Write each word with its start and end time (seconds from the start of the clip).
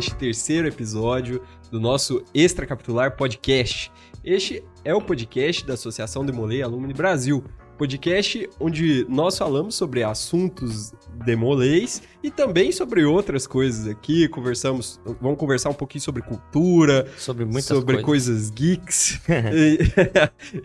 neste 0.00 0.14
terceiro 0.14 0.66
episódio 0.66 1.42
do 1.70 1.78
nosso 1.78 2.24
Extracapitular 2.32 3.18
Podcast. 3.18 3.92
Este 4.24 4.64
é 4.82 4.94
o 4.94 5.02
podcast 5.02 5.66
da 5.66 5.74
Associação 5.74 6.24
Demolei 6.24 6.62
Alumni 6.62 6.94
Brasil, 6.94 7.44
podcast 7.76 8.48
onde 8.58 9.04
nós 9.10 9.36
falamos 9.36 9.74
sobre 9.74 10.02
assuntos 10.02 10.94
demoleis 11.26 12.02
e 12.22 12.30
também 12.30 12.72
sobre 12.72 13.04
outras 13.04 13.46
coisas 13.46 13.86
aqui. 13.86 14.26
Conversamos, 14.26 14.98
vamos 15.20 15.38
conversar 15.38 15.68
um 15.68 15.74
pouquinho 15.74 16.00
sobre 16.00 16.22
cultura, 16.22 17.06
Sobre 17.18 17.44
muitas 17.44 17.66
sobre 17.66 18.02
coisas. 18.02 18.06
coisas 18.06 18.50
geeks 18.50 19.20
e, 19.52 19.78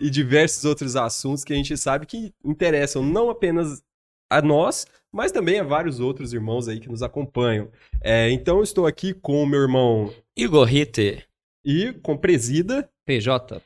e 0.06 0.08
diversos 0.08 0.64
outros 0.64 0.96
assuntos 0.96 1.44
que 1.44 1.52
a 1.52 1.56
gente 1.56 1.76
sabe 1.76 2.06
que 2.06 2.32
interessam 2.42 3.02
não 3.02 3.28
apenas 3.28 3.82
a 4.30 4.40
nós, 4.40 4.86
mas 5.12 5.32
também 5.32 5.60
a 5.60 5.64
vários 5.64 6.00
outros 6.00 6.32
irmãos 6.32 6.68
aí 6.68 6.80
que 6.80 6.88
nos 6.88 7.02
acompanham. 7.02 7.70
É, 8.02 8.30
então 8.30 8.58
eu 8.58 8.62
estou 8.62 8.86
aqui 8.86 9.14
com 9.14 9.42
o 9.42 9.46
meu 9.46 9.60
irmão 9.62 10.12
Igor 10.36 10.64
Ritter, 10.64 11.26
e 11.66 11.92
com 11.94 12.16
presida. 12.16 12.88
PJ. 13.04 13.60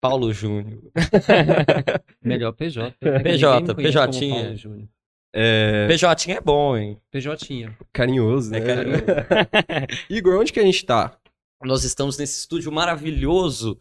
Paulo 0.00 0.32
Júnior. 0.32 0.82
Melhor 2.22 2.52
PJ. 2.52 2.94
PJ, 3.00 3.74
PJ. 3.74 4.88
É, 5.34 5.88
PJ 5.88 6.32
é 6.32 6.40
bom, 6.40 6.76
hein? 6.76 7.00
PJ. 7.10 7.74
carinhoso, 7.92 8.50
né? 8.50 8.58
É 8.58 8.60
carinhoso. 8.60 9.04
Igor, 10.10 10.38
onde 10.38 10.52
que 10.52 10.60
a 10.60 10.64
gente 10.64 10.84
tá? 10.84 11.18
Nós 11.64 11.82
estamos 11.82 12.18
nesse 12.18 12.40
estúdio 12.40 12.70
maravilhoso 12.70 13.78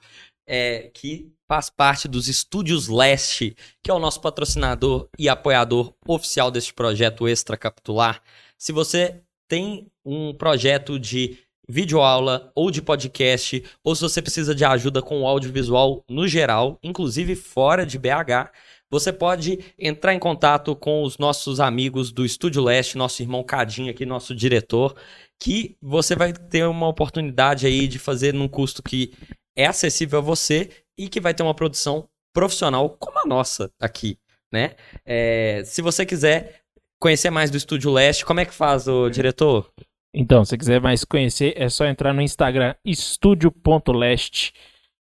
é, 0.48 0.90
que 0.94 1.30
faz 1.48 1.70
parte 1.70 2.08
dos 2.08 2.28
Estúdios 2.28 2.88
Leste, 2.88 3.56
que 3.82 3.90
é 3.90 3.94
o 3.94 4.00
nosso 4.00 4.20
patrocinador 4.20 5.08
e 5.18 5.30
apoiador 5.30 5.94
oficial 6.06 6.52
deste 6.52 6.74
projeto 6.74 7.28
extracapitular. 7.28 8.22
Se 8.58 8.72
você 8.72 9.22
tem 9.48 9.88
um 10.06 10.34
projeto 10.34 11.00
de 11.00 11.38
videoaula 11.70 12.52
ou 12.56 12.70
de 12.70 12.82
podcast, 12.82 13.64
ou 13.84 13.96
se 13.96 14.02
você 14.02 14.22
precisa 14.22 14.54
de 14.54 14.66
ajuda 14.66 15.02
com 15.02 15.22
o 15.22 15.28
audiovisual 15.28 16.04
no 16.10 16.28
geral, 16.28 16.78
inclusive 16.84 17.36
fora 17.36 17.86
de 17.86 17.98
BH, 17.98 18.52
você 18.90 19.12
pode 19.12 19.60
entrar 19.78 20.14
em 20.14 20.20
contato 20.20 20.76
com 20.76 21.04
os 21.04 21.18
nossos 21.18 21.60
amigos 21.60 22.12
do 22.12 22.26
Estúdio 22.26 22.64
Leste, 22.64 22.98
nosso 22.98 23.22
irmão 23.22 23.44
Cadinho 23.44 23.92
aqui, 23.92 24.06
nosso 24.06 24.34
diretor, 24.34 24.96
que 25.40 25.76
você 25.82 26.16
vai 26.16 26.32
ter 26.32 26.66
uma 26.66 26.88
oportunidade 26.88 27.68
aí 27.68 27.88
de 27.88 28.00
fazer 28.00 28.34
num 28.34 28.48
custo 28.48 28.82
que 28.82 29.14
é 29.56 29.66
acessível 29.66 30.20
a 30.20 30.22
você 30.22 30.70
e 30.98 31.08
que 31.08 31.20
vai 31.20 31.34
ter 31.34 31.44
uma 31.44 31.54
produção 31.54 32.08
profissional 32.34 32.90
como 32.90 33.20
a 33.20 33.28
nossa 33.28 33.72
aqui, 33.80 34.18
né? 34.52 34.76
É, 35.06 35.64
se 35.66 35.82
você 35.82 36.06
quiser 36.06 36.62
conhecer 37.00 37.30
mais 37.30 37.52
do 37.52 37.58
Estúdio 37.58 37.92
Leste, 37.92 38.26
como 38.26 38.40
é 38.40 38.46
que 38.46 38.54
faz, 38.54 38.88
o 38.88 39.10
diretor? 39.10 39.72
Então, 40.14 40.44
se 40.44 40.50
você 40.50 40.58
quiser 40.58 40.82
mais 40.82 41.04
conhecer, 41.04 41.54
é 41.56 41.70
só 41.70 41.86
entrar 41.86 42.14
no 42.14 42.22
Instagram 42.22 42.74
estúdio.leste 42.84 44.54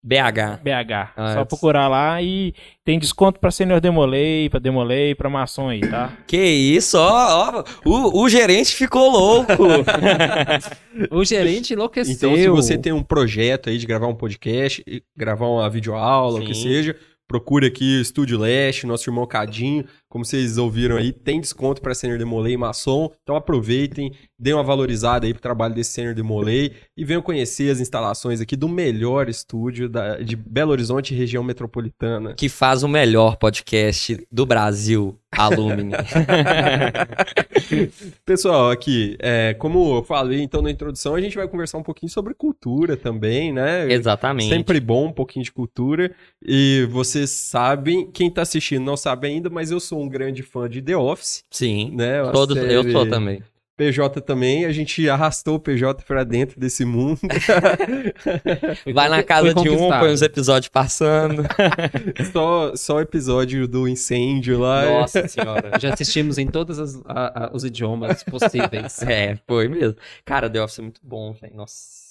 BH. 0.07 0.63
BH. 0.63 1.13
Ah, 1.17 1.35
só 1.35 1.41
é. 1.41 1.45
procurar 1.45 1.89
lá 1.89 2.23
e 2.23 2.55
tem 2.85 2.97
desconto 2.97 3.41
pra 3.41 3.51
Senior 3.51 3.81
Demolei, 3.81 4.49
pra 4.49 4.61
Demolei, 4.61 5.17
pra 5.17 5.29
Maçom 5.29 5.69
aí, 5.69 5.81
tá? 5.81 6.13
Que 6.29 6.37
isso, 6.39 6.97
ó, 6.97 7.51
ó 7.59 7.65
o, 7.85 8.23
o 8.23 8.29
gerente 8.29 8.73
ficou 8.75 9.11
louco. 9.11 9.53
O 11.11 11.23
gerente 11.27 11.75
enlouqueceu. 11.75 12.15
Então, 12.15 12.35
se 12.35 12.49
você 12.49 12.79
tem 12.79 12.91
um 12.91 13.03
projeto 13.03 13.69
aí 13.69 13.77
de 13.77 13.87
gravar 13.87 14.07
um 14.07 14.15
podcast, 14.15 14.83
gravar 15.15 15.47
uma 15.47 15.69
videoaula, 15.69 16.41
o 16.41 16.43
que 16.43 16.55
Sim. 16.55 16.63
seja, 16.63 16.97
procure 17.29 17.67
aqui 17.67 17.99
o 17.99 18.01
Estúdio 18.01 18.39
Leste, 18.39 18.87
nosso 18.87 19.09
irmão 19.11 19.27
Cadinho. 19.27 19.85
Como 20.17 20.25
vocês 20.25 20.57
ouviram 20.57 20.97
aí, 20.97 21.13
tem 21.13 21.39
desconto 21.39 21.83
para 21.83 21.95
Senior 21.95 22.19
Demolei 22.19 22.55
e 22.55 22.57
Maçom. 22.57 23.11
Então 23.23 23.37
aproveitem, 23.37 24.13
deem 24.39 24.55
uma 24.55 24.63
valorizada 24.63 25.27
aí 25.27 25.35
pro 25.35 25.43
trabalho 25.43 25.75
desse 25.75 25.91
Senior 25.91 26.15
Demolei 26.15 26.73
e 26.97 27.05
venham 27.05 27.21
conhecer 27.21 27.71
as 27.71 27.81
instalações 27.81 28.41
aqui 28.41 28.57
do 28.57 28.67
melhor 28.67 29.29
estúdio 29.29 29.91
da- 29.91 30.17
de 30.17 30.35
Belo 30.35 30.71
Horizonte 30.73 31.13
e 31.13 31.17
região 31.19 31.45
metropolitana. 31.45 32.33
que 32.33 32.49
faz 32.49 32.83
o 32.83 32.89
melhor 32.89 33.37
podcast 33.37 34.27
do 34.33 34.47
Brasil, 34.47 35.19
Alumni. 35.37 35.93
Pessoal, 38.25 38.71
aqui, 38.71 39.17
é, 39.21 39.53
como 39.55 39.99
eu 39.99 40.03
falei 40.03 40.41
então 40.41 40.63
na 40.63 40.71
introdução, 40.71 41.15
a 41.15 41.21
gente 41.21 41.37
vai 41.37 41.47
conversar 41.47 41.77
um 41.79 41.83
pouquinho 41.83 42.11
sobre 42.11 42.33
cultura 42.33 42.97
também, 42.97 43.53
né? 43.53 43.93
Exatamente. 43.93 44.49
Sempre 44.49 44.81
bom 44.81 45.09
um 45.09 45.13
pouquinho 45.13 45.45
de 45.45 45.53
cultura. 45.53 46.11
E 46.43 46.87
vocês 46.91 47.29
sabem, 47.31 48.11
quem 48.11 48.31
tá 48.31 48.43
assistindo 48.43 48.85
não 48.85 48.97
sabe 48.97 49.27
ainda, 49.27 49.51
mas 49.51 49.71
eu 49.71 49.81
sou 49.81 50.03
um 50.03 50.06
grande 50.09 50.43
fã 50.43 50.69
de 50.69 50.81
The 50.83 50.97
Office, 50.97 51.45
Sim. 51.51 51.91
né? 51.95 52.23
Uma 52.23 52.33
Todos, 52.33 52.57
eu 52.57 52.83
série- 52.83 52.93
sou 52.93 53.09
também. 53.09 53.43
PJ 53.77 54.23
também, 54.23 54.65
a 54.65 54.73
gente 54.73 55.07
arrastou 55.07 55.57
o 55.57 55.61
PJ 55.61 56.03
pra 56.07 56.25
dentro 56.25 56.59
desse 56.59 56.83
mundo. 56.83 57.21
Vai 58.95 59.09
na 59.11 59.23
casa 59.23 59.53
de 59.55 59.69
um, 59.69 59.89
põe 59.91 60.13
os 60.13 60.23
episódios 60.23 60.69
passando. 60.71 61.43
só, 62.33 62.75
só 62.75 62.97
o 62.97 63.01
episódio 63.01 63.69
do 63.69 63.87
incêndio 63.87 64.59
lá. 64.61 64.85
Nossa 64.87 65.27
senhora. 65.29 65.79
Já 65.79 65.93
assistimos 65.93 66.39
em 66.39 66.47
todos 66.47 66.79
as- 66.79 67.01
a- 67.05 67.47
a- 67.47 67.51
os 67.53 67.65
idiomas 67.65 68.23
possíveis. 68.23 69.03
É, 69.03 69.39
foi 69.47 69.69
mesmo. 69.69 69.97
Cara, 70.25 70.49
The 70.49 70.63
Office 70.63 70.79
é 70.79 70.83
muito 70.83 71.01
bom, 71.05 71.35
velho. 71.35 71.55
Nossa. 71.55 72.06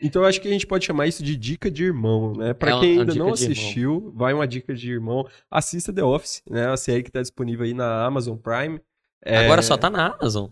Então 0.00 0.22
eu 0.22 0.28
acho 0.28 0.40
que 0.40 0.48
a 0.48 0.50
gente 0.50 0.66
pode 0.66 0.84
chamar 0.84 1.06
isso 1.06 1.22
de 1.22 1.36
dica 1.36 1.70
de 1.70 1.84
irmão, 1.84 2.32
né? 2.34 2.54
Pra 2.54 2.70
É 2.76 2.80
quem 2.80 2.92
uma 2.94 3.00
ainda 3.02 3.14
não 3.14 3.32
de 3.32 3.42
irmão. 3.44 3.58
assistiu, 3.58 4.12
vai 4.14 4.32
uma 4.32 4.46
dica 4.46 4.74
de 4.74 4.90
irmão. 4.90 5.26
Assista 5.50 5.92
The 5.92 6.02
Office, 6.04 6.42
né? 6.48 6.68
A 6.68 6.76
série 6.76 7.02
que 7.02 7.10
tá 7.10 7.20
disponível 7.20 7.64
aí 7.64 7.74
na 7.74 8.04
Amazon 8.04 8.36
Prime. 8.36 8.80
É, 9.24 9.38
Agora 9.38 9.62
só 9.62 9.76
tá 9.76 9.90
na 9.90 10.14
Amazon. 10.14 10.48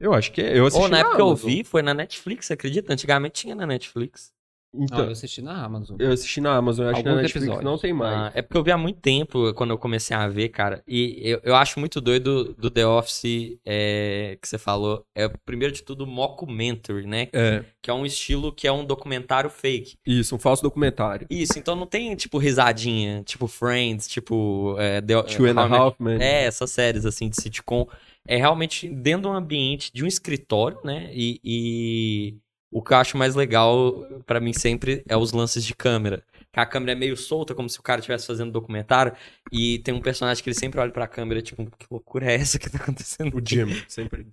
Eu 0.00 0.12
acho 0.14 0.32
que 0.32 0.40
é. 0.40 0.58
Eu 0.58 0.66
assisti 0.66 0.82
Ou 0.82 0.88
na 0.88 0.98
época 0.98 1.16
que 1.16 1.22
eu 1.22 1.26
Amazon. 1.26 1.50
vi, 1.50 1.64
foi 1.64 1.82
na 1.82 1.94
Netflix, 1.94 2.50
acredita? 2.50 2.92
Antigamente 2.92 3.40
tinha 3.42 3.54
na 3.54 3.66
Netflix. 3.66 4.32
Então, 4.78 4.98
Não, 4.98 5.04
eu 5.06 5.10
assisti 5.12 5.42
na 5.42 5.64
Amazon. 5.64 5.96
eu 6.00 6.12
assisti 6.12 6.40
na 6.40 6.54
Amazon, 6.56 6.84
eu 6.86 6.90
acho 6.90 7.00
que 7.00 7.04
na 7.04 7.10
Alguns 7.10 7.22
Netflix 7.22 7.46
episódios. 7.46 7.64
não 7.72 7.78
tem 7.78 7.92
mais. 7.92 8.16
Ah, 8.16 8.32
é 8.34 8.42
porque 8.42 8.56
eu 8.56 8.62
vi 8.64 8.70
há 8.70 8.78
muito 8.78 9.00
tempo 9.00 9.52
quando 9.54 9.70
eu 9.70 9.78
comecei 9.78 10.16
a 10.16 10.28
ver, 10.28 10.48
cara. 10.50 10.82
E 10.86 11.20
eu, 11.22 11.40
eu 11.42 11.54
acho 11.56 11.78
muito 11.80 12.00
doido 12.00 12.54
do 12.54 12.70
The 12.70 12.86
Office 12.86 13.58
é, 13.66 14.38
que 14.40 14.48
você 14.48 14.58
falou. 14.58 15.04
É, 15.14 15.28
primeiro 15.44 15.72
de 15.74 15.82
tudo, 15.82 16.06
mockumentary, 16.06 17.06
né? 17.06 17.28
É, 17.32 17.64
Que 17.82 17.90
é 17.90 17.94
um 17.94 18.06
estilo 18.06 18.52
que 18.52 18.66
é 18.66 18.72
um 18.72 18.84
documentário 18.84 19.50
fake. 19.50 19.96
isso, 20.06 20.34
um 20.34 20.38
falso 20.38 20.62
documentário. 20.62 21.26
Isso, 21.30 21.58
então 21.58 21.74
não 21.74 21.86
tem, 21.86 22.14
tipo, 22.14 22.38
risadinha, 22.38 23.22
tipo 23.24 23.46
Friends, 23.46 24.06
tipo. 24.08 24.76
É, 24.78 25.00
The, 25.00 25.22
Two 25.24 25.46
and 25.46 25.58
a 25.60 25.64
Half 25.66 25.96
Men. 26.00 26.18
É, 26.22 26.44
essas 26.44 26.70
séries 26.70 27.04
assim 27.04 27.28
de 27.28 27.40
sitcom. 27.40 27.86
É 28.26 28.36
realmente 28.36 28.86
dentro 28.88 29.22
de 29.22 29.28
um 29.28 29.32
ambiente 29.32 29.90
de 29.92 30.04
um 30.04 30.06
escritório, 30.06 30.78
né? 30.84 31.10
E, 31.14 31.40
e 31.42 32.36
o 32.70 32.82
que 32.82 32.92
eu 32.92 32.96
acho 32.98 33.16
mais 33.16 33.34
legal 33.34 34.04
pra 34.26 34.40
mim 34.40 34.52
sempre 34.52 35.02
é 35.08 35.16
os 35.16 35.32
lances 35.32 35.64
de 35.64 35.74
câmera. 35.74 36.22
Que 36.52 36.60
a 36.60 36.66
câmera 36.66 36.92
é 36.92 36.94
meio 36.94 37.16
solta, 37.16 37.54
como 37.54 37.68
se 37.68 37.78
o 37.78 37.82
cara 37.82 38.00
estivesse 38.00 38.26
fazendo 38.26 38.50
documentário. 38.50 39.12
E 39.52 39.78
tem 39.80 39.92
um 39.94 40.00
personagem 40.00 40.42
que 40.42 40.48
ele 40.50 40.58
sempre 40.58 40.80
olha 40.80 40.90
pra 40.90 41.06
câmera, 41.06 41.42
tipo, 41.42 41.64
que 41.78 41.86
loucura 41.90 42.26
é 42.30 42.34
essa 42.36 42.58
que 42.58 42.70
tá 42.70 42.78
acontecendo? 42.78 43.36
O 43.36 43.42
Jim, 43.46 43.66
sempre. 43.88 44.26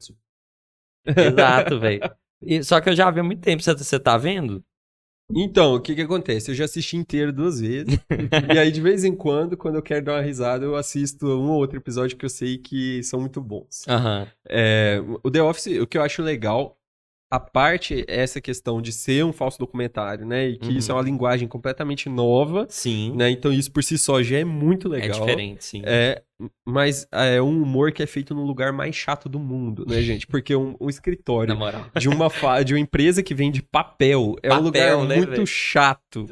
Exato, 1.06 1.79
velho. 1.79 2.01
E- 2.41 2.63
Só 2.63 2.79
que 2.81 2.90
eu 2.90 2.96
já 2.96 3.09
vi 3.12 3.19
há 3.19 3.23
muito 3.23 3.41
tempo, 3.41 3.62
você, 3.62 3.73
você 3.73 4.00
tá 4.00 4.18
vendo? 4.18 4.63
Então, 5.35 5.73
o 5.75 5.81
que 5.81 5.96
que 5.96 6.02
acontece? 6.03 6.52
Eu 6.52 6.56
já 6.56 6.66
assisti 6.66 6.97
inteiro 6.97 7.34
duas 7.34 7.59
vezes. 7.59 7.97
e 8.53 8.59
aí, 8.59 8.72
de 8.72 8.79
vez 8.79 9.03
em 9.03 9.16
quando, 9.16 9.57
quando 9.57 9.75
eu 9.75 9.81
quero 9.81 10.06
dar 10.06 10.13
uma 10.13 10.22
risada, 10.22 10.63
eu 10.63 10.75
assisto 10.75 11.25
um 11.25 11.50
ou 11.50 11.57
outro 11.59 11.78
episódio 11.78 12.16
que 12.16 12.25
eu 12.25 12.29
sei 12.29 12.59
que 12.59 13.02
são 13.03 13.19
muito 13.19 13.41
bons. 13.41 13.84
Aham. 13.88 14.28
É, 14.47 15.02
o 15.23 15.31
The 15.31 15.41
Office, 15.41 15.79
o 15.81 15.88
que 15.88 15.97
eu 15.97 16.03
acho 16.03 16.22
legal, 16.22 16.78
a 17.35 17.40
parte 17.40 18.06
é 18.07 18.22
essa 18.22 18.40
questão 18.41 18.81
de 18.81 18.91
ser 18.91 19.23
um 19.25 19.34
falso 19.34 19.57
documentário, 19.59 20.25
né? 20.25 20.50
E 20.50 20.57
que 20.57 20.69
Uhum. 20.69 20.78
isso 20.78 20.91
é 20.91 20.96
uma 20.96 21.01
linguagem 21.03 21.47
completamente 21.47 22.08
nova, 22.09 22.66
Sim. 22.70 23.14
né? 23.16 23.29
Então 23.29 23.52
isso 23.52 23.72
por 23.72 23.84
si 23.84 23.97
só 23.97 24.22
já 24.23 24.37
é 24.40 24.43
muito 24.46 24.93
É 24.93 24.99
legal. 25.02 25.20
diferente, 25.20 25.64
sim. 25.66 25.82
É, 25.85 26.22
mas 26.66 27.08
é 27.11 27.41
um 27.41 27.61
humor 27.61 27.91
que 27.91 28.02
é 28.03 28.08
feito 28.08 28.34
no 28.34 28.43
lugar 28.43 28.73
mais 28.73 28.96
chato 28.96 29.29
do 29.29 29.40
mundo, 29.40 29.85
né, 29.87 30.02
gente? 30.02 30.26
Porque 30.28 30.55
um, 30.55 30.76
um 30.79 30.90
escritório 30.90 31.55
de 31.99 32.08
uma, 32.09 32.64
de 32.64 32.73
uma 32.73 32.79
empresa 32.79 33.22
que 33.23 33.34
vende 33.35 33.61
papel 33.61 34.35
é 34.41 34.53
um 34.53 34.64
Papel, 34.64 34.97
lugar 34.99 35.08
né, 35.08 35.16
muito 35.17 35.29
velho? 35.31 35.47
chato. 35.47 36.26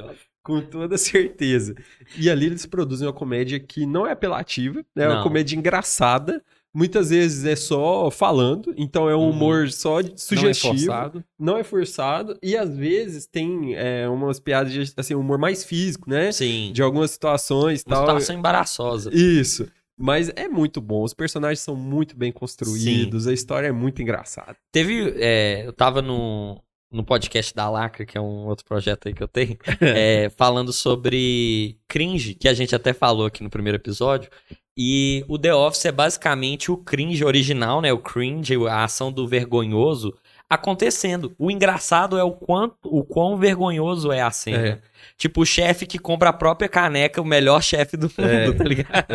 Com 0.44 0.60
toda 0.62 0.98
certeza. 0.98 1.74
E 2.18 2.30
ali 2.30 2.48
eles 2.48 2.66
produzem 2.66 3.08
uma 3.08 3.14
comédia 3.14 3.58
que 3.62 3.86
não 3.86 4.06
é 4.06 4.12
apelativa, 4.12 4.84
né? 4.96 5.06
É 5.06 5.08
uma 5.08 5.24
comédia 5.24 5.56
engraçada. 5.56 6.44
Muitas 6.76 7.12
vezes 7.12 7.46
é 7.46 7.56
só 7.56 8.10
falando, 8.10 8.74
então 8.76 9.08
é 9.08 9.16
um 9.16 9.20
Uhum. 9.20 9.30
humor 9.30 9.70
só 9.72 10.02
de- 10.02 10.08
Não 10.10 10.16
é 10.16 10.18
sugestivo, 10.18 10.74
forçado. 10.76 11.24
não 11.40 11.58
é 11.58 11.64
forçado, 11.64 12.38
e 12.42 12.58
às 12.58 12.76
vezes 12.76 13.28
tem 13.28 13.76
é, 13.76 14.10
umas 14.10 14.40
piadas 14.40 14.74
de 14.74 14.92
assim, 14.98 15.14
humor 15.14 15.38
mais 15.38 15.64
físico, 15.64 16.10
né? 16.10 16.32
Sim. 16.32 16.72
De 16.74 16.82
algumas 16.82 17.12
situações 17.12 17.82
e 17.82 17.84
Uma 17.88 17.98
tal. 17.98 18.06
situação 18.08 18.36
embaraçosa. 18.36 19.12
Isso. 19.14 19.70
Mas 19.96 20.30
é 20.36 20.48
muito 20.48 20.82
bom, 20.82 21.04
os 21.04 21.14
personagens 21.14 21.60
são 21.60 21.76
muito 21.76 22.18
bem 22.18 22.32
construídos, 22.32 23.28
a 23.28 23.34
história 23.34 23.68
é 23.68 23.72
muito 23.72 24.02
engraçada. 24.02 24.56
Teve. 24.72 25.14
é, 25.18 25.68
eu 25.68 25.72
tava 25.72 26.02
no, 26.02 26.60
no 26.92 27.04
podcast 27.04 27.54
da 27.56 27.70
Lacra, 27.70 28.04
que 28.04 28.18
é 28.18 28.22
um 28.22 28.48
outro 28.48 28.66
projeto 28.66 29.08
aí 29.08 29.14
que 29.14 29.22
eu 29.22 29.28
tenho, 29.28 29.56
é, 29.80 30.30
falando 30.36 30.74
sobre 30.74 31.78
cringe, 31.88 32.34
que 32.34 32.48
a 32.48 32.54
gente 32.56 32.76
até 32.76 32.92
falou 32.94 33.28
aqui 33.28 33.44
no 33.44 33.50
primeiro 33.52 33.78
episódio. 33.78 34.32
E 34.78 35.24
o 35.28 35.38
The 35.38 35.54
Office 35.54 35.86
é 35.86 35.92
basicamente 35.92 36.72
o 36.72 36.78
cringe 36.78 37.24
original, 37.24 37.80
né? 37.82 37.94
O 37.94 38.00
cringe, 38.00 38.56
a 38.68 38.84
ação 38.84 39.12
do 39.12 39.28
vergonhoso 39.28 40.14
acontecendo. 40.50 41.34
O 41.40 41.50
engraçado 41.50 42.18
é 42.18 42.24
o 42.24 42.32
quanto, 42.32 42.76
o 42.84 43.04
quão 43.04 43.38
vergonhoso 43.38 44.12
é 44.12 44.22
a 44.22 44.30
cena. 44.30 44.68
É. 44.68 44.80
Tipo, 45.18 45.42
o 45.42 45.46
chefe 45.46 45.86
que 45.86 45.98
compra 45.98 46.30
a 46.30 46.34
própria 46.34 46.70
caneca, 46.70 47.22
o 47.22 47.26
melhor 47.26 47.62
chefe 47.62 47.98
do 47.98 48.08
mundo, 48.18 48.30
É. 48.30 48.52
tá 48.52 48.64
ligado? 48.64 49.08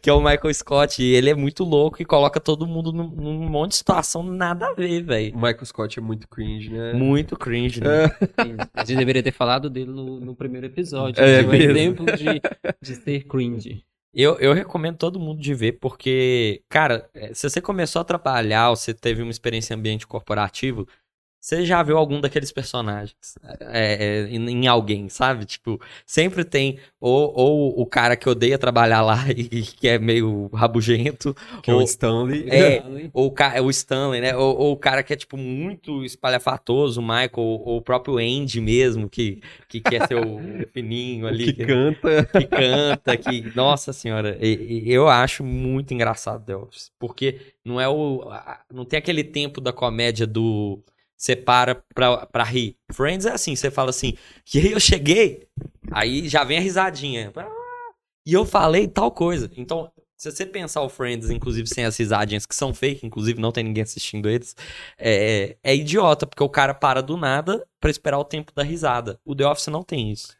que 0.00 0.08
é 0.08 0.12
o 0.12 0.20
Michael 0.20 0.54
Scott. 0.54 1.02
E 1.02 1.14
ele 1.14 1.28
é 1.30 1.34
muito 1.34 1.62
louco 1.64 2.00
e 2.00 2.04
coloca 2.04 2.40
todo 2.40 2.66
mundo 2.66 2.90
num, 2.92 3.08
num 3.08 3.48
monte 3.48 3.70
de 3.72 3.76
situação 3.76 4.22
nada 4.22 4.66
a 4.68 4.74
ver, 4.74 5.02
velho. 5.02 5.34
O 5.34 5.36
Michael 5.36 5.64
Scott 5.66 5.98
é 5.98 6.02
muito 6.02 6.26
cringe, 6.28 6.70
né? 6.70 6.92
Muito 6.94 7.36
cringe, 7.36 7.80
né? 7.80 8.10
A 8.74 8.84
gente 8.84 8.98
deveria 8.98 9.22
ter 9.22 9.32
falado 9.32 9.68
dele 9.68 9.90
no, 9.90 10.20
no 10.20 10.34
primeiro 10.34 10.66
episódio. 10.66 11.22
É 11.22 11.42
um 11.42 11.48
mesmo. 11.48 11.70
exemplo 11.70 12.06
de, 12.06 12.40
de 12.80 12.94
ser 12.94 13.24
cringe. 13.24 13.84
Eu, 14.14 14.38
eu 14.40 14.52
recomendo 14.52 14.98
todo 14.98 15.18
mundo 15.18 15.40
de 15.40 15.54
ver, 15.54 15.72
porque, 15.80 16.62
cara, 16.68 17.08
é, 17.14 17.32
se 17.32 17.48
você 17.48 17.62
começou 17.62 18.02
a 18.02 18.04
trabalhar 18.04 18.68
ou 18.68 18.76
você 18.76 18.92
teve 18.92 19.22
uma 19.22 19.30
experiência 19.30 19.72
em 19.72 19.78
ambiente 19.78 20.06
corporativo, 20.06 20.86
você 21.42 21.66
já 21.66 21.82
viu 21.82 21.98
algum 21.98 22.20
daqueles 22.20 22.52
personagens 22.52 23.16
é, 23.62 24.28
é, 24.28 24.28
em, 24.30 24.68
alguém, 24.68 25.08
sabe? 25.08 25.44
Tipo, 25.44 25.80
sempre 26.06 26.44
tem 26.44 26.78
ou, 27.00 27.32
ou 27.34 27.80
o 27.80 27.84
cara 27.84 28.16
que 28.16 28.28
odeia 28.28 28.56
trabalhar 28.56 29.02
lá 29.02 29.24
e 29.36 29.62
que 29.62 29.88
é 29.88 29.98
meio 29.98 30.46
rabugento, 30.54 31.34
Que 31.60 31.72
é 31.72 31.74
o 31.74 31.78
ou, 31.78 31.82
Stanley. 31.82 32.48
É. 32.48 32.80
ou 33.12 33.34
o, 33.34 33.62
o 33.64 33.70
Stanley, 33.70 34.20
né? 34.20 34.36
Ou, 34.36 34.56
ou 34.56 34.72
o 34.72 34.76
cara 34.76 35.02
que 35.02 35.12
é, 35.12 35.16
tipo, 35.16 35.36
muito 35.36 36.04
espalhafatoso, 36.04 37.00
o 37.00 37.02
Michael, 37.02 37.30
ou, 37.34 37.68
ou 37.68 37.76
o 37.78 37.82
próprio 37.82 38.18
Andy 38.18 38.60
mesmo, 38.60 39.10
que, 39.10 39.40
que 39.68 39.80
quer 39.80 40.06
ser 40.06 40.14
o 40.24 40.38
fininho 40.72 41.26
ali. 41.26 41.52
que 41.52 41.66
canta. 41.66 42.24
que 42.24 42.46
canta, 42.46 43.16
que. 43.16 43.52
Nossa 43.56 43.92
senhora, 43.92 44.38
e- 44.40 44.84
e 44.84 44.92
eu 44.92 45.08
acho 45.08 45.42
muito 45.42 45.92
engraçado 45.92 46.44
The 46.44 46.54
Office. 46.54 46.92
Porque 47.00 47.40
não 47.64 47.80
é 47.80 47.88
o. 47.88 48.30
Não 48.72 48.84
tem 48.84 48.98
aquele 48.98 49.24
tempo 49.24 49.60
da 49.60 49.72
comédia 49.72 50.24
do. 50.24 50.80
Você 51.22 51.36
para 51.36 51.76
pra, 51.94 52.26
pra 52.26 52.42
rir. 52.42 52.76
Friends 52.90 53.26
é 53.26 53.30
assim, 53.30 53.54
você 53.54 53.70
fala 53.70 53.90
assim, 53.90 54.14
e 54.52 54.58
aí 54.58 54.72
eu 54.72 54.80
cheguei, 54.80 55.46
aí 55.92 56.28
já 56.28 56.42
vem 56.42 56.58
a 56.58 56.60
risadinha. 56.60 57.32
Ah, 57.36 57.48
E 58.26 58.32
eu 58.32 58.44
falei 58.44 58.88
tal 58.88 59.12
coisa. 59.12 59.48
Então, 59.56 59.88
se 60.18 60.32
você 60.32 60.44
pensar 60.44 60.82
o 60.82 60.88
Friends, 60.88 61.30
inclusive 61.30 61.68
sem 61.68 61.84
as 61.84 61.96
risadinhas 61.96 62.44
que 62.44 62.56
são 62.56 62.74
fake, 62.74 63.06
inclusive 63.06 63.40
não 63.40 63.52
tem 63.52 63.62
ninguém 63.62 63.84
assistindo 63.84 64.28
eles, 64.28 64.56
é, 64.98 65.56
é 65.62 65.76
idiota, 65.76 66.26
porque 66.26 66.42
o 66.42 66.48
cara 66.48 66.74
para 66.74 67.00
do 67.00 67.16
nada 67.16 67.64
pra 67.80 67.88
esperar 67.88 68.18
o 68.18 68.24
tempo 68.24 68.52
da 68.52 68.64
risada. 68.64 69.20
O 69.24 69.32
The 69.36 69.46
Office 69.46 69.68
não 69.68 69.84
tem 69.84 70.10
isso. 70.10 70.36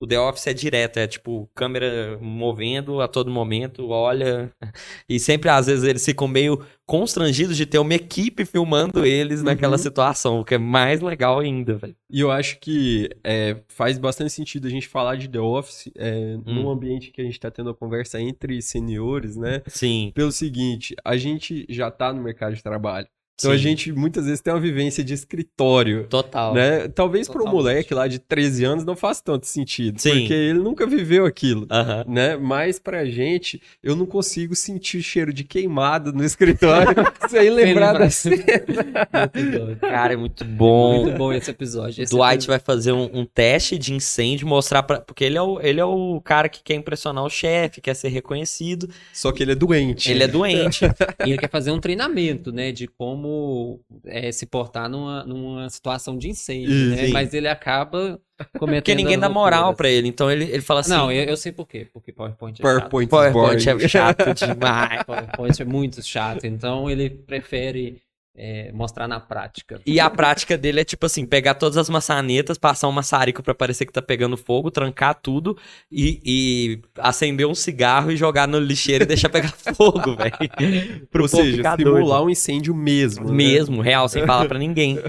O 0.00 0.06
The 0.06 0.18
Office 0.20 0.46
é 0.46 0.54
direto, 0.54 0.98
é 0.98 1.06
tipo 1.08 1.50
câmera 1.54 2.16
movendo 2.20 3.00
a 3.00 3.08
todo 3.08 3.30
momento, 3.30 3.88
olha. 3.88 4.50
E 5.08 5.18
sempre, 5.18 5.48
às 5.48 5.66
vezes, 5.66 5.84
eles 5.84 6.04
ficam 6.04 6.28
meio 6.28 6.62
constrangidos 6.86 7.56
de 7.56 7.66
ter 7.66 7.78
uma 7.78 7.94
equipe 7.94 8.44
filmando 8.44 9.04
eles 9.04 9.42
naquela 9.42 9.72
Uhum. 9.76 9.82
situação, 9.82 10.40
o 10.40 10.44
que 10.44 10.54
é 10.54 10.58
mais 10.58 11.00
legal 11.00 11.40
ainda, 11.40 11.74
velho. 11.76 11.96
E 12.10 12.20
eu 12.20 12.30
acho 12.30 12.58
que 12.60 13.08
é, 13.24 13.56
faz 13.68 13.98
bastante 13.98 14.30
sentido 14.32 14.66
a 14.66 14.70
gente 14.70 14.86
falar 14.86 15.16
de 15.16 15.28
The 15.28 15.40
Office 15.40 15.90
é, 15.96 16.36
Hum. 16.36 16.42
num 16.46 16.70
ambiente 16.70 17.10
que 17.10 17.20
a 17.20 17.24
gente 17.24 17.40
tá 17.40 17.50
tendo 17.50 17.70
a 17.70 17.74
conversa 17.74 18.20
entre 18.20 18.60
seniores, 18.62 19.36
né? 19.36 19.62
Sim. 19.66 20.12
Pelo 20.14 20.30
seguinte, 20.32 20.94
a 21.04 21.16
gente 21.16 21.66
já 21.68 21.90
tá 21.90 22.12
no 22.12 22.22
mercado 22.22 22.54
de 22.54 22.62
trabalho. 22.62 23.06
Então 23.38 23.52
a 23.52 23.56
sim, 23.56 23.62
gente 23.62 23.92
muitas 23.92 24.24
vezes 24.24 24.40
tem 24.40 24.52
uma 24.52 24.58
vivência 24.58 25.04
de 25.04 25.14
escritório. 25.14 26.08
Total. 26.08 26.52
Né? 26.54 26.88
Talvez 26.88 27.28
para 27.28 27.40
um 27.42 27.46
moleque 27.48 27.94
lá 27.94 28.08
de 28.08 28.18
13 28.18 28.64
anos 28.64 28.84
não 28.84 28.96
faça 28.96 29.22
tanto 29.24 29.46
sentido, 29.46 30.00
Sim. 30.00 30.10
porque 30.10 30.34
ele 30.34 30.58
nunca 30.58 30.84
viveu 30.86 31.24
aquilo. 31.24 31.66
Aham. 31.70 32.04
Né? 32.08 32.36
Mas 32.36 32.80
pra 32.80 33.04
gente, 33.04 33.62
eu 33.80 33.94
não 33.94 34.06
consigo 34.06 34.56
sentir 34.56 35.00
cheiro 35.02 35.32
de 35.32 35.44
queimado 35.44 36.12
no 36.12 36.24
escritório 36.24 36.96
sem 37.30 37.48
lembrar 37.50 37.92
da 37.96 38.10
cena. 38.10 38.42
Cara, 39.80 40.14
é 40.14 40.16
muito 40.16 40.44
bom. 40.44 41.04
Muito 41.04 41.16
bom 41.16 41.32
esse 41.32 41.50
episódio. 41.50 42.02
Esse 42.02 42.10
Dwight 42.10 42.34
episódio- 42.34 42.48
vai 42.48 42.58
fazer 42.58 42.92
um, 42.92 43.08
um 43.20 43.24
teste 43.24 43.78
de 43.78 43.92
incêndio, 43.94 44.46
mostrar 44.48 44.82
pra. 44.82 45.00
Porque 45.00 45.22
ele 45.24 45.38
é, 45.38 45.42
o, 45.42 45.60
ele 45.60 45.80
é 45.80 45.84
o 45.84 46.20
cara 46.22 46.48
que 46.48 46.62
quer 46.62 46.74
impressionar 46.74 47.24
o 47.24 47.30
chefe, 47.30 47.80
quer 47.80 47.94
ser 47.94 48.08
reconhecido. 48.08 48.88
Só 49.12 49.30
que 49.30 49.42
ele 49.42 49.52
é 49.52 49.54
doente. 49.54 50.10
Ele 50.10 50.24
é 50.24 50.28
doente. 50.28 50.84
E 51.24 51.30
ele 51.30 51.38
quer 51.38 51.50
fazer 51.50 51.70
um 51.70 51.80
treinamento, 51.80 52.52
né? 52.52 52.70
De 52.72 52.86
como 52.86 53.27
é, 54.04 54.30
se 54.32 54.46
portar 54.46 54.88
numa, 54.88 55.24
numa 55.24 55.68
situação 55.70 56.16
de 56.16 56.28
incêndio, 56.28 56.90
né? 56.90 57.06
Sim. 57.06 57.12
Mas 57.12 57.34
ele 57.34 57.48
acaba 57.48 58.20
cometendo 58.58 58.82
Porque 58.82 58.94
ninguém 58.94 59.18
dá 59.18 59.28
moral 59.28 59.74
pra 59.74 59.88
ele. 59.88 60.08
Então 60.08 60.30
ele, 60.30 60.44
ele 60.44 60.62
fala 60.62 60.80
assim. 60.80 60.90
Não, 60.90 61.10
eu, 61.10 61.24
eu 61.24 61.36
sei 61.36 61.52
por 61.52 61.66
quê. 61.66 61.86
Porque 61.92 62.12
PowerPoint 62.12 62.60
é 62.60 62.62
PowerPoint, 62.62 63.08
PowerPoint 63.08 63.64
boring. 63.64 63.84
é 63.84 63.88
chato 63.88 64.24
demais. 64.34 64.90
chato. 64.90 65.06
PowerPoint 65.06 65.62
é 65.62 65.64
muito 65.64 66.02
chato. 66.02 66.46
Então 66.46 66.90
ele 66.90 67.10
prefere 67.10 68.00
é, 68.38 68.70
mostrar 68.72 69.08
na 69.08 69.18
prática. 69.18 69.80
E 69.84 69.98
a 69.98 70.08
prática 70.08 70.56
dele 70.56 70.80
é 70.80 70.84
tipo 70.84 71.04
assim, 71.04 71.26
pegar 71.26 71.54
todas 71.54 71.76
as 71.76 71.90
maçanetas, 71.90 72.56
passar 72.56 72.86
um 72.88 72.92
maçarico 72.92 73.42
pra 73.42 73.52
parecer 73.54 73.84
que 73.84 73.92
tá 73.92 74.00
pegando 74.00 74.36
fogo, 74.36 74.70
trancar 74.70 75.16
tudo 75.16 75.58
e, 75.90 76.20
e 76.24 76.82
acender 76.98 77.48
um 77.48 77.54
cigarro 77.54 78.12
e 78.12 78.16
jogar 78.16 78.46
no 78.46 78.60
lixeiro 78.60 79.02
e 79.02 79.06
deixar 79.06 79.28
pegar 79.28 79.52
fogo, 79.74 80.14
velho. 80.14 81.06
Pro 81.10 81.24
Ou 81.24 81.28
povo 81.28 81.42
seja, 81.42 81.76
simular 81.76 82.22
um 82.22 82.30
incêndio 82.30 82.74
mesmo. 82.74 83.26
né? 83.26 83.32
Mesmo, 83.32 83.82
real, 83.82 84.08
sem 84.08 84.24
falar 84.24 84.46
pra 84.46 84.58
ninguém. 84.58 84.98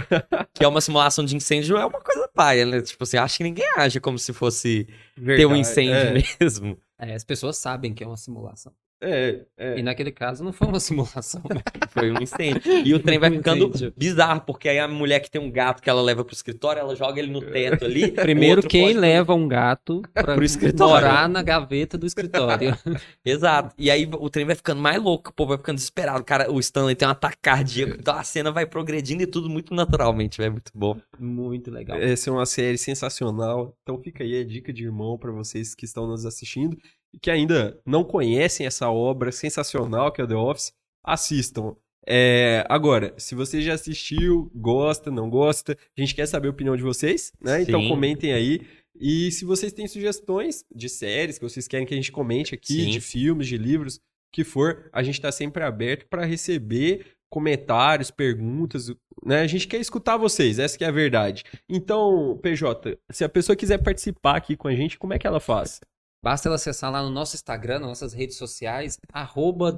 Que 0.53 0.65
é 0.65 0.67
uma 0.67 0.81
simulação 0.81 1.23
de 1.23 1.35
incêndio, 1.35 1.77
é 1.77 1.85
uma 1.85 2.01
coisa 2.01 2.27
paia, 2.33 2.65
né? 2.65 2.81
Tipo 2.81 3.03
assim, 3.03 3.17
acho 3.17 3.37
que 3.37 3.43
ninguém 3.43 3.65
age 3.77 3.99
como 3.99 4.17
se 4.17 4.33
fosse 4.33 4.85
ter 5.15 5.45
um 5.45 5.49
Verdade, 5.49 5.59
incêndio 5.59 5.93
é. 5.93 6.13
mesmo. 6.41 6.77
É, 6.97 7.13
as 7.13 7.23
pessoas 7.23 7.57
sabem 7.57 7.93
que 7.93 8.03
é 8.03 8.07
uma 8.07 8.17
simulação. 8.17 8.73
É, 9.01 9.45
é. 9.57 9.79
E 9.79 9.83
naquele 9.83 10.11
caso 10.11 10.43
não 10.43 10.51
foi 10.51 10.67
uma 10.67 10.79
simulação. 10.81 11.41
né? 11.49 11.61
Foi 11.89 12.11
um 12.11 12.21
incêndio. 12.21 12.61
E 12.85 12.93
o 12.93 12.99
trem 12.99 13.17
vai 13.17 13.31
ficando 13.31 13.67
incêndio. 13.67 13.93
bizarro, 13.97 14.41
porque 14.41 14.67
aí 14.67 14.77
a 14.77 14.87
mulher 14.87 15.19
que 15.21 15.31
tem 15.31 15.39
um 15.41 15.49
gato 15.49 15.81
que 15.81 15.89
ela 15.89 16.01
leva 16.01 16.25
pro 16.25 16.33
escritório, 16.35 16.79
ela 16.81 16.95
joga 16.95 17.19
ele 17.19 17.31
no 17.31 17.41
teto 17.41 17.85
ali. 17.85 18.11
Primeiro, 18.11 18.61
quem 18.61 18.87
pode- 18.87 18.97
leva 18.99 19.33
um 19.33 19.47
gato 19.47 20.01
pra 20.13 20.35
Pro 20.35 20.43
escritório. 20.43 21.07
morar 21.07 21.29
na 21.29 21.41
gaveta 21.41 21.97
do 21.97 22.05
escritório. 22.05 22.77
Exato. 23.23 23.73
E 23.77 23.89
aí 23.89 24.09
o 24.11 24.29
trem 24.29 24.45
vai 24.45 24.55
ficando 24.55 24.81
mais 24.81 25.01
louco, 25.01 25.29
o 25.29 25.33
povo 25.33 25.49
vai 25.49 25.57
ficando 25.57 25.75
desesperado. 25.77 26.19
O 26.21 26.25
Cara, 26.25 26.51
o 26.51 26.59
Stanley 26.59 26.95
tem 26.95 27.07
um 27.07 27.11
ataque 27.11 27.37
cardíaco, 27.41 27.95
então 27.99 28.15
a 28.15 28.23
cena 28.23 28.51
vai 28.51 28.65
progredindo 28.65 29.23
e 29.23 29.27
tudo 29.27 29.49
muito 29.49 29.73
naturalmente, 29.73 30.41
é 30.41 30.49
muito 30.49 30.71
bom. 30.75 30.97
Muito 31.17 31.71
legal. 31.71 31.97
Essa 31.97 32.29
é 32.29 32.33
uma 32.33 32.45
série 32.45 32.77
sensacional. 32.77 33.73
Então 33.81 33.97
fica 34.01 34.23
aí 34.23 34.39
a 34.39 34.45
dica 34.45 34.71
de 34.73 34.83
irmão 34.83 35.17
pra 35.17 35.31
vocês 35.31 35.73
que 35.73 35.85
estão 35.85 36.05
nos 36.07 36.25
assistindo 36.25 36.77
que 37.21 37.31
ainda 37.31 37.79
não 37.85 38.03
conhecem 38.03 38.65
essa 38.65 38.89
obra 38.89 39.31
sensacional 39.31 40.11
que 40.11 40.21
é 40.21 40.27
The 40.27 40.35
Office, 40.35 40.73
assistam. 41.03 41.75
É, 42.07 42.65
agora, 42.69 43.13
se 43.17 43.35
você 43.35 43.61
já 43.61 43.73
assistiu, 43.73 44.51
gosta, 44.55 45.11
não 45.11 45.29
gosta, 45.29 45.77
a 45.97 46.01
gente 46.01 46.15
quer 46.15 46.25
saber 46.25 46.47
a 46.47 46.51
opinião 46.51 46.75
de 46.75 46.83
vocês, 46.83 47.31
né? 47.41 47.61
Então 47.61 47.81
Sim. 47.81 47.89
comentem 47.89 48.33
aí. 48.33 48.61
E 48.99 49.31
se 49.31 49.45
vocês 49.45 49.71
têm 49.71 49.87
sugestões 49.87 50.65
de 50.73 50.89
séries 50.89 51.37
que 51.37 51.43
vocês 51.43 51.67
querem 51.67 51.85
que 51.85 51.93
a 51.93 51.97
gente 51.97 52.11
comente 52.11 52.55
aqui, 52.55 52.85
Sim. 52.85 52.89
de 52.89 52.99
filmes, 52.99 53.47
de 53.47 53.57
livros, 53.57 53.97
o 53.97 54.01
que 54.33 54.43
for, 54.43 54.89
a 54.91 55.03
gente 55.03 55.15
está 55.15 55.31
sempre 55.31 55.63
aberto 55.63 56.07
para 56.07 56.25
receber 56.25 57.05
comentários, 57.29 58.09
perguntas, 58.09 58.91
né? 59.23 59.41
A 59.41 59.47
gente 59.47 59.67
quer 59.67 59.79
escutar 59.79 60.17
vocês, 60.17 60.57
essa 60.57 60.77
que 60.77 60.83
é 60.83 60.87
a 60.87 60.91
verdade. 60.91 61.43
Então, 61.69 62.39
PJ, 62.41 62.97
se 63.11 63.23
a 63.23 63.29
pessoa 63.29 63.55
quiser 63.55 63.77
participar 63.77 64.35
aqui 64.35 64.57
com 64.57 64.67
a 64.67 64.75
gente, 64.75 64.97
como 64.97 65.13
é 65.13 65.19
que 65.19 65.27
ela 65.27 65.39
faz? 65.39 65.79
Basta 66.21 66.49
ela 66.49 66.55
acessar 66.55 66.91
lá 66.91 67.01
no 67.01 67.09
nosso 67.09 67.35
Instagram, 67.35 67.79
nas 67.79 67.89
nossas 67.89 68.13
redes 68.13 68.37
sociais, 68.37 68.97
arroba 69.13 69.75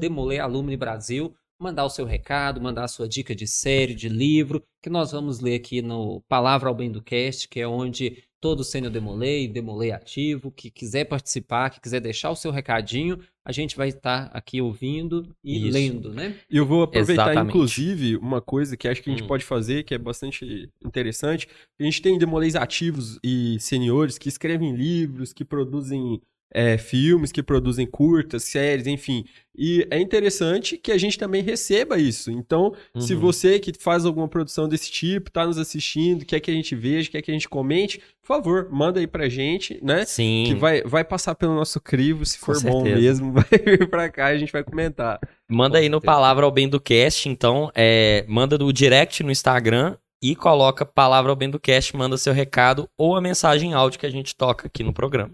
Brasil, 0.77 1.35
mandar 1.59 1.85
o 1.85 1.89
seu 1.89 2.05
recado, 2.05 2.59
mandar 2.59 2.85
a 2.85 2.87
sua 2.87 3.07
dica 3.07 3.35
de 3.35 3.45
série, 3.47 3.93
de 3.93 4.09
livro, 4.09 4.63
que 4.81 4.89
nós 4.89 5.11
vamos 5.11 5.39
ler 5.39 5.55
aqui 5.55 5.81
no 5.81 6.21
Palavra 6.27 6.69
ao 6.69 6.75
Bem 6.75 6.91
do 6.91 7.01
Cast, 7.03 7.47
que 7.47 7.59
é 7.59 7.67
onde 7.67 8.23
todo 8.41 8.63
sênior 8.63 8.91
Demolê 8.91 9.43
e 9.43 9.47
Demolê 9.47 9.91
ativo, 9.91 10.51
que 10.51 10.71
quiser 10.71 11.05
participar, 11.05 11.69
que 11.69 11.79
quiser 11.79 11.99
deixar 11.99 12.31
o 12.31 12.35
seu 12.35 12.49
recadinho, 12.49 13.19
a 13.45 13.51
gente 13.51 13.77
vai 13.77 13.89
estar 13.89 14.31
aqui 14.33 14.59
ouvindo 14.59 15.29
e 15.43 15.67
Isso. 15.67 15.73
lendo, 15.73 16.11
né? 16.11 16.35
E 16.49 16.57
eu 16.57 16.65
vou 16.65 16.81
aproveitar, 16.81 17.25
Exatamente. 17.25 17.49
inclusive, 17.49 18.17
uma 18.17 18.41
coisa 18.41 18.75
que 18.75 18.87
acho 18.87 19.03
que 19.03 19.11
a 19.11 19.13
gente 19.13 19.23
Hum. 19.23 19.27
pode 19.27 19.45
fazer, 19.45 19.83
que 19.83 19.93
é 19.93 19.97
bastante 19.99 20.67
interessante. 20.83 21.47
A 21.79 21.83
gente 21.83 22.01
tem 22.01 22.17
demolês 22.17 22.55
ativos 22.55 23.19
e 23.23 23.59
seniores 23.59 24.17
que 24.17 24.27
escrevem 24.27 24.75
livros, 24.75 25.33
que 25.33 25.45
produzem 25.45 26.19
é, 26.53 26.77
filmes, 26.77 27.31
que 27.31 27.41
produzem 27.41 27.85
curtas, 27.87 28.43
séries, 28.43 28.85
enfim. 28.87 29.23
E 29.57 29.85
é 29.91 29.99
interessante 29.99 30.77
que 30.77 30.91
a 30.91 30.97
gente 30.97 31.17
também 31.17 31.41
receba 31.43 31.97
isso. 31.97 32.31
Então, 32.31 32.73
se 32.97 33.13
Uhum. 33.13 33.19
você 33.19 33.59
que 33.59 33.71
faz 33.79 34.05
alguma 34.05 34.27
produção 34.27 34.67
desse 34.67 34.89
tipo, 34.91 35.29
está 35.29 35.45
nos 35.45 35.57
assistindo, 35.57 36.25
quer 36.25 36.39
que 36.39 36.49
a 36.49 36.53
gente 36.53 36.75
veja, 36.75 37.09
quer 37.09 37.21
que 37.21 37.29
a 37.31 37.33
gente 37.33 37.47
comente, 37.49 37.99
por 38.21 38.27
favor, 38.27 38.67
manda 38.71 38.99
aí 38.99 39.07
pra 39.07 39.27
gente, 39.29 39.79
né? 39.83 40.05
Sim. 40.05 40.43
Que 40.47 40.55
vai, 40.55 40.81
vai 40.83 41.03
passar 41.03 41.35
pelo 41.35 41.53
nosso 41.55 41.79
crivo, 41.81 42.25
se 42.25 42.39
Com 42.39 42.45
for 42.47 42.61
bom 42.63 42.83
certeza. 42.83 43.01
mesmo, 43.01 43.31
vai 43.33 43.45
vir 43.65 43.89
pra 43.89 44.09
cá 44.09 44.31
e 44.31 44.35
a 44.35 44.39
gente 44.39 44.51
vai 44.51 44.63
comentar. 44.63 45.19
Manda 45.49 45.77
Com 45.77 45.83
aí 45.83 45.89
no 45.89 45.97
certeza. 45.97 46.13
Palavra 46.13 46.45
ao 46.45 46.51
Bem 46.51 46.67
do 46.69 46.79
Cast, 46.79 47.27
então, 47.29 47.71
é, 47.75 48.25
manda 48.27 48.57
do 48.57 48.71
direct 48.71 49.21
no 49.23 49.31
Instagram 49.31 49.95
e 50.23 50.35
coloca 50.35 50.85
Palavra 50.85 51.31
ao 51.31 51.35
Bem 51.35 51.49
do 51.49 51.59
Cast, 51.59 51.95
manda 51.95 52.15
seu 52.17 52.31
recado 52.33 52.87
ou 52.97 53.15
a 53.15 53.21
mensagem 53.21 53.71
em 53.71 53.73
áudio 53.73 53.99
que 53.99 54.05
a 54.05 54.09
gente 54.11 54.35
toca 54.35 54.67
aqui 54.67 54.83
no 54.83 54.93
programa. 54.93 55.31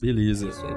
Beleza. 0.00 0.48
Isso 0.48 0.64
aí. 0.64 0.74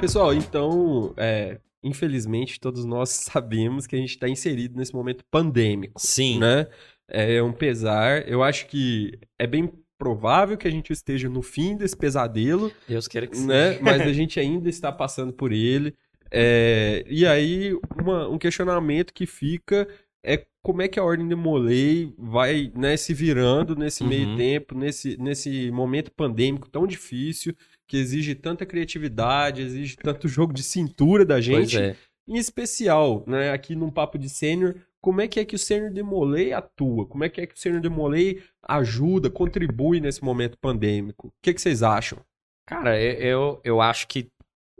Pessoal, 0.00 0.32
então, 0.32 1.12
é, 1.16 1.58
infelizmente, 1.82 2.60
todos 2.60 2.84
nós 2.84 3.08
sabemos 3.32 3.86
que 3.86 3.96
a 3.96 3.98
gente 3.98 4.10
está 4.10 4.28
inserido 4.28 4.76
nesse 4.76 4.94
momento 4.94 5.24
pandêmico, 5.30 6.00
Sim. 6.00 6.38
né? 6.38 6.68
É 7.08 7.42
um 7.42 7.52
pesar. 7.52 8.28
Eu 8.28 8.42
acho 8.42 8.66
que 8.68 9.18
é 9.38 9.46
bem 9.46 9.72
provável 9.98 10.56
que 10.56 10.68
a 10.68 10.70
gente 10.70 10.92
esteja 10.92 11.28
no 11.28 11.42
fim 11.42 11.76
desse 11.76 11.96
pesadelo, 11.96 12.70
Deus 12.86 13.08
queira 13.08 13.26
que 13.26 13.36
sim. 13.36 13.46
né? 13.46 13.78
Mas 13.82 14.02
a 14.02 14.12
gente 14.12 14.38
ainda 14.38 14.68
está 14.68 14.92
passando 14.92 15.32
por 15.32 15.50
ele. 15.52 15.94
É, 16.30 17.04
e 17.08 17.26
aí, 17.26 17.72
uma- 18.00 18.28
um 18.28 18.38
questionamento 18.38 19.12
que 19.14 19.26
fica 19.26 19.88
é 20.26 20.44
como 20.62 20.82
é 20.82 20.88
que 20.88 20.98
a 20.98 21.04
Ordem 21.04 21.28
de 21.28 21.36
Molay 21.36 22.12
vai 22.18 22.72
né, 22.74 22.96
se 22.96 23.14
virando 23.14 23.76
nesse 23.76 24.02
meio 24.02 24.30
Uhum. 24.30 24.36
tempo, 24.36 24.76
nesse, 24.76 25.16
nesse 25.16 25.70
momento 25.70 26.10
pandêmico 26.10 26.68
tão 26.68 26.86
difícil, 26.86 27.54
que 27.86 27.96
exige 27.96 28.34
tanta 28.34 28.66
criatividade, 28.66 29.62
exige 29.62 29.96
tanto 29.96 30.26
jogo 30.26 30.52
de 30.52 30.64
cintura 30.64 31.24
da 31.24 31.40
gente. 31.40 31.78
é. 31.78 31.94
Em 32.28 32.36
especial, 32.36 33.22
né, 33.24 33.52
aqui 33.52 33.76
num 33.76 33.88
Papo 33.88 34.18
de 34.18 34.28
Sênior, 34.28 34.74
como 35.00 35.20
é 35.20 35.28
que 35.28 35.38
é 35.38 35.44
que 35.44 35.54
o 35.54 35.58
Sênior 35.58 35.92
de 35.92 36.02
Molay 36.02 36.52
atua? 36.52 37.06
Como 37.06 37.22
é 37.22 37.28
que 37.28 37.40
é 37.40 37.46
que 37.46 37.54
o 37.54 37.58
Sênior 37.58 37.80
de 37.80 37.88
Molay 37.88 38.42
ajuda, 38.66 39.30
contribui 39.30 40.00
nesse 40.00 40.24
momento 40.24 40.58
pandêmico? 40.58 41.28
O 41.28 41.32
que, 41.40 41.54
que 41.54 41.60
vocês 41.60 41.84
acham? 41.84 42.18
Cara, 42.66 43.00
eu, 43.00 43.12
eu, 43.20 43.60
eu 43.62 43.80
acho 43.80 44.08
que 44.08 44.26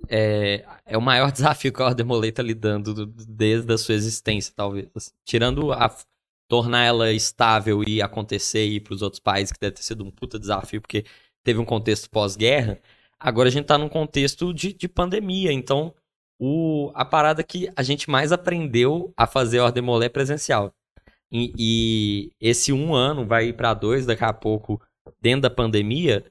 é, 0.08 0.64
é 0.84 0.96
o 0.98 1.02
maior 1.02 1.30
desafio 1.32 1.72
que 1.72 1.82
a 1.82 1.86
Ordem 1.86 2.06
Molay 2.06 2.32
tá 2.32 2.42
lidando 2.42 2.94
do- 2.94 3.06
desde 3.06 3.72
a 3.72 3.78
sua 3.78 3.94
existência, 3.94 4.52
talvez. 4.54 4.88
Assim, 4.94 5.10
Tirando 5.24 5.72
a 5.72 5.94
tornar 6.48 6.84
ela 6.84 7.12
estável 7.12 7.82
e 7.86 8.00
acontecer 8.02 8.66
e 8.66 8.76
ir 8.76 8.80
pros 8.80 9.02
outros 9.02 9.20
países, 9.20 9.52
que 9.52 9.60
deve 9.60 9.76
ter 9.76 9.82
sido 9.82 10.04
um 10.04 10.10
puta 10.10 10.38
desafio, 10.38 10.80
porque 10.80 11.04
teve 11.44 11.58
um 11.58 11.64
contexto 11.64 12.08
pós-guerra. 12.10 12.80
Agora 13.18 13.48
a 13.48 13.52
gente 13.52 13.66
tá 13.66 13.76
num 13.78 13.88
contexto 13.88 14.52
de, 14.54 14.72
de 14.72 14.88
pandemia, 14.88 15.52
então 15.52 15.94
o, 16.38 16.92
a 16.94 17.04
parada 17.04 17.42
que 17.42 17.68
a 17.74 17.82
gente 17.82 18.08
mais 18.10 18.30
aprendeu 18.32 19.12
a 19.16 19.26
fazer 19.26 19.60
Ordem 19.60 19.82
Molay 19.82 20.06
é 20.06 20.08
presencial. 20.10 20.72
E, 21.30 21.52
e 21.58 22.32
esse 22.40 22.72
um 22.72 22.94
ano 22.94 23.26
vai 23.26 23.48
ir 23.48 23.52
pra 23.54 23.74
dois 23.74 24.06
daqui 24.06 24.24
a 24.24 24.32
pouco, 24.32 24.80
dentro 25.20 25.42
da 25.42 25.50
pandemia, 25.50 26.24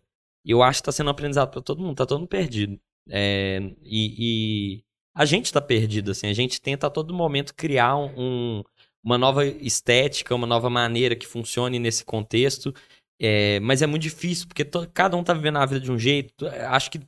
eu 0.46 0.64
acho 0.64 0.82
que 0.82 0.86
tá 0.86 0.92
sendo 0.92 1.10
aprendizado 1.10 1.52
pra 1.52 1.62
todo 1.62 1.82
mundo, 1.82 1.96
tá 1.98 2.06
todo 2.06 2.20
mundo 2.20 2.30
perdido. 2.30 2.80
É, 3.10 3.60
e, 3.84 4.78
e 4.80 4.84
a 5.16 5.26
gente 5.26 5.52
tá 5.52 5.62
perdido, 5.62 6.12
assim, 6.12 6.28
a 6.28 6.34
gente 6.34 6.60
tenta 6.62 6.88
a 6.88 6.90
todo 6.90 7.14
momento 7.14 7.54
criar 7.56 7.96
um- 7.96 8.12
um- 8.60 8.64
uma 9.04 9.18
nova 9.18 9.46
estética, 9.46 10.34
uma 10.36 10.48
nova 10.48 10.70
maneira 10.70 11.16
que 11.16 11.28
funcione 11.28 11.78
nesse 11.80 12.04
contexto, 12.04 12.74
é, 13.20 13.60
mas 13.62 13.82
é 13.82 13.88
muito 13.88 14.02
difícil, 14.02 14.48
porque 14.48 14.66
to- 14.66 14.90
cada 14.94 15.16
um 15.16 15.24
tá 15.24 15.34
vivendo 15.34 15.58
a 15.58 15.66
vida 15.66 15.80
de 15.80 15.92
um 15.92 15.98
jeito, 16.00 16.48
é, 16.48 16.66
acho 16.66 16.90
que 16.92 17.00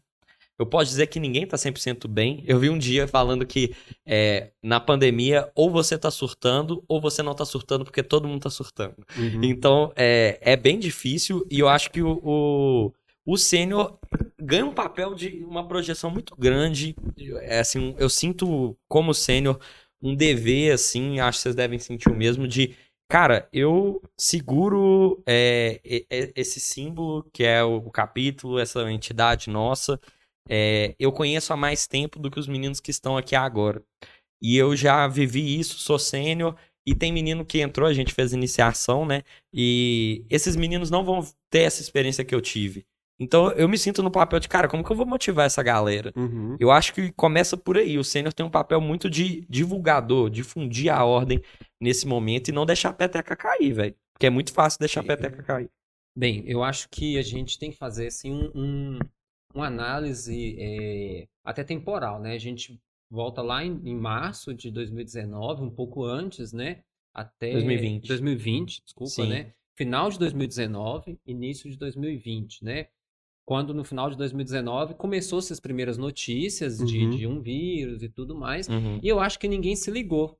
eu 0.59 0.65
posso 0.65 0.89
dizer 0.89 1.05
que 1.07 1.19
ninguém 1.19 1.45
tá 1.45 1.55
100% 1.57 2.07
bem. 2.07 2.43
Eu 2.47 2.57
vi 2.59 2.69
um 2.69 2.79
dia 2.79 3.07
falando 3.07 3.45
que 3.45 3.75
é, 4.05 4.51
na 4.63 4.79
pandemia, 4.79 5.51
ou 5.55 5.69
você 5.69 5.97
tá 5.99 6.09
surtando, 6.09 6.83
ou 6.87 6.99
você 6.99 7.21
não 7.21 7.35
tá 7.35 7.45
surtando, 7.45 7.83
porque 7.85 8.01
todo 8.01 8.27
mundo 8.27 8.41
tá 8.41 8.49
surtando. 8.49 8.95
Então, 9.43 9.91
é, 9.95 10.39
é 10.41 10.55
bem 10.57 10.79
difícil 10.79 11.45
e 11.51 11.59
eu 11.59 11.69
acho 11.69 11.91
que 11.91 12.01
o, 12.01 12.19
o, 12.23 12.93
o 13.25 13.37
sênior 13.37 13.99
ganha 14.47 14.65
um 14.65 14.73
papel 14.73 15.13
de 15.13 15.43
uma 15.43 15.67
projeção 15.67 16.09
muito 16.09 16.35
grande. 16.35 16.95
É, 17.41 17.59
assim, 17.59 17.93
eu 17.99 18.09
sinto 18.09 18.77
como 18.87 19.13
sênior 19.13 19.59
um 20.01 20.15
dever, 20.15 20.73
assim, 20.73 21.19
acho 21.19 21.39
que 21.39 21.43
vocês 21.43 21.55
devem 21.55 21.79
sentir 21.79 22.09
o 22.09 22.15
mesmo, 22.15 22.47
de, 22.47 22.75
cara, 23.09 23.49
eu 23.51 24.01
seguro 24.17 25.21
é, 25.25 25.81
esse 26.35 26.59
símbolo 26.59 27.27
que 27.33 27.43
é 27.43 27.63
o, 27.63 27.77
o 27.77 27.91
capítulo, 27.91 28.59
essa 28.59 28.89
entidade 28.91 29.49
nossa, 29.49 29.99
é, 30.49 30.95
eu 30.99 31.11
conheço 31.11 31.51
há 31.51 31.57
mais 31.57 31.87
tempo 31.87 32.19
do 32.19 32.31
que 32.31 32.39
os 32.39 32.47
meninos 32.47 32.79
que 32.79 32.91
estão 32.91 33.17
aqui 33.17 33.35
agora. 33.35 33.83
E 34.41 34.55
eu 34.55 34.75
já 34.75 35.07
vivi 35.07 35.59
isso, 35.59 35.79
sou 35.79 35.99
sênior, 35.99 36.55
e 36.85 36.95
tem 36.95 37.11
menino 37.11 37.45
que 37.45 37.59
entrou, 37.59 37.89
a 37.89 37.93
gente 37.93 38.13
fez 38.13 38.31
iniciação, 38.31 39.05
né? 39.05 39.23
E 39.53 40.25
esses 40.29 40.55
meninos 40.55 40.89
não 40.89 41.03
vão 41.03 41.27
ter 41.49 41.63
essa 41.63 41.81
experiência 41.81 42.23
que 42.23 42.33
eu 42.33 42.39
tive. 42.39 42.85
Então 43.19 43.51
eu 43.53 43.67
me 43.67 43.77
sinto 43.77 44.03
no 44.03 44.11
papel 44.11 44.39
de, 44.39 44.47
cara, 44.47 44.67
como 44.67 44.83
que 44.83 44.91
eu 44.91 44.95
vou 44.95 45.05
motivar 45.05 45.45
essa 45.45 45.63
galera? 45.63 46.13
Uhum. 46.15 46.55
Eu 46.59 46.71
acho 46.71 46.93
que 46.93 47.11
começa 47.13 47.57
por 47.57 47.77
aí. 47.77 47.97
O 47.97 48.03
sênior 48.03 48.31
tem 48.33 48.45
um 48.45 48.49
papel 48.49 48.79
muito 48.79 49.09
de 49.09 49.45
divulgador, 49.49 50.29
difundir 50.29 50.93
a 50.93 51.03
ordem 51.03 51.41
nesse 51.81 52.05
momento 52.07 52.49
e 52.49 52.51
não 52.51 52.65
deixar 52.65 52.89
a 52.89 52.93
peteca 52.93 53.35
cair, 53.35 53.73
velho. 53.73 53.95
Porque 54.13 54.27
é 54.27 54.29
muito 54.29 54.53
fácil 54.53 54.79
deixar 54.79 55.01
a 55.01 55.03
peteca 55.03 55.41
cair. 55.43 55.69
Bem, 56.15 56.43
eu 56.47 56.63
acho 56.63 56.89
que 56.89 57.17
a 57.17 57.21
gente 57.21 57.57
tem 57.59 57.71
que 57.71 57.77
fazer 57.77 58.07
assim 58.07 58.31
um, 58.31 58.51
um- 58.55 58.99
uma 59.53 59.67
análise 59.67 60.55
é, 60.59 61.27
até 61.43 61.63
temporal, 61.63 62.19
né? 62.19 62.33
A 62.33 62.39
gente 62.39 62.79
volta 63.09 63.41
lá 63.41 63.63
em, 63.63 63.79
em 63.83 63.95
março 63.95 64.53
de 64.53 64.69
2019, 64.71 65.63
um 65.63 65.69
pouco 65.69 66.03
antes, 66.03 66.51
né? 66.53 66.79
Até 67.13 67.51
2020. 67.53 68.07
2020, 68.07 68.81
desculpa, 68.83 69.09
Sim. 69.11 69.29
né? 69.29 69.53
Final 69.75 70.09
de 70.09 70.19
2019, 70.19 71.19
início 71.25 71.69
de 71.69 71.77
2020, 71.77 72.63
né? 72.63 72.87
Quando 73.47 73.73
no 73.73 73.85
final 73.85 74.09
de 74.09 74.17
2019 74.17 74.95
começou-se 74.95 75.53
as 75.53 75.59
primeiras 75.59 75.97
notícias 75.97 76.79
de, 76.79 77.05
Uhum. 77.05 77.09
de 77.11 77.25
um 77.27 77.39
vírus 77.41 78.03
e 78.03 78.09
tudo 78.09 78.35
mais. 78.35 78.67
Uhum. 78.67 78.99
E 79.01 79.07
eu 79.07 79.21
acho 79.21 79.39
que 79.39 79.47
ninguém 79.47 79.73
se 79.73 79.89
ligou. 79.89 80.37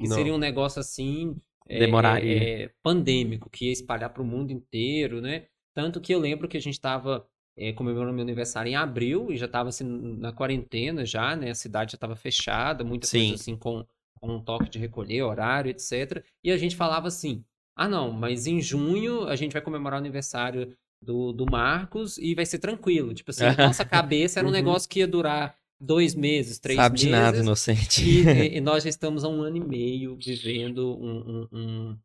Que 0.00 0.08
Não. 0.08 0.16
seria 0.16 0.32
um 0.34 0.38
negócio 0.38 0.80
assim. 0.80 1.36
é, 1.68 1.80
Demoraria. 1.80 2.32
é, 2.32 2.62
é, 2.62 2.70
pandêmico, 2.82 3.50
que 3.50 3.66
ia 3.66 3.72
espalhar 3.72 4.08
para 4.10 4.22
o 4.22 4.26
mundo 4.26 4.52
inteiro, 4.52 5.20
né? 5.20 5.46
Tanto 5.74 6.00
que 6.00 6.14
eu 6.14 6.18
lembro 6.18 6.48
que 6.48 6.56
a 6.56 6.60
gente 6.60 6.74
estava 6.74 7.26
comemorando 7.74 8.12
meu 8.12 8.22
aniversário 8.22 8.70
em 8.70 8.76
abril 8.76 9.32
e 9.32 9.36
já 9.36 9.46
estava 9.46 9.70
assim, 9.70 9.84
na 10.18 10.32
quarentena 10.32 11.04
já, 11.04 11.34
né? 11.34 11.50
A 11.50 11.54
cidade 11.54 11.92
já 11.92 11.96
estava 11.96 12.14
fechada, 12.16 12.84
muita 12.84 13.06
Sim. 13.06 13.18
coisa 13.30 13.34
assim 13.34 13.56
com, 13.56 13.84
com 14.14 14.36
um 14.36 14.40
toque 14.40 14.70
de 14.70 14.78
recolher, 14.78 15.22
horário, 15.22 15.70
etc. 15.70 16.22
E 16.44 16.50
a 16.52 16.56
gente 16.56 16.76
falava 16.76 17.08
assim: 17.08 17.44
ah, 17.76 17.88
não, 17.88 18.12
mas 18.12 18.46
em 18.46 18.60
junho 18.60 19.24
a 19.26 19.34
gente 19.36 19.52
vai 19.52 19.60
comemorar 19.62 19.98
o 19.98 20.02
aniversário 20.02 20.74
do, 21.00 21.32
do 21.32 21.46
Marcos 21.50 22.18
e 22.18 22.34
vai 22.34 22.46
ser 22.46 22.58
tranquilo. 22.58 23.12
Tipo 23.14 23.30
assim, 23.30 23.44
nossa 23.58 23.84
cabeça 23.84 24.40
era 24.40 24.46
um 24.46 24.50
Uhum. 24.50 24.56
negócio 24.56 24.88
que 24.88 25.00
ia 25.00 25.06
durar 25.06 25.56
dois 25.80 26.14
meses, 26.14 26.58
três 26.58 26.76
Sabe 26.76 26.92
meses. 26.94 27.06
de 27.06 27.10
nada, 27.12 27.38
inocente. 27.38 28.02
E, 28.02 28.22
e- 28.26 28.56
e 28.56 28.60
nós 28.60 28.82
já 28.84 28.88
estamos 28.90 29.24
há 29.24 29.28
um 29.28 29.42
ano 29.42 29.56
e 29.58 29.60
meio 29.60 30.16
vivendo 30.16 30.96
um, 30.98 31.16
um- 31.52 31.58
um- 31.58 31.98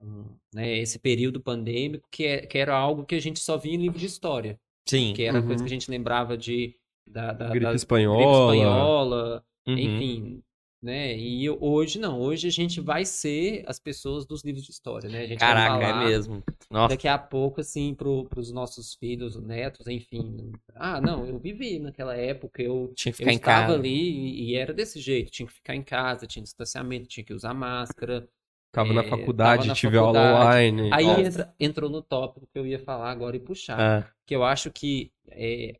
um, 0.00 0.24
né, 0.54 0.78
esse 0.78 0.98
período 0.98 1.40
pandêmico 1.40 2.06
que, 2.10 2.24
é- 2.24 2.46
que 2.46 2.56
era 2.58 2.74
algo 2.76 3.04
que 3.04 3.14
a 3.16 3.20
gente 3.20 3.40
só 3.40 3.56
via 3.58 3.74
em 3.74 3.78
livro 3.78 3.98
de 3.98 4.06
história. 4.06 4.58
Sim. 4.88 5.12
Que 5.14 5.24
era 5.24 5.40
Uhum. 5.40 5.46
coisa 5.46 5.62
que 5.64 5.68
a 5.68 5.72
gente 5.72 5.90
lembrava 5.90 6.36
de 6.38 6.74
da, 7.06 7.32
da, 7.32 7.48
Gripe 7.48 7.64
da 7.64 7.74
espanhola. 7.74 8.52
gripe 8.52 8.62
espanhola, 8.62 9.44
Uhum. 9.66 9.78
enfim. 9.78 10.42
Né? 10.82 11.16
E 11.16 11.44
eu- 11.44 11.58
hoje 11.60 11.98
não, 11.98 12.20
hoje 12.20 12.46
a 12.46 12.50
gente 12.50 12.80
vai 12.80 13.04
ser 13.04 13.64
as 13.66 13.80
pessoas 13.80 14.24
dos 14.24 14.44
livros 14.44 14.64
de 14.64 14.70
história, 14.70 15.10
né? 15.10 15.22
A 15.22 15.26
gente 15.26 15.44
vai 15.44 15.56
Caraca, 15.56 15.84
é 15.84 15.92
falar 15.92 15.92
mesmo. 15.92 16.42
Nossa. 16.70 16.94
daqui 16.94 17.08
a 17.08 17.18
pouco, 17.18 17.60
assim, 17.60 17.94
pro, 17.94 18.24
pros 18.26 18.52
nossos 18.52 18.94
filhos, 18.94 19.36
netos, 19.40 19.86
enfim. 19.88 20.52
Ah, 20.74 21.00
não, 21.00 21.26
eu 21.26 21.38
vivi 21.38 21.78
naquela 21.78 22.14
época, 22.16 22.62
eu 22.62 22.94
Tinha 22.94 23.12
que 23.12 23.16
eu 23.18 23.28
ficar 23.28 23.32
em 23.32 23.38
estava 23.38 23.72
casa. 23.72 23.74
ali 23.74 23.88
e, 23.88 24.50
e 24.52 24.56
era 24.56 24.72
desse 24.72 25.00
jeito. 25.00 25.30
Tinha 25.30 25.46
que 25.46 25.54
ficar 25.54 25.74
em 25.74 25.82
casa, 25.82 26.26
tinha 26.26 26.42
distanciamento, 26.42 27.08
tinha 27.08 27.24
que 27.24 27.34
usar 27.34 27.54
máscara. 27.54 28.28
Tava 28.72 28.92
na 28.92 29.02
É, 29.02 29.02
faculdade, 29.02 29.62
tava 29.62 29.64
na 29.64 29.74
tive 29.74 29.96
aula 29.96 30.18
faculdade. 30.18 30.20
online. 30.20 30.90
Aí 30.90 31.04
entra- 31.22 31.54
entrou 31.58 31.90
no 31.90 32.02
tópico 32.02 32.46
que 32.52 32.58
eu 32.58 32.66
ia 32.66 32.78
falar 32.78 33.10
agora 33.10 33.36
e 33.36 33.40
puxar. 33.40 33.82
Ah, 33.82 34.04
Que 34.26 34.34
eu 34.36 34.44
acho 34.44 34.70
que 34.72 35.12
é, 35.28 35.74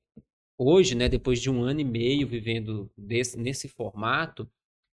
hoje, 0.59 0.95
né, 0.95 1.09
depois 1.09 1.41
de 1.41 1.51
um 1.51 1.63
ano 1.63 1.81
e 1.81 1.85
meio 1.85 2.27
vivendo 2.27 2.91
desse, 2.97 3.39
nesse 3.39 3.69
formato, 3.69 4.51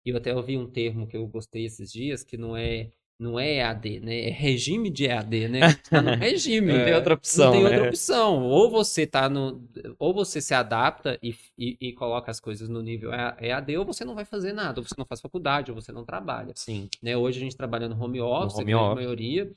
e 0.06 0.10
eu 0.10 0.18
até 0.18 0.36
ouvi 0.36 0.58
um 0.58 0.70
termo 0.70 1.08
que 1.08 1.16
eu 1.16 1.26
gostei 1.28 1.66
esses 1.66 1.92
dias, 1.92 2.24
que 2.24 2.38
não 2.38 2.58
é, 2.58 2.90
não 3.18 3.40
é 3.40 3.56
EAD, 3.56 4.02
né? 4.02 4.28
É 4.28 4.30
regime 4.30 4.90
de 4.90 5.06
EAD, 5.06 5.48
né? 5.48 5.74
Tá 5.90 6.02
no 6.02 6.12
regime. 6.16 6.74
não 6.74 6.84
tem 6.84 6.94
outra 6.94 7.10
Não 7.12 7.18
opção, 7.18 7.52
tem 7.52 7.64
né? 7.64 7.70
outra 7.70 7.88
opção. 7.90 8.44
Ou 8.44 8.70
você 8.70 9.08
tá 9.08 9.30
no. 9.30 9.66
Ou 9.98 10.14
você 10.14 10.42
se 10.42 10.54
adapta 10.54 11.18
e, 11.24 11.34
e, 11.58 11.78
e 11.80 11.94
coloca 11.94 12.30
as 12.30 12.40
coisas 12.40 12.68
no 12.68 12.82
nível 12.82 13.12
EAD, 13.14 13.78
ou 13.78 13.86
você 13.86 14.04
não 14.04 14.16
vai 14.16 14.26
fazer 14.26 14.52
nada, 14.52 14.82
ou 14.82 14.86
você 14.86 14.96
não 14.98 15.06
faz 15.06 15.22
faculdade, 15.22 15.72
ou 15.72 15.80
você 15.80 15.92
não 15.92 16.04
trabalha. 16.04 16.54
Sim. 16.56 16.90
Né? 17.02 17.16
Hoje 17.16 17.38
a 17.38 17.42
gente 17.42 17.56
trabalha 17.56 17.88
no 17.88 18.02
home 18.02 18.20
office, 18.20 18.60
home 18.60 18.74
a 18.74 18.96
maioria, 18.96 19.50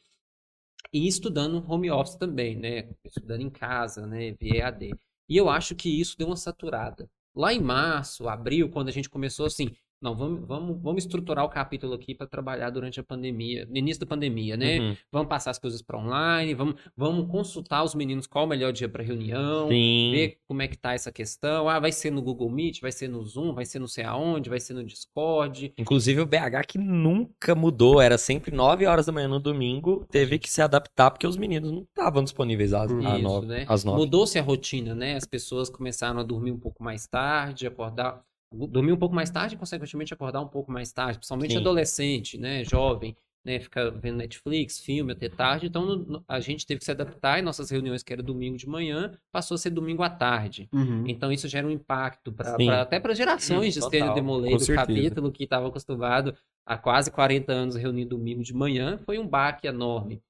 e 0.92 1.08
estudando 1.08 1.64
home 1.68 1.90
office 1.90 2.14
também, 2.14 2.56
né? 2.56 2.88
Estudando 3.04 3.40
em 3.40 3.50
casa, 3.50 4.06
né? 4.06 4.32
Via 4.40 4.60
EAD. 4.60 4.94
E 5.28 5.36
eu 5.36 5.48
acho 5.48 5.74
que 5.74 5.88
isso 5.88 6.16
deu 6.16 6.28
uma 6.28 6.36
saturada. 6.36 7.10
Lá 7.34 7.52
em 7.52 7.60
março, 7.60 8.28
abril, 8.28 8.70
quando 8.70 8.88
a 8.88 8.92
gente 8.92 9.10
começou 9.10 9.44
assim, 9.44 9.70
Não, 10.00 10.14
vamos, 10.14 10.46
vamos, 10.46 10.82
vamos 10.82 11.04
estruturar 11.04 11.44
o 11.44 11.48
capítulo 11.48 11.94
aqui 11.94 12.14
para 12.14 12.26
trabalhar 12.26 12.68
durante 12.68 13.00
a 13.00 13.02
pandemia, 13.02 13.66
no 13.66 13.76
início 13.78 14.00
da 14.00 14.06
pandemia, 14.06 14.54
né? 14.56 14.78
Uhum. 14.78 14.96
Vamos 15.10 15.28
passar 15.28 15.50
as 15.52 15.58
coisas 15.58 15.80
para 15.80 15.98
online, 15.98 16.52
vamos, 16.54 16.74
vamos 16.94 17.30
consultar 17.30 17.82
os 17.82 17.94
meninos 17.94 18.26
qual 18.26 18.44
o 18.44 18.48
melhor 18.48 18.72
dia 18.72 18.88
para 18.90 19.02
reunião, 19.02 19.68
Sim. 19.68 20.10
ver 20.12 20.38
como 20.46 20.60
é 20.60 20.68
que 20.68 20.76
tá 20.76 20.92
essa 20.92 21.10
questão. 21.10 21.66
Ah, 21.68 21.80
vai 21.80 21.92
ser 21.92 22.10
no 22.10 22.20
Google 22.20 22.50
Meet, 22.50 22.80
vai 22.82 22.92
ser 22.92 23.08
no 23.08 23.22
Zoom, 23.24 23.54
vai 23.54 23.64
ser 23.64 23.78
não 23.78 23.88
sei 23.88 24.04
aonde, 24.04 24.50
vai 24.50 24.60
ser 24.60 24.74
no 24.74 24.84
Discord. 24.84 25.72
Inclusive 25.78 26.20
o 26.20 26.26
BH 26.26 26.66
que 26.68 26.78
nunca 26.78 27.54
mudou, 27.54 27.98
era 28.00 28.18
sempre 28.18 28.54
9 28.54 28.84
horas 28.84 29.06
da 29.06 29.12
manhã 29.12 29.28
no 29.28 29.40
domingo, 29.40 30.04
teve 30.10 30.38
que 30.38 30.50
se 30.50 30.60
adaptar 30.60 31.10
porque 31.10 31.26
os 31.26 31.38
meninos 31.38 31.72
não 31.72 31.82
estavam 31.82 32.22
disponíveis 32.22 32.74
às, 32.74 32.90
Isso, 32.90 33.06
às 33.08 33.22
nove- 33.22 33.46
né? 33.46 33.64
às 33.66 33.82
nove. 33.82 33.98
Mudou-se 33.98 34.38
a 34.38 34.42
rotina, 34.42 34.94
né? 34.94 35.16
As 35.16 35.24
pessoas 35.24 35.70
começaram 35.70 36.20
a 36.20 36.22
dormir 36.22 36.52
um 36.52 36.58
pouco 36.60 36.84
mais 36.84 37.06
tarde, 37.06 37.66
acordar. 37.66 38.22
Dormir 38.52 38.92
um 38.92 38.96
pouco 38.96 39.14
mais 39.14 39.30
tarde 39.30 39.54
e, 39.54 39.58
consequentemente, 39.58 40.14
acordar 40.14 40.40
um 40.40 40.46
pouco 40.48 40.70
mais 40.70 40.92
tarde, 40.92 41.18
principalmente 41.18 41.52
Sim. 41.52 41.58
adolescente, 41.58 42.38
né? 42.38 42.62
Jovem, 42.64 43.16
né? 43.44 43.58
Fica 43.58 43.90
vendo 43.90 44.16
Netflix, 44.18 44.78
filme 44.78 45.12
até 45.12 45.28
tarde. 45.28 45.66
Então, 45.66 45.84
no- 45.84 46.24
a 46.28 46.38
gente 46.40 46.64
teve 46.64 46.78
que 46.78 46.84
se 46.84 46.90
adaptar 46.92 47.38
e 47.38 47.42
nossas 47.42 47.70
reuniões, 47.70 48.02
que 48.04 48.12
era 48.12 48.22
domingo 48.22 48.56
de 48.56 48.68
manhã, 48.68 49.12
passou 49.32 49.56
a 49.56 49.58
ser 49.58 49.70
domingo 49.70 50.02
à 50.02 50.08
tarde. 50.10 50.68
Uhum. 50.72 51.04
Então, 51.08 51.32
isso 51.32 51.48
gera 51.48 51.66
um 51.66 51.70
impacto 51.70 52.32
pra, 52.32 52.56
Sim. 52.56 52.66
pra- 52.66 52.82
até 52.82 53.00
para 53.00 53.14
gerações 53.14 53.74
de 53.74 53.80
Total, 53.80 53.92
Estênio 53.98 54.14
Demolei, 54.14 54.56
do 54.56 54.66
capítulo 54.74 55.32
que 55.32 55.44
estava 55.44 55.66
acostumado 55.68 56.34
há 56.64 56.78
quase 56.78 57.10
40 57.10 57.52
anos 57.52 57.74
reunir 57.76 58.04
domingo 58.04 58.42
de 58.44 58.54
manhã, 58.54 58.96
foi 58.98 59.18
um 59.18 59.26
baque 59.26 59.66
enorme. 59.66 60.22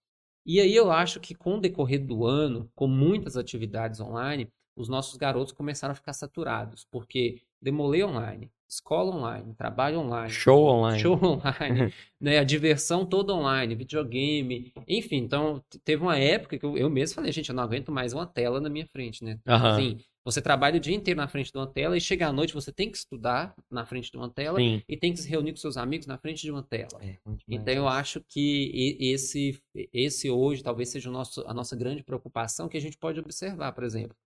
E 0.45 0.61
aí 0.61 0.75
eu 0.75 0.91
acho 0.91 1.21
que 1.21 1.35
com 1.35 1.57
o 1.57 1.61
decorrer 1.61 2.05
do 2.05 2.25
ano, 2.25 2.71
com 2.75 2.87
muitas 2.87 3.37
atividades 3.37 4.01
online, 4.01 4.49
os 4.77 4.89
nossos 4.89 5.17
garotos 5.17 5.53
começaram 5.53 5.93
a 5.93 5.95
ficar 5.95 6.13
saturados, 6.13 6.87
porque 6.91 7.41
Demolei 7.61 8.05
online, 8.05 8.51
escola 8.69 9.15
online, 9.15 9.55
trabalho 9.55 10.01
online, 10.01 10.31
Show 10.31 10.67
online. 10.69 11.01
show 11.01 11.15
online, 11.23 11.93
né, 12.21 12.39
a 12.39 12.45
diversão 12.45 13.05
toda 13.07 13.35
online, 13.35 13.75
videogame, 13.75 14.73
enfim, 14.87 15.17
então 15.17 15.63
teve 15.85 16.03
uma 16.03 16.19
época 16.19 16.59
que 16.59 16.65
eu, 16.67 16.77
eu 16.77 16.91
mesmo 16.91 17.15
falei, 17.15 17.33
gente, 17.33 17.49
eu 17.49 17.55
não 17.55 17.63
aguento 17.63 17.91
mais 17.93 18.13
uma 18.13 18.27
tela 18.27 18.61
na 18.61 18.69
minha 18.69 18.87
frente, 18.87 19.25
né? 19.25 19.39
Aham. 19.47 19.73
Assim, 19.77 19.99
você 20.25 20.43
trabalha 20.43 20.77
o 20.77 20.81
dia 20.81 20.95
inteiro 20.95 21.19
na 21.19 21.29
frente 21.29 21.53
de 21.53 21.57
uma 21.57 21.69
tela 21.69 21.97
e 21.97 22.01
chega 22.01 22.27
à 22.27 22.33
noite 22.33 22.53
você 22.53 22.73
tem 22.73 22.91
que 22.91 22.97
estudar 22.97 23.55
na 23.71 23.87
frente 23.87 24.11
de 24.11 24.17
uma 24.17 24.29
tela 24.29 24.59
Sim. 24.59 24.83
e 24.89 24.97
tem 24.97 25.13
que 25.13 25.21
se 25.21 25.29
reunir 25.29 25.53
com 25.53 25.59
seus 25.59 25.77
amigos 25.77 26.09
na 26.09 26.19
frente 26.19 26.43
de 26.43 26.51
uma 26.51 26.65
tela. 26.65 27.01
É, 27.01 27.17
Então 27.49 27.73
eu 27.73 27.87
acho 27.87 28.21
que 28.29 28.97
esse 29.01 29.57
esse 29.93 30.29
hoje 30.29 30.65
talvez 30.65 30.89
seja 30.89 31.09
o 31.09 31.13
nosso, 31.13 31.45
a 31.47 31.55
nossa 31.55 31.77
grande 31.77 32.03
preocupação 32.03 32.69
que 32.69 32.77
a 32.77 32.81
gente 32.81 32.99
pode 32.99 33.21
observar, 33.21 33.71
por 33.71 33.85
exemplo. 33.85 34.17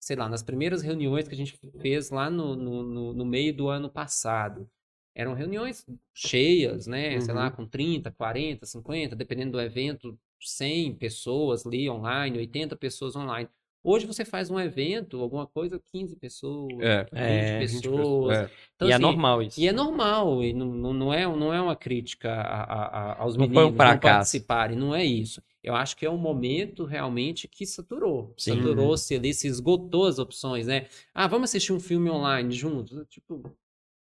Sei 0.00 0.16
lá, 0.16 0.28
nas 0.28 0.42
primeiras 0.42 0.82
reuniões 0.82 1.28
que 1.28 1.34
a 1.34 1.36
gente 1.36 1.56
fez 1.80 2.10
lá 2.10 2.30
no, 2.30 2.56
no, 2.56 2.82
no- 2.82 3.12
no 3.12 3.24
meio 3.24 3.54
do 3.54 3.68
ano 3.68 3.90
passado, 3.90 4.68
eram 5.14 5.34
reuniões 5.34 5.84
cheias, 6.14 6.86
né? 6.86 7.20
Sei 7.20 7.34
lá, 7.34 7.46
Uhum. 7.46 7.52
com 7.52 7.66
30, 7.66 8.10
40, 8.10 8.64
50, 8.64 9.14
dependendo 9.14 9.52
do 9.52 9.60
evento, 9.60 10.18
100 10.40 10.94
pessoas 10.94 11.66
ali 11.66 11.88
online, 11.90 12.38
80 12.38 12.76
pessoas 12.76 13.14
online. 13.14 13.48
Hoje 13.82 14.06
você 14.06 14.24
faz 14.24 14.50
um 14.50 14.58
evento, 14.60 15.20
alguma 15.20 15.46
coisa, 15.46 15.80
15 15.92 16.14
pessoas, 16.16 16.70
É. 16.80 17.04
20 17.04 17.14
É, 17.14 17.58
20 17.60 17.82
pessoas. 17.88 18.38
É. 18.38 18.50
Então, 18.76 18.88
e 18.88 18.90
é 18.90 18.94
assim, 18.94 19.02
normal 19.02 19.42
isso. 19.42 19.60
e 19.60 19.68
é 19.68 19.72
normal, 19.72 20.42
e 20.42 20.52
não, 20.52 20.66
não, 20.66 20.92
não 20.94 21.14
é, 21.14 21.26
não 21.26 21.52
é 21.52 21.60
uma 21.60 21.76
crítica 21.76 22.30
a- 22.30 22.62
a- 22.62 22.86
a- 23.12 23.22
aos 23.22 23.36
Não 23.36 23.44
um 23.46 23.48
meninos 23.48 23.72
não 23.72 23.98
participarem, 23.98 24.76
não 24.78 24.94
é 24.94 25.04
isso. 25.04 25.42
Eu 25.62 25.74
acho 25.74 25.96
que 25.96 26.06
é 26.06 26.10
um 26.10 26.16
momento 26.18 26.84
realmente 26.84 27.46
que 27.48 27.66
saturou. 27.66 28.34
Sim. 28.36 28.56
Saturou-se 28.56 29.14
ali, 29.14 29.34
se 29.34 29.46
esgotou 29.46 30.06
as 30.06 30.18
opções, 30.18 30.66
né? 30.66 30.86
Ah, 31.14 31.26
vamos 31.26 31.50
assistir 31.50 31.72
um 31.72 31.80
filme 31.80 32.10
online 32.10 32.52
juntos? 32.54 33.06
Tipo, 33.08 33.42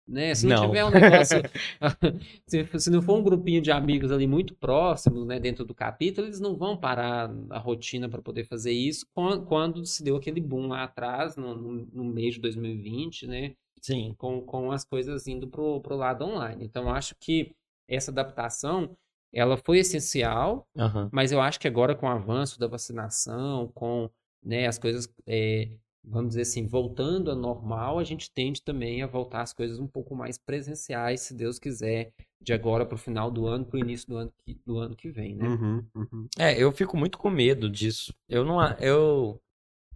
né? 0.06 0.34
Se 0.34 0.46
não, 0.46 0.56
Não. 0.56 0.66
tiver 0.66 0.84
um 0.84 0.90
negócio. 0.90 1.38
se, 2.46 2.66
se 2.78 2.90
não 2.90 3.02
for 3.02 3.18
um 3.18 3.22
grupinho 3.22 3.60
de 3.60 3.70
amigos 3.70 4.10
ali 4.10 4.26
muito 4.26 4.54
próximos, 4.54 5.26
né, 5.26 5.38
dentro 5.38 5.64
do 5.64 5.74
capítulo, 5.74 6.26
eles 6.26 6.40
não 6.40 6.56
vão 6.56 6.76
parar 6.76 7.30
a 7.50 7.58
rotina 7.58 8.08
para 8.08 8.22
poder 8.22 8.44
fazer 8.44 8.72
isso 8.72 9.06
quando, 9.14 9.44
quando 9.46 9.84
se 9.84 10.02
deu 10.02 10.16
aquele 10.16 10.40
boom 10.40 10.68
lá 10.68 10.84
atrás, 10.84 11.36
no, 11.36 11.54
no, 11.54 11.86
no 11.92 12.04
mês 12.04 12.34
de 12.34 12.40
2020, 12.40 13.26
né? 13.26 13.54
Sim. 13.80 14.14
com, 14.18 14.40
com 14.40 14.72
as 14.72 14.84
coisas 14.84 15.26
indo 15.28 15.46
pro, 15.46 15.80
pro 15.80 15.96
lado 15.96 16.24
online. 16.24 16.64
Então, 16.64 16.84
eu 16.84 16.90
acho 16.90 17.14
que 17.18 17.54
essa 17.86 18.10
adaptação, 18.10 18.96
ela 19.32 19.56
foi 19.56 19.78
essencial, 19.78 20.66
Aham. 20.76 21.12
mas 21.12 21.32
eu 21.32 21.40
acho 21.40 21.58
que 21.60 21.68
agora 21.68 21.94
com 21.94 22.06
o 22.06 22.10
avanço 22.10 22.58
da 22.58 22.66
vacinação, 22.66 23.68
com 23.74 24.10
né, 24.42 24.66
as 24.66 24.78
coisas, 24.78 25.08
é, 25.26 25.70
vamos 26.04 26.30
dizer 26.30 26.42
assim, 26.42 26.66
voltando 26.66 27.30
ao 27.30 27.36
normal, 27.36 27.98
a 27.98 28.04
gente 28.04 28.30
tende 28.30 28.62
também 28.62 29.02
a 29.02 29.06
voltar 29.06 29.42
as 29.42 29.52
coisas 29.52 29.78
um 29.78 29.86
pouco 29.86 30.14
mais 30.14 30.38
presenciais, 30.38 31.20
se 31.22 31.34
Deus 31.34 31.58
quiser, 31.58 32.12
de 32.40 32.52
agora 32.52 32.86
para 32.86 32.94
o 32.94 32.98
final 32.98 33.30
do 33.30 33.46
ano, 33.46 33.64
para 33.64 33.76
o 33.76 33.80
início 33.80 34.08
do 34.08 34.16
ano 34.16 34.32
que, 34.44 34.60
do 34.64 34.78
ano 34.78 34.96
que 34.96 35.10
vem, 35.10 35.34
né? 35.34 35.46
Uhum, 35.46 35.86
uhum. 35.94 36.28
É, 36.38 36.60
eu 36.60 36.70
fico 36.72 36.96
muito 36.96 37.18
com 37.18 37.30
medo 37.30 37.68
disso. 37.70 38.12
Eu 38.28 38.44
não, 38.44 38.60
a- 38.60 38.76
eu 38.80 39.40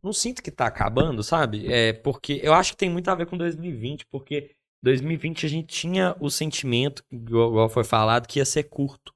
não 0.03 0.13
sinto 0.13 0.43
que 0.43 0.51
tá 0.51 0.67
acabando, 0.67 1.23
sabe? 1.23 1.73
É 1.73 1.93
porque 1.93 2.41
eu 2.43 2.55
acho 2.55 2.73
que 2.73 2.79
tem 2.79 2.91
muito 2.91 3.09
a 3.11 3.15
ver 3.15 3.27
com 3.27 3.37
2020, 3.39 4.07
porque 4.07 4.51
2020 4.83 5.47
a 5.47 5.49
gente 5.49 5.69
tinha 5.69 6.17
o 6.21 6.31
sentimento, 6.31 7.05
igual 7.11 7.69
foi 7.69 7.85
falado, 7.85 8.27
que 8.29 8.39
ia 8.41 8.45
ser 8.45 8.65
curto. 8.65 9.13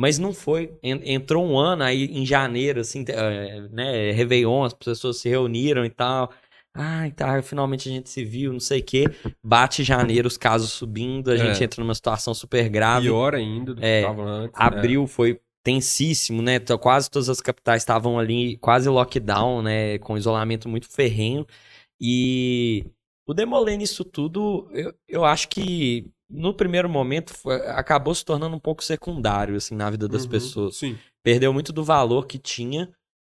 Mas 0.00 0.18
não 0.18 0.32
foi. 0.32 0.72
En- 0.82 1.02
Entrou 1.12 1.44
um 1.46 1.58
ano 1.58 1.82
aí 1.82 2.04
em 2.06 2.24
janeiro, 2.24 2.80
assim, 2.80 3.04
é, 3.06 3.68
né? 3.70 4.12
Réveillon, 4.12 4.64
as 4.64 4.72
pessoas 4.72 5.18
se 5.18 5.28
reuniram 5.28 5.84
e 5.84 5.90
tal. 5.90 6.32
Ai, 6.74 7.10
tá, 7.10 7.42
finalmente 7.42 7.86
a 7.88 7.92
gente 7.92 8.08
se 8.08 8.24
viu, 8.24 8.50
não 8.50 8.60
sei 8.60 8.80
o 8.80 8.82
quê. 8.82 9.04
Bate 9.44 9.84
janeiro, 9.84 10.26
os 10.26 10.38
casos 10.38 10.70
subindo, 10.72 11.30
a 11.30 11.34
É. 11.34 11.36
gente 11.36 11.62
entra 11.64 11.82
numa 11.84 11.94
situação 11.94 12.32
super 12.32 12.66
grave. 12.70 13.08
Pior 13.08 13.34
ainda 13.34 13.74
do 13.74 13.80
que 13.82 13.86
É, 13.86 14.00
estava 14.00 14.22
antes. 14.22 14.58
né? 14.58 14.66
Abril 14.66 15.06
foi 15.06 15.38
tensíssimo, 15.62 16.40
né? 16.40 16.58
Quase 16.80 17.10
todas 17.10 17.28
as 17.28 17.42
capitais 17.42 17.82
estavam 17.82 18.18
ali, 18.18 18.56
quase 18.56 18.88
lockdown, 18.88 19.60
né? 19.60 19.98
Com 19.98 20.16
isolamento 20.16 20.66
muito 20.66 20.88
ferrenho. 20.88 21.46
E 22.00 22.86
o 23.26 23.34
Demolê 23.34 23.76
nisso 23.76 24.02
tudo, 24.02 24.66
eu, 24.72 24.94
eu 25.06 25.24
acho 25.26 25.46
que 25.48 26.06
no 26.30 26.54
primeiro 26.54 26.88
momento 26.88 27.34
foi- 27.34 27.60
acabou 27.68 28.14
se 28.14 28.24
tornando 28.24 28.54
um 28.56 28.60
pouco 28.60 28.82
secundário, 28.84 29.56
assim, 29.56 29.74
na 29.74 29.90
vida 29.90 30.06
das 30.08 30.24
Uhum, 30.24 30.30
pessoas. 30.30 30.76
Sim. 30.76 30.96
Perdeu 31.22 31.52
muito 31.52 31.72
do 31.72 31.84
valor 31.84 32.26
que 32.26 32.38
tinha. 32.38 32.88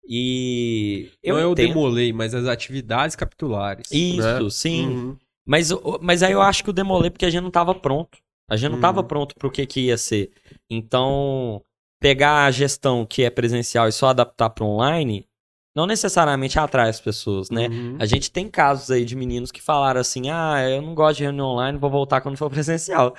E 0.07 1.11
eu 1.23 1.37
não 1.37 1.43
é 1.43 1.47
o 1.47 1.53
entendo. 1.53 1.69
demolei, 1.69 2.13
mas 2.13 2.35
as 2.35 2.47
atividades 2.47 3.15
capitulares. 3.17 3.91
Isso, 3.91 4.45
né? 4.45 4.51
sim. 4.51 4.89
Uhum. 4.89 5.17
Mas, 5.47 5.71
o- 5.71 5.99
mas 6.01 6.23
aí 6.23 6.33
eu 6.33 6.43
acho 6.43 6.63
que 6.65 6.71
o 6.71 6.73
demolê 6.73 7.11
porque 7.11 7.25
a 7.27 7.31
gente 7.31 7.43
não 7.43 7.51
tava 7.51 7.75
pronto. 7.75 8.19
A 8.49 8.57
gente 8.57 8.71
não 8.73 8.81
tava 8.81 9.01
Uhum. 9.01 9.07
pronto 9.07 9.35
pro 9.37 9.51
que, 9.51 9.65
que 9.67 9.81
ia 9.87 9.97
ser. 9.97 10.31
Então, 10.69 11.63
pegar 12.01 12.45
a 12.45 12.51
gestão 12.51 13.07
que 13.07 13.23
é 13.23 13.31
presencial 13.31 13.89
e 13.89 13.93
só 13.93 14.09
adaptar 14.09 14.51
para 14.51 14.65
online, 14.65 15.27
não 15.75 15.87
necessariamente 15.87 16.59
atrai 16.59 16.89
as 16.89 17.01
pessoas, 17.01 17.51
né? 17.51 17.69
Uhum. 17.69 17.97
A 17.99 18.07
gente 18.07 18.31
tem 18.31 18.49
casos 18.49 18.91
aí 18.91 19.05
de 19.05 19.17
meninos 19.17 19.51
que 19.51 19.63
falaram 19.63 20.01
assim: 20.01 20.31
ah, 20.31 20.57
eu 20.69 20.83
não 20.83 20.95
gosto 20.95 21.19
de 21.19 21.25
reunião 21.25 21.47
online, 21.49 21.79
vou 21.79 21.91
voltar 21.91 22.21
quando 22.21 22.37
for 22.37 22.51
presencial. 22.51 23.15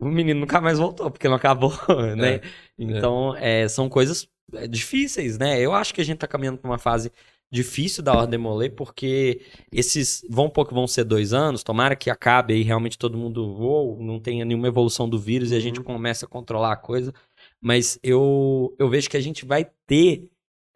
O 0.00 0.06
menino 0.06 0.40
nunca 0.40 0.60
mais 0.60 0.78
voltou, 0.78 1.10
porque 1.10 1.28
não 1.28 1.34
acabou, 1.36 1.72
né? 2.16 2.40
Então, 2.78 3.34
é, 3.36 3.66
são 3.68 3.88
coisas 3.88 4.28
é, 4.54 4.66
difíceis, 4.68 5.38
né? 5.38 5.60
Eu 5.60 5.74
acho 5.74 5.92
que 5.94 6.00
a 6.00 6.04
gente 6.04 6.18
tá 6.18 6.26
caminhando 6.28 6.58
pra 6.58 6.70
uma 6.70 6.78
fase 6.78 7.10
difícil 7.50 8.02
da 8.02 8.12
Ordem 8.14 8.32
Demolê, 8.32 8.68
porque 8.70 9.40
esses 9.72 10.22
vão 10.28 10.50
pouco 10.50 10.74
vão 10.74 10.86
ser 10.86 11.04
dois 11.04 11.32
anos, 11.32 11.62
tomara 11.62 11.96
que 11.96 12.10
acabe 12.10 12.52
aí 12.54 12.62
realmente 12.62 12.98
todo 12.98 13.16
mundo 13.18 13.42
ou 13.58 13.98
não 14.02 14.20
tenha 14.20 14.44
nenhuma 14.44 14.68
evolução 14.68 15.08
do 15.08 15.18
vírus 15.18 15.50
e 15.50 15.56
a 15.56 15.60
gente 15.60 15.78
Uhum. 15.78 15.84
comece 15.84 16.24
a 16.24 16.28
controlar 16.28 16.72
a 16.72 16.76
coisa. 16.76 17.12
Mas 17.60 17.98
eu, 18.02 18.74
eu 18.78 18.88
vejo 18.88 19.08
que 19.10 19.16
a 19.16 19.20
gente 19.20 19.44
vai 19.46 19.68
ter. 19.86 20.28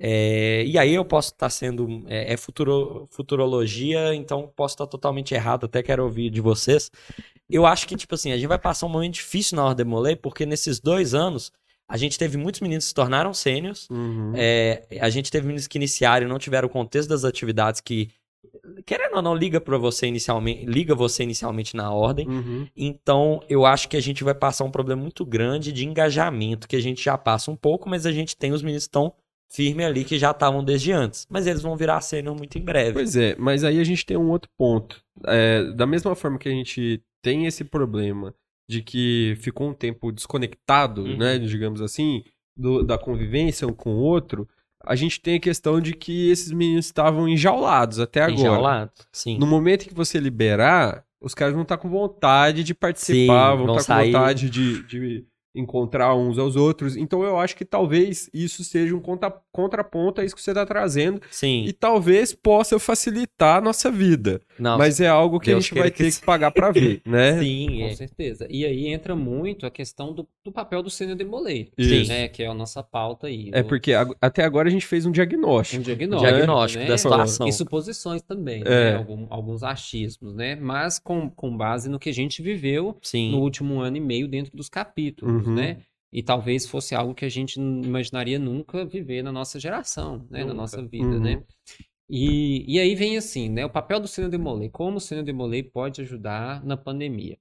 É, 0.04 0.64
e 0.64 0.76
aí 0.76 0.92
eu 0.92 1.04
posso 1.04 1.30
estar 1.30 1.48
sendo. 1.48 2.02
É, 2.08 2.32
é 2.32 2.36
futuro, 2.36 3.06
futurologia, 3.08 4.12
então 4.12 4.52
posso 4.56 4.74
estar 4.74 4.88
totalmente 4.88 5.32
errado, 5.32 5.66
até 5.66 5.80
quero 5.80 6.02
ouvir 6.02 6.28
de 6.28 6.40
vocês. 6.40 6.90
Eu 7.48 7.64
acho 7.64 7.86
que, 7.86 7.94
tipo 7.94 8.12
assim, 8.16 8.32
a 8.32 8.36
gente 8.36 8.48
vai 8.48 8.58
passar 8.58 8.86
um 8.86 8.88
momento 8.88 9.14
difícil 9.14 9.54
na 9.54 9.64
Ordem 9.64 9.86
Demolê, 9.86 10.16
porque 10.16 10.44
nesses 10.44 10.80
dois 10.80 11.14
anos 11.14 11.52
a 11.88 11.96
gente 11.96 12.18
teve 12.18 12.36
muitos 12.36 12.60
meninos 12.60 12.84
que 12.84 12.88
se 12.88 12.94
tornaram 12.94 13.32
sênios. 13.32 13.88
Uhum. 13.90 14.32
É, 14.34 14.82
a 15.00 15.08
gente 15.08 15.30
teve 15.30 15.46
meninos 15.46 15.68
que 15.68 15.78
iniciaram 15.78 16.26
e 16.26 16.28
não 16.28 16.38
tiveram 16.38 16.66
o 16.66 16.70
contexto 16.70 17.08
das 17.08 17.24
atividades 17.24 17.80
que, 17.80 18.10
querendo 18.84 19.14
ou 19.14 19.22
não, 19.22 19.36
liga 19.36 19.60
para 19.60 19.78
você 19.78 20.08
inicialmente, 20.08 20.64
liga 20.66 20.96
você 20.96 21.22
inicialmente 21.22 21.76
na 21.76 21.92
ordem. 21.92 22.26
Uhum. 22.26 22.66
Então, 22.76 23.40
eu 23.48 23.64
acho 23.64 23.88
que 23.88 23.96
a 23.96 24.02
gente 24.02 24.24
vai 24.24 24.34
passar 24.34 24.64
um 24.64 24.70
problema 24.70 25.00
muito 25.00 25.24
grande 25.24 25.70
de 25.70 25.86
engajamento, 25.86 26.66
que 26.66 26.74
a 26.74 26.82
gente 26.82 27.04
já 27.04 27.16
passa 27.16 27.52
um 27.52 27.56
pouco, 27.56 27.88
mas 27.88 28.04
a 28.04 28.10
gente 28.10 28.36
tem 28.36 28.50
os 28.50 28.62
meninos 28.62 28.84
que 28.84 28.88
estão 28.88 29.12
firmes 29.52 29.84
ali 29.86 30.04
que 30.04 30.18
já 30.18 30.30
estavam 30.30 30.64
desde 30.64 30.92
antes. 30.92 31.26
Mas 31.30 31.46
eles 31.46 31.60
vão 31.62 31.76
virar 31.76 32.00
sênior 32.00 32.34
muito 32.36 32.56
em 32.58 32.62
breve. 32.62 32.92
Pois 32.94 33.16
é, 33.16 33.36
mas 33.38 33.64
aí 33.64 33.78
a 33.78 33.84
gente 33.84 34.04
tem 34.06 34.16
um 34.16 34.30
outro 34.30 34.50
ponto. 34.56 35.02
É, 35.26 35.64
da 35.72 35.86
mesma 35.86 36.14
forma 36.14 36.38
que 36.38 36.48
a 36.48 36.52
gente 36.52 37.02
tem 37.22 37.46
esse 37.46 37.62
problema 37.64 38.34
de 38.68 38.80
que 38.82 39.36
ficou 39.40 39.68
um 39.68 39.74
tempo 39.74 40.10
desconectado, 40.10 41.02
Uhum. 41.02 41.16
né, 41.18 41.38
digamos 41.38 41.82
assim, 41.82 42.24
do- 42.56 42.82
da 42.82 42.96
convivência 42.96 43.66
um 43.68 43.72
com 43.72 43.94
o 43.94 43.98
outro, 43.98 44.48
a 44.84 44.96
gente 44.96 45.20
tem 45.20 45.36
a 45.36 45.40
questão 45.40 45.80
de 45.80 45.92
que 45.94 46.30
esses 46.30 46.50
meninos 46.50 46.86
estavam 46.86 47.28
enjaulados 47.28 48.00
até 48.00 48.20
agora. 48.22 48.40
Enjaulado. 48.40 48.90
Sim. 49.12 49.38
No 49.38 49.46
momento 49.46 49.86
que 49.86 49.94
você 49.94 50.18
liberar, 50.18 51.04
os 51.20 51.34
caras 51.34 51.52
vão 51.54 51.62
estar 51.62 51.76
com 51.76 51.88
vontade 51.88 52.64
de 52.64 52.74
participar, 52.74 53.52
Sim, 53.52 53.56
vão 53.64 53.76
estar 53.76 53.94
com 53.94 54.00
sair. 54.00 54.12
vontade 54.12 54.50
de, 54.50 54.82
de 54.84 55.24
encontrar 55.54 56.14
uns 56.14 56.38
aos 56.38 56.56
outros. 56.56 56.96
Então 56.96 57.22
eu 57.22 57.38
acho 57.38 57.56
que 57.56 57.64
talvez 57.64 58.28
isso 58.32 58.64
seja 58.64 58.94
um 58.96 59.00
contra, 59.00 59.30
contraponto 59.52 60.20
a 60.20 60.24
isso 60.24 60.34
que 60.34 60.42
você 60.42 60.50
está 60.50 60.64
trazendo 60.66 61.20
Sim. 61.30 61.64
e 61.66 61.72
talvez 61.72 62.32
possa 62.34 62.78
facilitar 62.78 63.58
a 63.58 63.60
nossa 63.60 63.90
vida. 63.90 64.40
Não, 64.58 64.78
Mas 64.78 65.00
é 65.00 65.08
algo 65.08 65.38
que 65.40 65.46
Deus 65.50 65.58
a 65.64 65.68
gente 65.68 65.78
vai 65.78 65.90
que 65.90 65.98
ter 66.04 66.12
que 66.12 66.24
pagar 66.24 66.50
para 66.50 66.70
ver, 66.70 67.00
né? 67.06 67.38
sim, 67.38 67.66
Com 67.80 67.86
é. 67.86 67.94
certeza. 67.94 68.46
E 68.50 68.64
aí 68.64 68.86
entra 68.88 69.14
muito 69.16 69.66
a 69.66 69.70
questão 69.70 70.12
do, 70.12 70.26
do 70.44 70.50
papel 70.52 70.82
do 70.82 70.90
sênior 70.90 71.16
demolei, 71.16 71.70
né? 72.08 72.28
Que 72.28 72.42
é 72.42 72.46
a 72.46 72.54
nossa 72.54 72.82
pauta 72.82 73.26
aí. 73.26 73.50
É 73.52 73.62
do- 73.62 73.68
porque 73.68 73.92
ag- 73.92 74.14
até 74.20 74.44
agora 74.44 74.68
a 74.68 74.70
gente 74.70 74.86
fez 74.86 75.06
um 75.06 75.12
um 75.12 75.12
diagnóstico. 75.12 75.82
diagnóstico, 75.82 76.32
Diagnóstico 76.32 76.82
né? 76.84 76.88
da 76.88 76.96
situação. 76.96 77.46
E 77.46 77.52
suposições 77.52 78.22
também, 78.22 78.62
É. 78.64 78.92
né? 78.92 78.96
Algum- 78.96 79.26
alguns 79.28 79.62
achismos, 79.62 80.34
né? 80.34 80.56
Mas 80.56 80.98
com, 80.98 81.28
com 81.28 81.54
base 81.54 81.88
no 81.90 81.98
que 81.98 82.08
a 82.08 82.14
gente 82.14 82.40
viveu 82.40 82.96
Sim. 83.02 83.32
no 83.32 83.40
último 83.40 83.80
ano 83.80 83.96
e 83.96 84.00
meio 84.00 84.26
dentro 84.26 84.56
dos 84.56 84.68
capítulos, 84.70 85.34
Uhum. 85.34 85.41
Né? 85.50 85.82
E 86.12 86.22
talvez 86.22 86.66
fosse 86.66 86.94
algo 86.94 87.14
que 87.14 87.24
a 87.24 87.28
gente 87.28 87.58
não 87.58 87.82
imaginaria 87.82 88.38
nunca 88.38 88.84
viver 88.84 89.22
na 89.22 89.32
nossa 89.32 89.58
geração, 89.58 90.18
né? 90.30 90.40
Na 90.40 90.46
Nunca. 90.46 90.54
nossa 90.54 90.82
vida, 90.86 91.06
Uhum. 91.06 91.20
né? 91.20 91.42
E, 92.08 92.64
e 92.70 92.78
aí 92.78 92.94
vem 92.94 93.16
assim, 93.16 93.48
né? 93.48 93.64
O 93.64 93.70
papel 93.70 93.98
do 93.98 94.06
Sênior 94.08 94.30
Demolay. 94.30 94.68
Como 94.68 94.98
o 94.98 95.00
Sênior 95.00 95.24
Demolay 95.24 95.62
pode 95.62 96.02
ajudar 96.02 96.62
na 96.64 96.76
pandemia? 96.76 97.38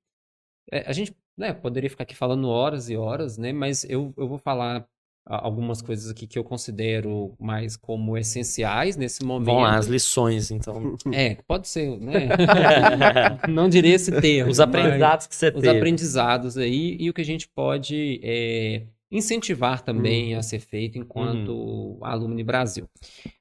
É, 0.72 0.88
a 0.90 0.94
gente 0.94 1.14
né, 1.38 1.54
poderia 1.54 1.90
ficar 1.90 2.04
aqui 2.04 2.16
falando 2.16 2.48
horas 2.48 2.90
e 2.90 2.96
horas, 2.96 3.38
né? 3.38 3.52
Mas 3.52 3.84
eu, 3.84 4.14
eu 4.18 4.28
vou 4.28 4.38
falar 4.38 4.88
algumas 5.26 5.82
coisas 5.82 6.10
aqui 6.10 6.26
que 6.26 6.38
eu 6.38 6.44
considero 6.44 7.34
mais 7.40 7.78
como 7.78 8.18
essenciais 8.18 8.98
nesse 8.98 9.24
momento. 9.24 9.48
Vão 9.48 9.60
lá, 9.60 9.78
as 9.78 9.88
lições, 9.88 10.52
então. 10.52 10.96
É, 11.14 11.36
pode 11.48 11.68
ser, 11.68 12.00
né? 12.00 12.30
Não 13.48 13.70
diria 13.70 13.96
esse 13.96 14.12
termo. 14.20 14.52
Os 14.52 14.60
aprendizados 14.60 15.28
que 15.28 15.36
você 15.36 15.48
Os 15.50 15.62
teve. 15.62 15.70
aprendizados 15.70 16.58
aí 16.58 16.98
e 17.00 17.10
o 17.10 17.14
que 17.14 17.22
a 17.22 17.26
gente 17.26 17.48
pode 17.48 18.20
é, 18.24 18.84
incentivar 19.12 19.82
também 19.82 20.36
a 20.36 20.42
ser 20.42 20.60
feito 20.60 20.98
enquanto 20.98 21.98
Alumni 22.02 22.44
Brasil. 22.44 22.88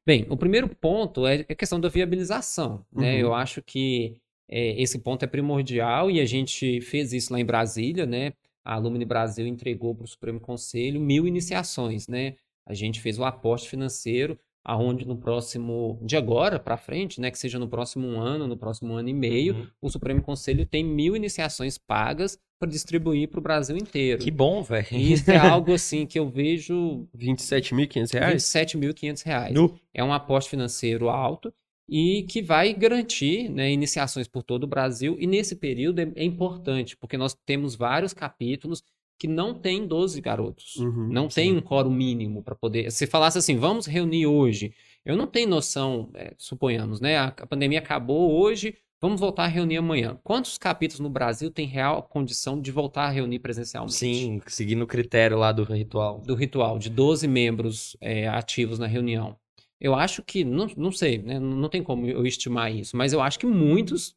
Bem, 0.05 0.27
o 0.29 0.37
primeiro 0.37 0.69
ponto 0.69 1.27
é 1.27 1.47
a 1.49 1.55
questão 1.55 1.81
da 1.81 1.89
viabilização, 1.89 2.85
né? 2.93 3.15
Uhum. 3.15 3.21
Eu 3.21 3.35
acho 3.35 3.63
que 3.63 4.17
é, 4.51 4.81
esse 4.83 4.99
ponto 4.99 5.25
é 5.25 5.29
primordial 5.29 6.11
e 6.11 6.21
a 6.21 6.27
gente 6.27 6.81
fez 6.81 7.13
isso 7.13 7.33
lá 7.33 7.39
em 7.39 7.45
Brasília, 7.45 8.05
né? 8.05 8.33
A 8.65 8.75
Alumni 8.75 9.05
Brasil 9.05 9.47
entregou 9.47 9.95
para 9.95 10.05
o 10.05 10.09
Supremo 10.09 10.41
Conselho 10.41 11.01
mil 11.01 11.27
iniciações, 11.27 12.07
né? 12.09 12.35
A 12.67 12.75
gente 12.75 13.01
fez 13.01 13.19
o 13.19 13.25
aporte 13.25 13.69
financeiro, 13.69 14.39
aonde 14.65 15.07
no 15.07 15.17
próximo, 15.17 15.99
de 16.03 16.17
agora 16.17 16.59
para 16.59 16.77
frente, 16.77 17.21
né? 17.21 17.31
Que 17.31 17.39
seja 17.39 17.59
no 17.59 17.67
próximo 17.69 18.09
ano, 18.21 18.47
no 18.47 18.57
próximo 18.57 18.93
ano 18.95 19.09
e 19.09 19.15
meio, 19.15 19.55
Uhum. 19.55 19.67
o 19.83 19.89
Supremo 19.91 20.23
Conselho 20.23 20.67
tem 20.67 20.85
mil 20.85 21.17
iniciações 21.17 21.79
pagas 21.79 22.39
para 22.59 22.69
distribuir 22.69 23.29
para 23.29 23.41
o 23.41 23.43
Brasil 23.43 23.75
inteiro. 23.79 24.21
Que 24.23 24.31
bom, 24.31 24.63
velho. 24.63 24.87
Isso 24.93 25.31
é 25.31 25.39
algo 25.39 25.73
assim 25.73 26.05
que 26.05 26.19
eu 26.19 26.29
vejo 26.29 27.09
27.500 27.17 28.13
R$ 28.13 28.19
reais? 28.21 28.43
27.500 28.45 29.23
reais. 29.25 29.55
Nu. 29.55 29.75
É 29.95 30.05
um 30.05 30.13
aporte 30.13 30.51
financeiro 30.51 31.09
alto 31.09 31.53
e 31.91 32.23
que 32.23 32.41
vai 32.41 32.73
garantir 32.73 33.51
né, 33.51 33.73
iniciações 33.73 34.29
por 34.29 34.45
todo 34.45 34.63
o 34.63 34.69
Brasil. 34.69 35.17
E 35.19 35.27
nesse 35.27 35.57
período 35.57 35.99
é, 35.99 36.13
é 36.15 36.25
importante, 36.25 36.97
porque 36.97 37.19
nós 37.19 37.37
temos 37.45 37.75
vários 37.75 38.15
capítulos 38.15 38.85
que 39.19 39.27
não 39.27 39.53
tem 39.53 39.87
12 39.87 40.21
garotos. 40.21 40.77
Uhum, 40.77 41.09
não 41.09 41.29
tem 41.29 41.55
um 41.55 41.61
quórum 41.61 41.91
mínimo 41.91 42.43
para 42.43 42.55
poder. 42.55 42.91
Se 42.93 43.07
falasse 43.07 43.39
assim, 43.39 43.57
vamos 43.57 43.87
reunir 43.87 44.27
hoje. 44.27 44.73
Eu 45.05 45.17
não 45.17 45.27
tenho 45.27 45.49
noção, 45.49 46.09
é, 46.15 46.33
suponhamos, 46.39 47.01
né? 47.01 47.19
A, 47.19 47.33
pandemia 47.33 47.81
acabou 47.81 48.41
hoje, 48.41 48.77
vamos 49.01 49.21
voltar 49.21 49.45
a 49.45 49.49
reunir 49.49 49.79
amanhã. 49.79 50.17
Quantos 50.23 50.57
capítulos 50.57 51.01
no 51.01 51.11
Brasil 51.11 51.51
têm 51.51 51.67
real 51.67 52.05
condição 52.05 52.59
de 52.59 52.71
voltar 52.71 53.07
a 53.07 53.11
reunir 53.11 53.41
presencialmente? 53.41 53.95
Sim, 53.95 54.41
seguindo 54.47 54.83
o 54.83 54.87
critério 54.87 55.37
lá 55.37 55.51
do 55.51 55.65
ritual. 55.65 56.21
do 56.21 56.35
ritual, 56.37 56.79
de 56.79 56.89
12 56.89 57.27
membros 57.27 57.97
é, 58.01 58.29
ativos 58.29 58.79
na 58.79 58.87
reunião. 58.87 59.37
Eu 59.81 59.95
acho 59.95 60.23
que, 60.23 60.45
não, 60.45 60.69
não 60.77 60.93
sei, 60.93 61.19
né? 61.19 61.39
não 61.39 61.69
tem 61.69 61.83
como 61.83 62.07
eu 62.07 62.27
estimar 62.27 62.71
isso, 62.75 62.97
mas 62.97 63.13
eu 63.13 63.21
acho 63.21 63.39
que 63.39 63.47
muitos 63.47 64.15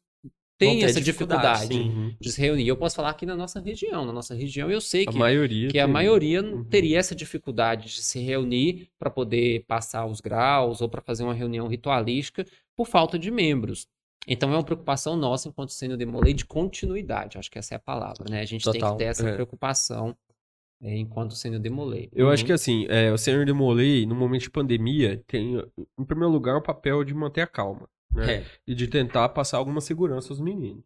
têm 0.58 0.84
essa 0.84 1.00
dificuldade, 1.00 1.68
dificuldade 1.68 1.74
sim. 1.74 1.88
Uhum. 1.90 2.14
de 2.20 2.32
se 2.32 2.40
reunir. 2.40 2.68
Eu 2.68 2.76
posso 2.76 2.94
falar 2.94 3.10
aqui 3.10 3.26
na 3.26 3.34
nossa 3.36 3.60
região. 3.60 4.04
Na 4.04 4.12
nossa 4.12 4.34
região 4.34 4.70
eu 4.70 4.80
sei 4.80 5.04
A 5.08 5.10
que, 5.10 5.18
maioria. 5.18 5.68
que 5.68 5.78
a 5.78 5.84
tem. 5.84 5.92
maioria 5.92 6.42
não 6.42 6.58
Uhum. 6.58 6.64
teria 6.64 6.98
essa 6.98 7.14
dificuldade 7.14 7.86
de 7.86 8.02
se 8.02 8.20
reunir 8.20 8.88
para 8.98 9.10
poder 9.10 9.64
passar 9.66 10.06
os 10.06 10.20
graus 10.20 10.80
ou 10.80 10.88
para 10.88 11.00
fazer 11.02 11.24
uma 11.24 11.34
reunião 11.34 11.66
ritualística 11.66 12.44
por 12.76 12.86
falta 12.86 13.18
de 13.18 13.30
membros. 13.30 13.88
Então 14.26 14.50
é 14.52 14.56
uma 14.56 14.62
preocupação 14.64 15.16
nossa 15.16 15.48
enquanto 15.48 15.72
sênior 15.72 15.98
demolei 15.98 16.32
de 16.32 16.44
continuidade. 16.46 17.36
Acho 17.36 17.50
que 17.50 17.58
essa 17.58 17.74
é 17.74 17.76
a 17.76 17.80
palavra, 17.80 18.24
né? 18.30 18.40
A 18.40 18.44
gente 18.46 18.64
tem 18.64 18.80
Total, 18.80 18.92
que 18.92 18.98
ter 18.98 19.04
essa 19.10 19.28
é. 19.28 19.34
preocupação 19.34 20.16
é, 20.84 20.96
enquanto 20.98 21.34
sênior 21.34 21.60
demolei. 21.60 22.08
Eu 22.12 22.28
acho 22.30 22.44
que 22.44 22.52
assim, 22.52 22.86
é, 22.90 23.10
o 23.10 23.16
Senhor 23.18 23.44
Demolei, 23.46 24.04
no 24.06 24.14
momento 24.14 24.42
de 24.42 24.50
pandemia, 24.50 25.22
tem, 25.26 25.56
em 25.98 26.04
primeiro 26.04 26.30
lugar, 26.32 26.56
o 26.56 26.62
papel 26.62 27.02
de 27.02 27.14
manter 27.14 27.40
a 27.40 27.46
calma. 27.46 27.88
Né? 28.14 28.32
É. 28.34 28.44
E 28.66 28.74
de 28.74 28.86
tentar 28.86 29.28
passar 29.30 29.56
alguma 29.58 29.80
segurança 29.80 30.32
aos 30.32 30.38
meninos. 30.40 30.84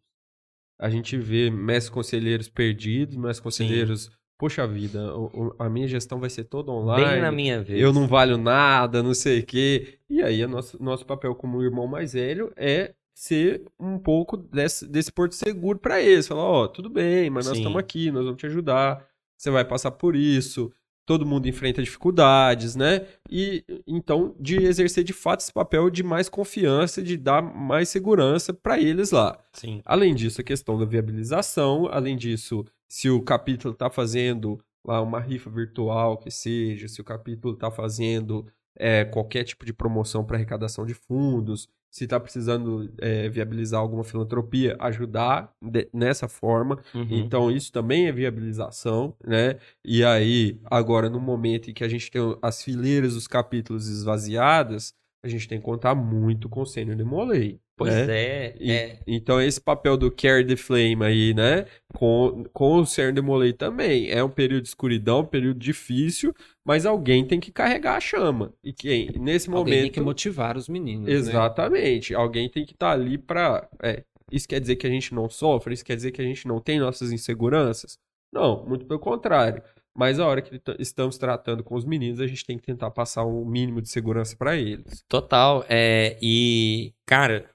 A 0.79 0.89
gente 0.89 1.17
vê 1.17 1.51
mestres 1.51 1.89
conselheiros 1.89 2.47
perdidos, 2.47 3.15
mestres 3.17 3.41
conselheiros, 3.41 4.09
poxa 4.37 4.65
vida, 4.65 5.13
o- 5.15 5.25
o- 5.49 5.55
a 5.59 5.69
minha 5.69 5.87
gestão 5.87 6.19
vai 6.19 6.29
ser 6.29 6.45
toda 6.45 6.71
online. 6.71 7.05
Bem 7.11 7.21
na 7.21 7.31
minha 7.31 7.61
vez. 7.61 7.81
eu 7.81 7.91
não 7.91 8.07
valho 8.07 8.37
nada, 8.37 9.03
não 9.03 9.13
sei 9.13 9.41
o 9.41 9.45
quê. 9.45 9.99
E 10.09 10.21
aí, 10.23 10.43
o 10.43 10.47
nosso, 10.47 10.81
nosso 10.81 11.05
papel 11.05 11.35
como 11.35 11.61
irmão 11.61 11.85
mais 11.85 12.13
velho 12.13 12.51
é 12.55 12.93
ser 13.13 13.61
um 13.77 13.99
pouco 13.99 14.37
desse, 14.37 14.87
desse 14.87 15.11
porto 15.11 15.35
seguro 15.35 15.77
para 15.77 16.01
eles. 16.01 16.25
Falar, 16.25 16.41
ó, 16.45 16.67
tudo 16.69 16.89
bem, 16.89 17.29
mas 17.29 17.45
nós 17.47 17.57
Sim. 17.57 17.63
estamos 17.63 17.77
aqui, 17.79 18.09
nós 18.11 18.23
vamos 18.23 18.39
te 18.39 18.45
ajudar, 18.45 19.05
você 19.39 19.49
vai 19.49 19.63
passar 19.63 19.91
por 19.91 20.17
isso, 20.17 20.71
todo 21.05 21.25
mundo 21.25 21.47
enfrenta 21.47 21.81
dificuldades, 21.81 22.75
né? 22.75 23.07
E 23.29 23.63
então, 23.87 24.35
de 24.39 24.57
exercer 24.57 25.03
de 25.03 25.13
fato 25.13 25.39
esse 25.39 25.53
papel 25.53 25.89
de 25.89 26.03
mais 26.03 26.27
confiança, 26.27 27.01
de 27.01 27.15
dar 27.15 27.41
mais 27.41 27.87
segurança 27.87 28.53
para 28.53 28.79
eles 28.79 29.11
lá. 29.11 29.39
Sim. 29.53 29.81
Além 29.85 30.13
disso, 30.13 30.41
a 30.41 30.43
questão 30.43 30.77
da 30.77 30.85
viabilização, 30.85 31.87
além 31.89 32.17
disso, 32.17 32.65
se 32.87 33.09
o 33.09 33.21
capítulo 33.21 33.73
está 33.73 33.89
fazendo 33.89 34.59
lá 34.85 35.01
uma 35.01 35.21
rifa 35.21 35.49
virtual 35.49 36.17
que 36.17 36.29
seja, 36.29 36.87
se 36.87 36.99
o 36.99 37.03
capítulo 37.03 37.53
está 37.53 37.71
fazendo 37.71 38.45
é, 38.75 39.05
qualquer 39.05 39.45
tipo 39.45 39.65
de 39.65 39.73
promoção 39.73 40.25
para 40.25 40.35
arrecadação 40.35 40.85
de 40.85 40.93
fundos, 40.93 41.69
se 41.91 42.03
está 42.03 42.19
precisando 42.19 42.91
é, 42.99 43.27
viabilizar 43.29 43.79
alguma 43.81 44.03
filantropia, 44.03 44.75
ajudar 44.79 45.51
de- 45.61 45.89
nessa 45.93 46.27
forma. 46.27 46.79
Uhum. 46.93 47.07
Então, 47.09 47.49
isso 47.51 47.71
também 47.71 48.07
é 48.07 48.11
viabilização, 48.11 49.15
né? 49.25 49.57
E 49.83 50.03
aí, 50.03 50.59
agora, 50.65 51.09
no 51.09 51.19
momento 51.19 51.69
em 51.69 51.73
que 51.73 51.83
a 51.83 51.89
gente 51.89 52.09
tem 52.11 52.21
as 52.41 52.63
fileiras 52.63 53.13
dos 53.15 53.27
capítulos 53.27 53.87
esvaziadas, 53.87 54.93
a 55.23 55.27
gente 55.27 55.47
tem 55.47 55.57
que 55.59 55.65
contar 55.65 55.95
muito 55.95 56.47
com 56.47 56.61
o 56.61 56.65
Sênior 56.65 56.95
Demolei. 56.95 57.59
Pois 57.75 57.93
né? 57.93 58.07
é, 58.09 58.55
E- 58.59 58.71
é. 58.71 58.99
Então, 59.07 59.41
esse 59.41 59.59
papel 59.59 59.95
do 59.97 60.11
Carry 60.11 60.45
the 60.45 60.55
Flame 60.57 61.03
aí, 61.03 61.33
né? 61.33 61.65
Com, 61.93 62.43
com 62.53 62.75
o 62.79 62.85
Sr. 62.85 63.13
Demolay 63.13 63.53
também. 63.53 64.09
É 64.11 64.21
um 64.23 64.29
período 64.29 64.63
de 64.63 64.67
escuridão, 64.69 65.21
um 65.21 65.25
período 65.25 65.57
difícil, 65.59 66.33
mas 66.69 66.85
alguém 66.85 67.25
tem 67.25 67.39
que 67.39 67.51
carregar 67.51 67.95
a 67.95 67.99
chama. 67.99 68.53
E 68.63 68.71
quem, 68.71 69.09
nesse 69.19 69.49
Alguém 69.49 69.73
tem 69.73 69.81
momento. 69.81 69.93
que 69.95 70.01
motivar 70.01 70.55
os 70.55 70.69
meninos. 70.69 71.07
né? 71.07 71.11
Exatamente. 71.13 72.13
Alguém 72.13 72.47
tem 72.47 72.63
que 72.63 72.73
estar 72.73 72.91
ali 72.91 73.17
pra. 73.17 73.67
é, 73.81 74.03
isso 74.31 74.47
quer 74.47 74.59
dizer 74.61 74.75
que 74.75 74.85
a 74.85 74.89
gente 74.91 75.11
não 75.15 75.27
sofre? 75.27 75.73
Isso 75.73 75.83
quer 75.83 75.95
dizer 75.95 76.11
que 76.11 76.21
a 76.21 76.23
gente 76.23 76.47
não 76.47 76.61
tem 76.61 76.79
nossas 76.79 77.11
inseguranças? 77.11 77.97
Não, 78.31 78.63
muito 78.67 78.85
pelo 78.85 78.99
contrário. 78.99 79.63
Mas 79.97 80.19
a 80.19 80.27
hora 80.27 80.43
que 80.43 80.61
estamos 80.77 81.17
tratando 81.17 81.63
com 81.63 81.73
os 81.73 81.85
meninos, 81.85 82.21
a 82.21 82.27
gente 82.27 82.45
tem 82.45 82.55
que 82.55 82.67
tentar 82.67 82.91
passar 82.91 83.23
o 83.23 83.43
mínimo 83.43 83.81
de 83.81 83.89
segurança 83.89 84.35
pra 84.37 84.55
eles. 84.55 85.03
Total. 85.09 85.65
É, 85.67 86.19
e, 86.21 86.93
cara, 87.07 87.49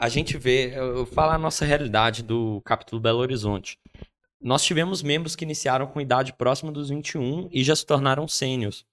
a 0.00 0.08
gente 0.08 0.38
vê, 0.38 0.78
eu, 0.78 0.98
eu 0.98 1.06
falo 1.06 1.32
a 1.32 1.38
nossa 1.38 1.64
realidade 1.64 2.22
do 2.22 2.60
capítulo 2.64 3.02
Belo 3.02 3.18
Horizonte. 3.18 3.76
Nós 4.40 4.64
tivemos 4.64 5.02
membros 5.02 5.34
que 5.34 5.44
iniciaram 5.44 5.86
com 5.86 6.00
idade 6.00 6.32
próxima 6.32 6.70
dos 6.70 6.88
21 6.90 7.48
e 7.50 7.64
já 7.64 7.74
se 7.74 7.84
tornaram 7.84 8.28
sênios. 8.28 8.84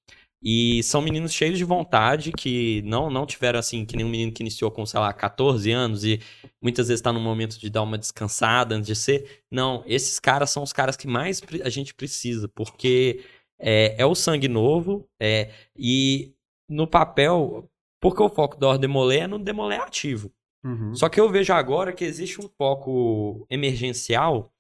E 0.47 0.83
são 0.83 1.01
meninos 1.01 1.33
cheios 1.33 1.57
de 1.57 1.63
vontade, 1.63 2.31
que 2.31 2.81
não, 2.83 3.09
não 3.09 3.25
tiveram 3.25 3.57
assim, 3.57 3.83
que 3.83 3.95
nem 3.95 4.05
um 4.05 4.09
menino 4.09 4.31
que 4.31 4.43
iniciou 4.43 4.69
com, 4.69 4.85
sei 4.85 4.99
lá, 4.99 5.11
14 5.11 5.71
anos 5.71 6.03
e 6.03 6.19
muitas 6.61 6.87
vezes 6.87 6.99
está 6.99 7.11
no 7.11 7.19
momento 7.19 7.59
de 7.59 7.69
dar 7.69 7.81
uma 7.81 7.97
descansada 7.97 8.75
antes 8.75 8.87
de 8.87 8.95
ser. 8.95 9.41
Não, 9.51 9.83
esses 9.87 10.19
caras 10.19 10.51
são 10.51 10.61
os 10.61 10.71
caras 10.71 10.95
que 10.95 11.07
mais 11.07 11.41
a 11.63 11.69
gente 11.69 11.95
precisa, 11.95 12.47
porque 12.47 13.23
é, 13.59 13.95
é 13.97 14.05
o 14.05 14.13
sangue 14.13 14.47
novo, 14.47 15.07
é, 15.19 15.49
e 15.75 16.31
no 16.69 16.85
papel, 16.85 17.67
porque 17.99 18.21
o 18.21 18.29
foco 18.29 18.57
do 18.57 18.67
Ordem 18.67 18.89
é 19.19 19.27
no 19.27 19.39
Demolé 19.39 19.77
ativo. 19.77 20.31
Uhum. 20.63 20.93
Só 20.95 21.09
que 21.09 21.19
eu 21.19 21.29
vejo 21.29 21.53
agora 21.53 21.93
que 21.93 22.03
existe 22.03 22.39
um 22.39 22.49
foco 22.57 23.45
emergencial 23.49 24.51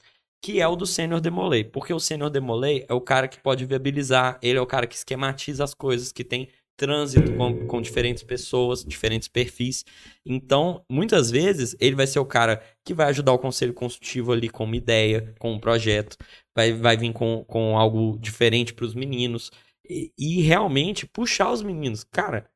que 0.45 0.61
é 0.61 0.67
o 0.67 0.75
do 0.75 0.85
Sênior 0.85 1.19
Demolay. 1.19 1.63
Porque 1.63 1.91
o 1.91 1.99
Sênior 1.99 2.29
Demolay 2.29 2.85
é 2.87 2.93
o 2.93 3.01
cara 3.01 3.27
que 3.27 3.39
pode 3.39 3.65
viabilizar, 3.65 4.37
ele 4.43 4.59
é 4.59 4.61
o 4.61 4.67
cara 4.67 4.85
que 4.85 4.93
esquematiza 4.93 5.63
as 5.63 5.73
coisas, 5.73 6.11
que 6.11 6.23
tem 6.23 6.49
trânsito 6.77 7.33
com, 7.33 7.65
com 7.65 7.81
diferentes 7.81 8.21
pessoas, 8.21 8.85
diferentes 8.85 9.27
perfis. 9.27 9.83
Então, 10.23 10.85
muitas 10.87 11.31
vezes, 11.31 11.75
ele 11.79 11.95
vai 11.95 12.05
ser 12.05 12.19
o 12.19 12.25
cara 12.27 12.61
que 12.85 12.93
vai 12.93 13.07
ajudar 13.07 13.33
o 13.33 13.39
conselho 13.39 13.73
consultivo 13.73 14.31
ali 14.31 14.47
com 14.47 14.65
uma 14.65 14.75
ideia, 14.75 15.33
com 15.39 15.51
um 15.51 15.59
projeto, 15.59 16.15
vai, 16.55 16.73
vai 16.73 16.95
vir 16.95 17.11
com, 17.11 17.43
com 17.45 17.75
algo 17.75 18.15
diferente 18.19 18.71
para 18.71 18.85
os 18.85 18.93
meninos 18.93 19.49
e, 19.89 20.11
e 20.15 20.41
realmente 20.43 21.07
puxar 21.07 21.51
os 21.51 21.63
meninos. 21.63 22.03
Cara, 22.03 22.47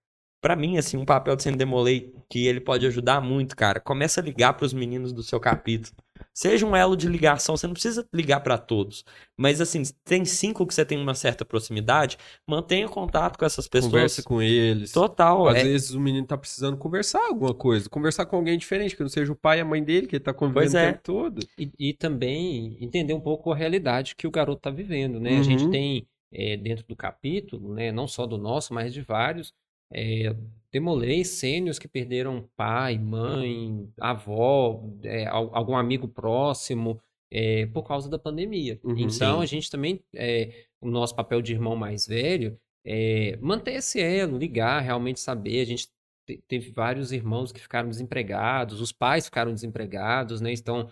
Pra 0.41 0.55
mim, 0.55 0.77
assim, 0.77 0.95
um 0.95 1.03
papel 1.03 1.35
de 1.35 1.43
Sendemolei 1.43 2.15
que 2.29 2.47
ele 2.47 2.61
pode 2.61 2.87
ajudar 2.87 3.19
muito, 3.19 3.57
cara. 3.57 3.77
Começa 3.81 4.21
a 4.21 4.23
ligar 4.23 4.53
pros 4.53 4.71
meninos 4.71 5.11
do 5.11 5.21
seu 5.21 5.37
capítulo. 5.37 5.93
Seja 6.39 6.65
um 6.65 6.73
elo 6.73 6.95
de 6.95 7.05
ligação, 7.05 7.57
você 7.57 7.67
não 7.67 7.73
precisa 7.73 8.07
ligar 8.13 8.39
pra 8.39 8.57
todos. 8.57 9.03
Mas, 9.37 9.59
assim, 9.59 9.83
tem 10.05 10.23
cinco 10.23 10.65
que 10.65 10.73
você 10.73 10.85
tem 10.85 10.97
uma 10.97 11.13
certa 11.13 11.43
proximidade, 11.43 12.17
mantenha 12.47 12.87
contato 12.87 13.37
com 13.37 13.43
essas 13.43 13.67
pessoas. 13.67 13.91
Conversa 13.91 14.23
com 14.23 14.41
eles. 14.41 14.93
Total. 14.93 15.49
Às 15.49 15.57
é- 15.57 15.63
vezes 15.63 15.91
o 15.91 15.99
menino 15.99 16.25
tá 16.25 16.37
precisando 16.37 16.77
conversar 16.77 17.19
alguma 17.25 17.53
coisa. 17.53 17.89
Conversar 17.89 18.25
com 18.25 18.37
alguém 18.37 18.57
diferente, 18.57 18.95
que 18.95 19.01
não 19.01 19.09
seja 19.09 19.33
o 19.33 19.35
pai 19.35 19.57
e 19.57 19.61
a 19.61 19.65
mãe 19.65 19.83
dele, 19.83 20.07
que 20.07 20.15
ele 20.15 20.23
tá 20.23 20.33
convivendo 20.33 20.61
Pois 20.61 20.73
o 20.73 20.77
é. 20.77 20.91
tempo 20.93 21.03
todo. 21.03 21.45
E, 21.57 21.69
e 21.77 21.93
também 21.93 22.77
entender 22.79 23.13
um 23.13 23.19
pouco 23.19 23.51
a 23.51 23.55
realidade 23.55 24.15
que 24.15 24.25
o 24.25 24.31
garoto 24.31 24.59
está 24.59 24.69
vivendo, 24.69 25.19
né? 25.19 25.39
A 25.39 25.43
gente 25.43 25.65
Uhum. 25.65 25.71
tem 25.71 26.07
é, 26.31 26.55
dentro 26.55 26.85
do 26.87 26.95
capítulo, 26.95 27.73
né, 27.73 27.91
não 27.91 28.07
só 28.07 28.25
do 28.25 28.37
nosso, 28.37 28.73
mas 28.73 28.93
de 28.93 29.01
vários, 29.01 29.51
é, 29.91 30.35
demolei 30.71 31.23
sênios 31.25 31.79
que 31.79 31.87
perderam 31.87 32.49
pai, 32.55 32.97
mãe, 32.97 33.89
avó, 33.99 34.83
é, 35.03 35.25
al- 35.25 35.55
algum 35.55 35.75
amigo 35.75 36.07
próximo, 36.07 36.99
é, 37.31 37.65
por 37.67 37.83
causa 37.83 38.09
da 38.09 38.17
pandemia. 38.19 38.79
Uhum. 38.83 38.97
Então, 38.97 39.37
Sim. 39.37 39.43
a 39.43 39.45
gente 39.45 39.69
também, 39.69 40.03
é, 40.15 40.65
o 40.81 40.89
nosso 40.89 41.15
papel 41.15 41.41
de 41.41 41.53
irmão 41.53 41.75
mais 41.75 42.07
velho, 42.07 42.57
é 42.85 43.37
manter 43.41 43.73
esse 43.73 43.99
elo, 43.99 44.37
ligar, 44.37 44.79
realmente 44.81 45.19
saber. 45.19 45.61
A 45.61 45.65
gente 45.65 45.87
te- 46.27 46.43
teve 46.47 46.71
vários 46.71 47.11
irmãos 47.11 47.51
que 47.51 47.59
ficaram 47.59 47.89
desempregados, 47.89 48.79
os 48.81 48.91
pais 48.91 49.25
ficaram 49.25 49.53
desempregados, 49.53 50.39
né? 50.41 50.51
Estão 50.53 50.89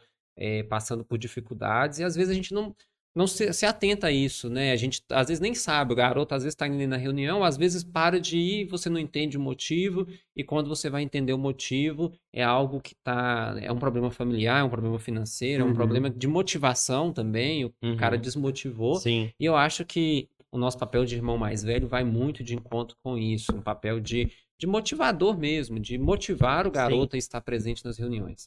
passando 0.69 1.03
por 1.03 1.17
dificuldades, 1.17 1.97
e 1.97 2.03
às 2.03 2.15
vezes 2.15 2.29
a 2.29 2.36
gente 2.36 2.53
não, 2.53 2.75
não 3.17 3.27
se, 3.27 3.51
se 3.51 3.65
atenta 3.65 4.08
a 4.08 4.12
isso, 4.12 4.49
né? 4.49 4.71
A 4.71 4.75
gente 4.75 5.01
às 5.10 5.27
vezes 5.27 5.41
nem 5.41 5.53
sabe, 5.56 5.91
o 5.91 5.95
garoto 5.95 6.36
às 6.36 6.43
vezes 6.43 6.53
está 6.53 6.67
indo 6.67 6.88
na 6.88 6.97
reunião, 6.97 7.43
às 7.43 7.58
vezes 7.58 7.84
para 7.84 8.19
de 8.19 8.38
ir, 8.38 8.65
você 8.67 8.89
não 8.89 8.99
entende 8.99 9.38
o 9.38 9.41
motivo, 9.41 10.08
e 10.36 10.43
quando 10.43 10.69
você 10.69 10.89
vai 10.89 11.01
entender 11.01 11.34
o 11.34 11.38
motivo, 11.38 12.13
é 12.32 12.43
algo 12.43 12.80
que 12.80 12.93
tá. 13.03 13.58
É 13.62 13.71
um 13.71 13.77
problema 13.80 14.12
familiar, 14.12 14.62
é 14.62 14.63
um 14.63 14.69
problema 14.69 14.99
financeiro, 14.99 15.63
é 15.63 15.65
um 15.65 15.69
Uhum. 15.69 15.73
problema 15.73 16.10
de 16.10 16.27
motivação 16.27 17.12
também, 17.12 17.65
o 17.65 17.73
Uhum. 17.84 17.97
cara 17.97 18.17
desmotivou. 18.17 18.95
Sim. 18.95 19.32
E 19.39 19.43
eu 19.45 19.56
acho 19.56 19.84
que 19.84 20.30
o 20.51 20.58
nosso 20.58 20.77
papel 20.77 21.03
de 21.03 21.15
irmão 21.15 21.38
mais 21.38 21.63
velho 21.63 21.88
vai 21.88 22.03
muito 22.03 22.43
de 22.43 22.56
encontro 22.56 22.95
com 23.03 23.17
isso, 23.17 23.56
um 23.56 23.62
papel 23.62 23.99
de, 23.99 24.32
de 24.60 24.65
motivador 24.67 25.38
mesmo, 25.38 25.80
de 25.80 25.97
motivar 25.97 26.65
o 26.65 26.71
garoto 26.71 27.15
a 27.15 27.19
estar 27.19 27.41
presente 27.41 27.84
nas 27.84 27.97
reuniões. 27.97 28.45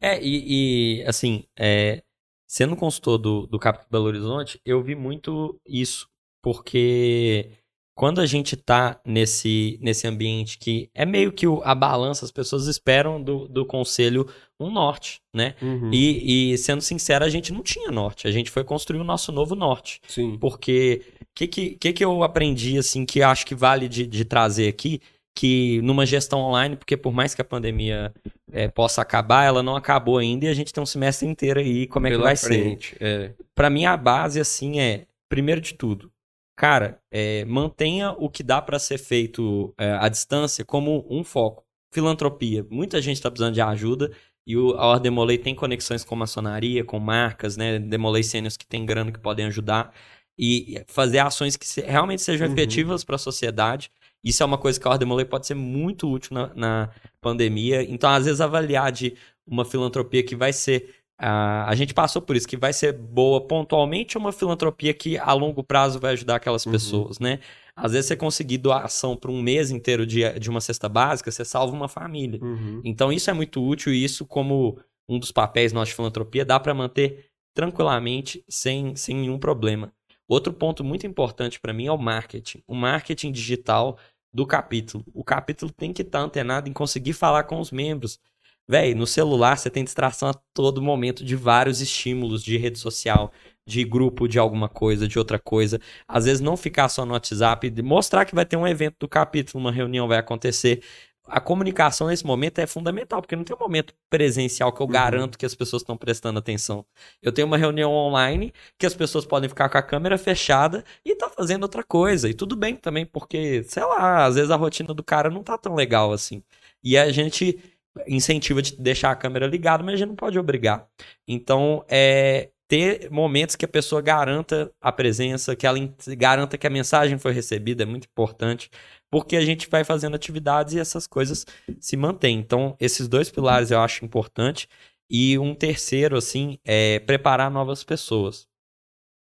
É, 0.00 0.22
e, 0.22 1.00
e, 1.00 1.04
assim, 1.06 1.44
é, 1.58 2.02
sendo 2.50 2.74
consultor 2.74 3.16
do, 3.16 3.46
do 3.46 3.60
Capitão 3.60 3.86
Belo 3.88 4.06
Horizonte, 4.06 4.60
eu 4.66 4.82
vi 4.82 4.96
muito 4.96 5.56
isso, 5.64 6.08
porque 6.42 7.48
quando 7.96 8.20
a 8.20 8.26
gente 8.26 8.56
tá 8.56 9.00
nesse, 9.06 9.78
nesse 9.80 10.04
ambiente 10.08 10.58
que 10.58 10.90
é 10.92 11.06
meio 11.06 11.30
que 11.32 11.46
o- 11.46 11.62
a 11.62 11.76
balança, 11.76 12.24
as 12.24 12.32
pessoas 12.32 12.66
esperam 12.66 13.22
do, 13.22 13.46
do 13.46 13.64
conselho 13.64 14.26
um 14.58 14.68
norte, 14.68 15.20
né? 15.32 15.54
Uhum. 15.62 15.92
E, 15.92 16.52
e, 16.52 16.58
sendo 16.58 16.80
sincero, 16.80 17.24
a 17.24 17.28
gente 17.28 17.52
não 17.52 17.62
tinha 17.62 17.92
norte, 17.92 18.26
a 18.26 18.32
gente 18.32 18.50
foi 18.50 18.64
construir 18.64 18.98
o 18.98 19.04
nosso 19.04 19.30
novo 19.30 19.54
norte. 19.54 20.00
Sim. 20.08 20.36
Porque 20.36 21.02
o 21.22 21.26
que, 21.36 21.46
que, 21.46 21.70
que, 21.76 21.92
que 21.92 22.04
eu 22.04 22.24
aprendi, 22.24 22.76
assim, 22.78 23.06
que 23.06 23.22
acho 23.22 23.46
que 23.46 23.54
vale 23.54 23.88
de, 23.88 24.04
de 24.08 24.24
trazer 24.24 24.66
aqui, 24.66 25.00
que 25.34 25.80
numa 25.82 26.04
gestão 26.04 26.40
online, 26.40 26.76
porque 26.76 26.96
por 26.96 27.12
mais 27.12 27.34
que 27.34 27.40
a 27.40 27.44
pandemia 27.44 28.12
eh, 28.52 28.68
possa 28.68 29.00
acabar, 29.02 29.44
ela 29.44 29.62
não 29.62 29.76
acabou 29.76 30.18
ainda 30.18 30.44
e 30.44 30.48
a 30.48 30.54
gente 30.54 30.72
tem 30.72 30.82
um 30.82 30.86
semestre 30.86 31.26
inteiro 31.28 31.60
aí, 31.60 31.86
como 31.86 32.06
é 32.06 32.10
que 32.10 32.16
Pela 32.16 32.24
vai 32.28 32.36
ser? 32.36 32.48
frente. 32.48 32.96
É. 33.00 33.32
Pra 33.54 33.70
mim, 33.70 33.84
a 33.84 33.96
base, 33.96 34.40
assim, 34.40 34.80
é, 34.80 35.06
primeiro 35.28 35.60
de 35.60 35.74
tudo, 35.74 36.10
cara, 36.56 37.00
é, 37.10 37.44
mantenha 37.46 38.10
o 38.12 38.28
que 38.28 38.42
dá 38.42 38.60
pra 38.60 38.78
ser 38.78 38.98
feito 38.98 39.72
é, 39.78 39.92
à 39.92 40.08
distância 40.08 40.64
como 40.64 41.06
um 41.08 41.22
foco. 41.24 41.64
Filantropia. 41.92 42.66
Muita 42.70 43.00
gente 43.00 43.20
tá 43.20 43.30
precisando 43.30 43.54
de 43.54 43.60
ajuda 43.60 44.12
e 44.46 44.56
o, 44.56 44.72
a 44.76 44.86
Ordem 44.86 45.04
Demolei 45.10 45.38
tem 45.38 45.54
conexões 45.54 46.04
com 46.04 46.14
maçonaria, 46.16 46.84
com 46.84 46.98
marcas, 47.00 47.56
né? 47.56 47.78
Demolei 47.78 48.22
sênios 48.22 48.56
que 48.56 48.66
tem 48.66 48.84
grana 48.86 49.10
que 49.10 49.18
podem 49.18 49.46
ajudar 49.46 49.92
e 50.38 50.82
fazer 50.86 51.18
ações 51.18 51.56
que 51.56 51.66
se- 51.66 51.80
realmente 51.82 52.22
sejam 52.22 52.46
Uhum. 52.46 52.52
efetivas 52.52 53.02
para 53.04 53.16
a 53.16 53.18
sociedade. 53.18 53.90
Isso 54.22 54.42
é 54.42 54.46
uma 54.46 54.58
coisa 54.58 54.78
que 54.78 54.86
a 54.86 54.90
Ordem 54.90 55.08
pode 55.26 55.46
ser 55.46 55.54
muito 55.54 56.10
útil 56.10 56.34
na, 56.34 56.54
na 56.54 56.90
pandemia. 57.20 57.82
Então, 57.82 58.10
às 58.10 58.24
vezes, 58.24 58.40
avaliar 58.40 58.92
de 58.92 59.14
uma 59.46 59.64
filantropia 59.64 60.22
que 60.22 60.36
vai 60.36 60.52
ser 60.52 60.94
ah, 61.22 61.68
a 61.68 61.74
gente 61.74 61.92
passou 61.92 62.22
por 62.22 62.34
isso, 62.34 62.48
que 62.48 62.56
vai 62.56 62.72
ser 62.72 62.94
boa 62.94 63.42
pontualmente 63.46 64.16
ou 64.16 64.24
uma 64.24 64.32
filantropia 64.32 64.94
que 64.94 65.18
a 65.18 65.34
longo 65.34 65.62
prazo 65.62 66.00
vai 66.00 66.12
ajudar 66.14 66.36
aquelas 66.36 66.64
Uhum. 66.64 66.72
pessoas, 66.72 67.18
né? 67.18 67.40
Às 67.76 67.92
vezes 67.92 68.06
você 68.06 68.16
conseguir 68.16 68.56
doação 68.56 69.14
para 69.14 69.30
um 69.30 69.42
mês 69.42 69.70
inteiro 69.70 70.06
de, 70.06 70.26
de 70.38 70.48
uma 70.48 70.62
cesta 70.62 70.88
básica, 70.88 71.30
você 71.30 71.44
salva 71.44 71.76
uma 71.76 71.88
família. 71.88 72.40
Uhum. 72.42 72.80
Então 72.82 73.12
isso 73.12 73.28
é 73.28 73.34
muito 73.34 73.62
útil 73.62 73.92
e 73.92 74.02
isso, 74.02 74.24
como 74.24 74.78
um 75.06 75.18
dos 75.18 75.30
papéis 75.30 75.74
nossos 75.74 75.90
de 75.90 75.96
filantropia, 75.96 76.42
dá 76.44 76.58
para 76.58 76.72
manter 76.72 77.26
tranquilamente, 77.54 78.42
sem, 78.48 78.96
sem 78.96 79.16
nenhum 79.16 79.38
problema. 79.38 79.92
Outro 80.30 80.52
ponto 80.52 80.84
muito 80.84 81.04
importante 81.08 81.58
para 81.58 81.72
mim 81.72 81.86
é 81.86 81.92
o 81.92 81.98
marketing. 81.98 82.62
O 82.64 82.72
marketing 82.72 83.32
digital 83.32 83.98
do 84.32 84.46
capítulo. 84.46 85.04
O 85.12 85.24
capítulo 85.24 85.72
tem 85.72 85.92
que 85.92 86.02
estar 86.02 86.20
antenado 86.20 86.68
em 86.68 86.72
conseguir 86.72 87.14
falar 87.14 87.42
com 87.42 87.58
os 87.58 87.72
membros. 87.72 88.20
Véi, 88.68 88.94
no 88.94 89.08
celular 89.08 89.58
você 89.58 89.68
tem 89.68 89.82
distração 89.82 90.28
a 90.28 90.34
todo 90.54 90.80
momento 90.80 91.24
de 91.24 91.34
vários 91.34 91.80
estímulos 91.80 92.44
de 92.44 92.56
rede 92.56 92.78
social, 92.78 93.32
de 93.66 93.82
grupo 93.82 94.28
de 94.28 94.38
alguma 94.38 94.68
coisa, 94.68 95.08
de 95.08 95.18
outra 95.18 95.36
coisa. 95.36 95.80
Às 96.06 96.26
vezes 96.26 96.40
não 96.40 96.56
ficar 96.56 96.88
só 96.88 97.04
no 97.04 97.12
WhatsApp, 97.12 97.82
mostrar 97.82 98.24
que 98.24 98.32
vai 98.32 98.46
ter 98.46 98.56
um 98.56 98.68
evento 98.68 98.98
do 99.00 99.08
capítulo, 99.08 99.64
uma 99.64 99.72
reunião 99.72 100.06
vai 100.06 100.18
acontecer. 100.18 100.80
A 101.26 101.40
comunicação 101.40 102.08
nesse 102.08 102.26
momento 102.26 102.58
é 102.58 102.66
fundamental, 102.66 103.20
porque 103.22 103.36
não 103.36 103.44
tem 103.44 103.54
um 103.54 103.58
momento 103.58 103.94
presencial 104.10 104.72
que 104.72 104.80
eu 104.80 104.86
Uhum. 104.86 104.92
garanto 104.92 105.38
que 105.38 105.46
as 105.46 105.54
pessoas 105.54 105.82
estão 105.82 105.96
prestando 105.96 106.38
atenção. 106.38 106.84
Eu 107.22 107.30
tenho 107.32 107.46
uma 107.46 107.56
reunião 107.56 107.92
online 107.92 108.52
que 108.78 108.86
as 108.86 108.94
pessoas 108.94 109.24
podem 109.24 109.48
ficar 109.48 109.68
com 109.68 109.78
a 109.78 109.82
câmera 109.82 110.18
fechada 110.18 110.84
e 111.04 111.14
tá 111.14 111.28
fazendo 111.30 111.62
outra 111.62 111.84
coisa. 111.84 112.28
E 112.28 112.34
tudo 112.34 112.56
bem 112.56 112.74
também, 112.74 113.06
porque, 113.06 113.62
sei 113.64 113.84
lá, 113.84 114.24
às 114.24 114.34
vezes 114.34 114.50
a 114.50 114.56
rotina 114.56 114.92
do 114.92 115.04
cara 115.04 115.30
não 115.30 115.42
tá 115.42 115.56
tão 115.56 115.74
legal 115.74 116.12
assim. 116.12 116.42
E 116.82 116.96
a 116.98 117.12
gente 117.12 117.58
incentiva 118.06 118.62
de 118.62 118.76
deixar 118.76 119.10
a 119.10 119.16
câmera 119.16 119.46
ligada, 119.46 119.82
mas 119.82 119.94
a 119.94 119.96
gente 119.98 120.08
não 120.08 120.16
pode 120.16 120.38
obrigar. 120.38 120.86
Então, 121.28 121.84
é 121.88 122.50
ter 122.68 123.10
momentos 123.10 123.56
que 123.56 123.64
a 123.64 123.68
pessoa 123.68 124.00
garanta 124.00 124.72
a 124.80 124.92
presença, 124.92 125.56
que 125.56 125.66
ela 125.66 125.76
garanta 126.16 126.56
que 126.56 126.66
a 126.68 126.70
mensagem 126.70 127.18
foi 127.18 127.32
recebida, 127.32 127.82
é 127.82 127.86
muito 127.86 128.04
importante, 128.06 128.70
porque 129.10 129.36
a 129.36 129.44
gente 129.44 129.68
vai 129.68 129.84
fazendo 129.84 130.14
atividades 130.14 130.74
e 130.74 130.78
essas 130.78 131.06
coisas 131.06 131.44
se 131.80 131.96
mantêm. 131.96 132.38
Então, 132.38 132.76
esses 132.80 133.08
dois 133.08 133.30
pilares 133.30 133.70
eu 133.70 133.80
acho 133.80 134.04
importante. 134.04 134.68
E 135.10 135.36
um 135.38 135.54
terceiro, 135.54 136.16
assim, 136.16 136.58
é 136.64 137.00
preparar 137.00 137.50
novas 137.50 137.82
pessoas. 137.82 138.46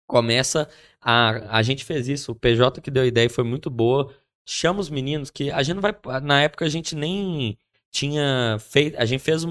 Começa 0.07 0.69
a. 1.01 1.59
A 1.59 1.63
gente 1.63 1.85
fez 1.85 2.09
isso, 2.09 2.33
o 2.33 2.35
PJ 2.35 2.81
que 2.81 2.91
deu 2.91 3.03
a 3.05 3.07
ideia 3.07 3.27
e 3.27 3.29
foi 3.31 3.45
muito 3.45 3.71
boa. 3.71 4.13
Chama 4.47 4.81
os 4.81 4.91
meninos 4.91 5.31
que 5.31 5.51
a 5.51 5.63
gente 5.63 5.77
não 5.77 5.83
vai. 5.83 5.95
Na 6.23 6.43
época 6.43 6.65
a 6.65 6.69
gente 6.69 6.95
nem 6.97 7.57
tinha 7.93 8.57
feito. 8.61 8.97
A 8.99 9.05
gente 9.05 9.21
fez 9.23 9.45
um. 9.45 9.51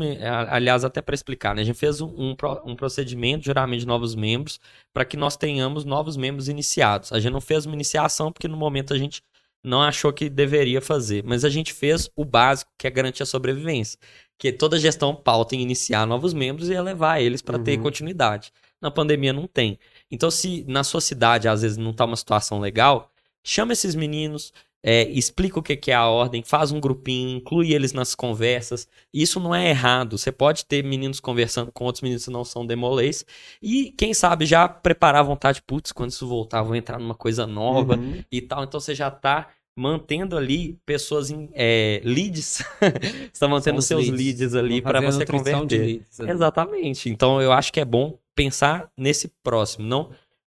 Aliás, 0.50 0.84
até 0.84 1.02
para 1.02 1.16
explicar, 1.16 1.56
né? 1.56 1.62
A 1.62 1.66
gente 1.66 1.78
fez 1.80 2.02
um, 2.02 2.14
um, 2.32 2.36
pro- 2.36 2.76
procedimento 2.76 3.40
de 3.42 3.46
juramento 3.48 3.80
de 3.82 3.88
novos 3.88 4.16
membros 4.16 4.60
para 4.94 5.06
que 5.06 5.18
nós 5.18 5.38
tenhamos 5.38 5.86
novos 5.86 6.18
membros 6.18 6.48
iniciados. 6.50 7.12
A 7.14 7.20
gente 7.20 7.34
não 7.34 7.42
fez 7.42 7.66
uma 7.66 7.76
iniciação 7.76 8.32
porque 8.32 8.48
no 8.48 8.58
momento 8.58 8.94
a 8.94 8.98
gente 8.98 9.24
não 9.64 9.82
achou 9.82 10.12
que 10.14 10.30
deveria 10.30 10.82
fazer, 10.82 11.24
mas 11.24 11.44
a 11.44 11.50
gente 11.50 11.74
fez 11.74 12.10
o 12.16 12.24
básico, 12.24 12.72
que 12.78 12.88
é 12.88 12.90
garantir 12.90 13.24
a 13.24 13.26
sobrevivência. 13.26 14.00
Que 14.38 14.54
toda 14.54 14.80
gestão 14.80 15.14
pauta 15.14 15.56
em 15.56 15.62
iniciar 15.62 16.06
novos 16.06 16.34
membros 16.34 16.70
e 16.70 16.74
elevar 16.74 17.22
eles 17.22 17.42
para 17.42 17.60
ter 17.60 17.76
Uhum. 17.78 17.84
continuidade. 17.84 18.54
Na 18.82 18.90
pandemia 18.90 19.34
não 19.34 19.46
tem. 19.48 19.78
Então, 20.10 20.32
se 20.32 20.64
na 20.68 20.84
sua 20.84 21.02
cidade 21.02 21.48
às 21.48 21.62
vezes 21.62 21.78
não 21.78 21.92
tá 21.92 22.06
uma 22.06 22.16
situação 22.16 22.60
legal, 22.60 23.12
chama 23.44 23.74
esses 23.74 23.96
meninos, 23.96 24.54
é, 24.84 25.04
explica 25.10 25.60
o 25.60 25.64
que 25.64 25.76
que 25.76 25.92
é 25.92 25.94
a 25.96 26.08
ordem, 26.08 26.42
faz 26.42 26.72
um 26.72 26.80
grupinho, 26.80 27.38
inclui 27.38 27.74
eles 27.74 27.92
nas 27.92 28.16
conversas. 28.16 28.88
Isso 29.14 29.40
não 29.40 29.54
é 29.54 29.70
errado. 29.70 30.18
Você 30.18 30.32
pode 30.32 30.66
ter 30.66 30.84
meninos 30.84 31.20
conversando 31.20 31.72
com 31.72 31.84
outros 31.84 32.02
meninos 32.02 32.24
que 32.26 32.32
não 32.32 32.46
são 32.46 32.66
demolês. 32.66 33.26
E 33.62 33.92
quem 33.98 34.14
sabe 34.14 34.46
já 34.46 34.70
preparar 34.70 35.20
a 35.22 35.24
vontade, 35.24 35.62
putz, 35.62 35.92
quando 35.92 36.12
isso 36.12 36.26
voltar, 36.28 36.62
vou 36.64 36.76
entrar 36.76 36.98
numa 37.00 37.16
coisa 37.16 37.46
nova 37.46 37.98
Uhum. 37.98 38.24
e 38.32 38.42
tal. 38.42 38.64
Então 38.64 38.80
você 38.80 38.96
já 38.96 39.12
tá 39.12 39.50
mantendo 39.78 40.38
ali 40.38 40.78
pessoas 40.86 41.30
em 41.30 41.50
é, 41.54 42.02
leads. 42.04 42.64
você 43.34 43.40
tá 43.40 43.48
mantendo 43.48 43.82
seus 43.82 44.08
leads. 44.10 44.26
leads 44.40 44.56
ali 44.56 44.82
para 44.82 45.02
você 45.02 45.26
converter. 45.26 45.80
leads, 45.82 46.20
né? 46.20 46.32
Exatamente. 46.32 47.10
Então 47.10 47.42
eu 47.42 47.52
acho 47.52 47.72
que 47.74 47.80
é 47.80 47.86
bom 47.86 48.18
pensar 48.36 48.90
nesse 48.98 49.30
próximo, 49.44 49.86
não 49.86 50.10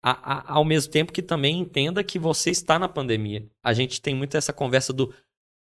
a- 0.03 0.35
a- 0.53 0.53
ao 0.55 0.65
mesmo 0.65 0.91
tempo 0.93 1.13
que 1.13 1.23
também 1.23 1.59
entenda 1.61 2.03
que 2.03 2.19
você 2.19 2.51
está 2.51 2.79
na 2.79 2.89
pandemia. 2.89 3.47
A 3.63 3.73
gente 3.73 4.01
tem 4.03 4.15
muito 4.15 4.37
essa 4.37 4.53
conversa 4.53 4.93
do 4.93 5.13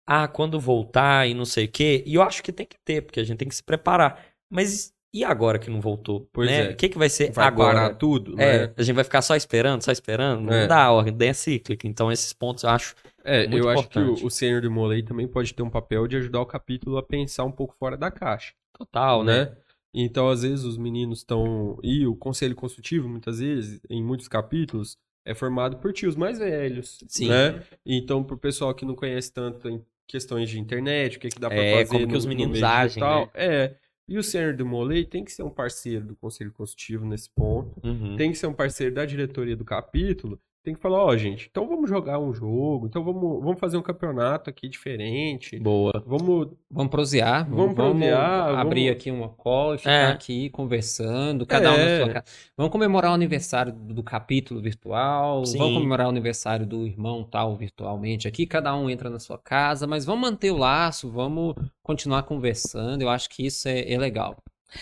ah, 0.07 0.27
quando 0.27 0.59
voltar 0.59 1.29
e 1.29 1.35
não 1.35 1.45
sei 1.45 1.67
o 1.67 1.71
quê. 1.71 2.03
E 2.07 2.15
eu 2.15 2.23
acho 2.23 2.43
que 2.43 2.51
tem 2.53 2.67
que 2.67 2.77
ter, 2.85 3.03
porque 3.03 3.21
a 3.21 3.25
gente 3.25 3.39
tem 3.39 3.49
que 3.49 3.55
se 3.55 3.63
preparar. 3.63 4.21
Mas 4.51 4.93
e 5.15 5.23
agora 5.25 5.59
que 5.59 5.71
não 5.71 5.81
voltou? 5.81 6.27
Pois 6.33 6.51
né? 6.51 6.71
é. 6.71 6.73
O 6.73 6.77
que, 6.77 6.89
que 6.89 6.97
vai 6.99 7.09
ser 7.11 7.31
Vai 7.33 7.47
agora? 7.47 7.75
parar 7.79 7.95
tudo, 7.97 8.33
É, 8.41 8.67
né? 8.69 8.75
a 8.77 8.83
gente 8.83 8.95
vai 8.95 9.05
ficar 9.05 9.21
só 9.23 9.37
esperando, 9.37 9.83
só 9.83 9.93
esperando? 9.93 10.41
Não 10.43 10.53
É. 10.55 10.67
dá, 10.67 10.85
a 10.85 10.91
ordem 10.93 11.29
é 11.29 11.33
cíclica. 11.35 11.87
Então, 11.87 12.11
esses 12.11 12.33
pontos 12.33 12.65
eu 12.65 12.71
acho. 12.71 12.95
É, 13.25 13.45
eu 13.45 13.69
acho 13.69 13.89
que 13.89 13.99
importante. 13.99 14.25
o, 14.25 14.27
o 14.27 14.31
Senhor 14.31 14.61
de 14.63 14.69
Molay 14.71 15.03
também 15.03 15.29
pode 15.29 15.53
ter 15.55 15.63
um 15.63 15.71
papel 15.71 16.09
de 16.09 16.17
ajudar 16.17 16.41
o 16.41 16.47
capítulo 16.47 16.97
a 16.97 17.03
pensar 17.03 17.45
um 17.45 17.53
pouco 17.53 17.75
fora 17.79 17.97
da 17.97 18.11
caixa, 18.11 18.55
Total, 18.77 19.23
né? 19.23 19.45
né? 19.45 19.57
Então, 19.95 20.29
às 20.29 20.43
vezes, 20.43 20.65
os 20.65 20.79
meninos 20.79 21.19
estão... 21.19 21.79
E 21.83 22.07
o 22.07 22.15
conselho 22.17 22.55
consultivo, 22.55 23.09
muitas 23.09 23.39
vezes, 23.41 23.81
em 23.91 24.03
muitos 24.03 24.27
capítulos, 24.29 24.97
é 25.25 25.35
formado 25.35 25.77
por 25.77 25.93
tios 25.93 26.17
mais 26.17 26.39
velhos, 26.39 26.99
Sim. 27.09 27.29
né? 27.29 27.63
Então, 27.85 28.25
pro 28.25 28.37
pessoal 28.39 28.75
que 28.75 28.85
não 28.85 28.95
conhece 28.95 29.33
tanto 29.33 29.69
em 29.69 29.85
questões 30.07 30.49
de 30.51 30.59
internet, 30.59 31.17
o 31.17 31.21
que, 31.21 31.29
que 31.29 31.39
dá 31.39 31.49
pra 31.49 31.59
É, 31.63 31.73
fazer 31.85 31.89
como 31.89 32.07
que 32.07 32.13
no- 32.13 32.19
os 32.19 32.25
no 32.25 32.29
meninos 32.29 32.63
agem, 32.63 33.03
né? 33.03 33.31
É. 33.35 33.77
E 34.09 34.19
o 34.19 34.23
Senhor 34.23 34.53
de 34.55 34.65
Molay 34.65 35.05
tem 35.05 35.25
que 35.25 35.31
ser 35.33 35.43
um 35.45 35.51
parceiro 35.51 36.05
do 36.07 36.17
conselho 36.17 36.53
consultivo 36.53 37.05
nesse 37.07 37.31
ponto. 37.31 37.81
Uhum. 37.87 38.17
tem 38.17 38.33
que 38.33 38.37
ser 38.39 38.47
um 38.47 38.53
parceiro 38.53 38.95
da 38.95 39.05
diretoria 39.07 39.55
do 39.57 39.65
capítulo, 39.65 40.41
tem 40.63 40.75
que 40.75 40.81
falar, 40.81 41.05
ó, 41.05 41.17
gente, 41.17 41.49
então 41.51 41.67
vamos 41.69 41.91
jogar 41.91 42.19
um 42.19 42.33
jogo, 42.33 42.87
então 42.87 43.03
vamos, 43.03 43.43
vamos 43.43 43.59
fazer 43.59 43.77
um 43.77 43.83
campeonato 43.83 44.49
aqui 44.49 44.69
diferente, 44.69 45.59
Boa. 45.59 45.93
vamos... 46.07 46.49
Vamos 46.71 46.91
prosear. 46.91 47.47
Vamos 47.51 47.75
prosear, 47.75 48.59
abrir 48.59 48.85
vamos- 48.87 48.97
aqui 49.01 49.11
uma 49.11 49.29
call 49.29 49.75
e 49.75 49.79
ficar 49.79 49.91
É. 49.91 50.07
aqui 50.07 50.49
conversando, 50.51 51.45
cada 51.45 51.71
um 51.71 51.75
É. 51.75 51.99
na 51.99 52.05
sua 52.05 52.15
casa. 52.15 52.25
Vamos 52.57 52.73
comemorar 52.73 53.11
o 53.11 53.15
aniversário 53.15 53.73
do, 53.73 54.03
capítulo 54.03 54.61
virtual, 54.61 55.45
Sim. 55.45 55.59
vamos 55.59 55.75
comemorar 55.75 56.07
o 56.07 56.11
aniversário 56.11 56.65
do 56.67 56.87
irmão 56.87 57.23
tal 57.25 57.55
virtualmente 57.57 58.27
aqui, 58.27 58.47
cada 58.47 58.75
um 58.75 58.89
entra 58.89 59.11
na 59.11 59.19
sua 59.19 59.37
casa, 59.39 59.87
mas 59.87 60.05
vamos 60.05 60.23
manter 60.31 60.51
o 60.51 60.57
laço, 60.57 61.11
vamos 61.11 61.55
continuar 61.83 62.23
conversando, 62.23 63.03
eu 63.03 63.09
acho 63.11 63.29
que 63.29 63.45
isso 63.45 63.69
é, 63.69 63.93
é 63.93 63.99
legal. 63.99 64.37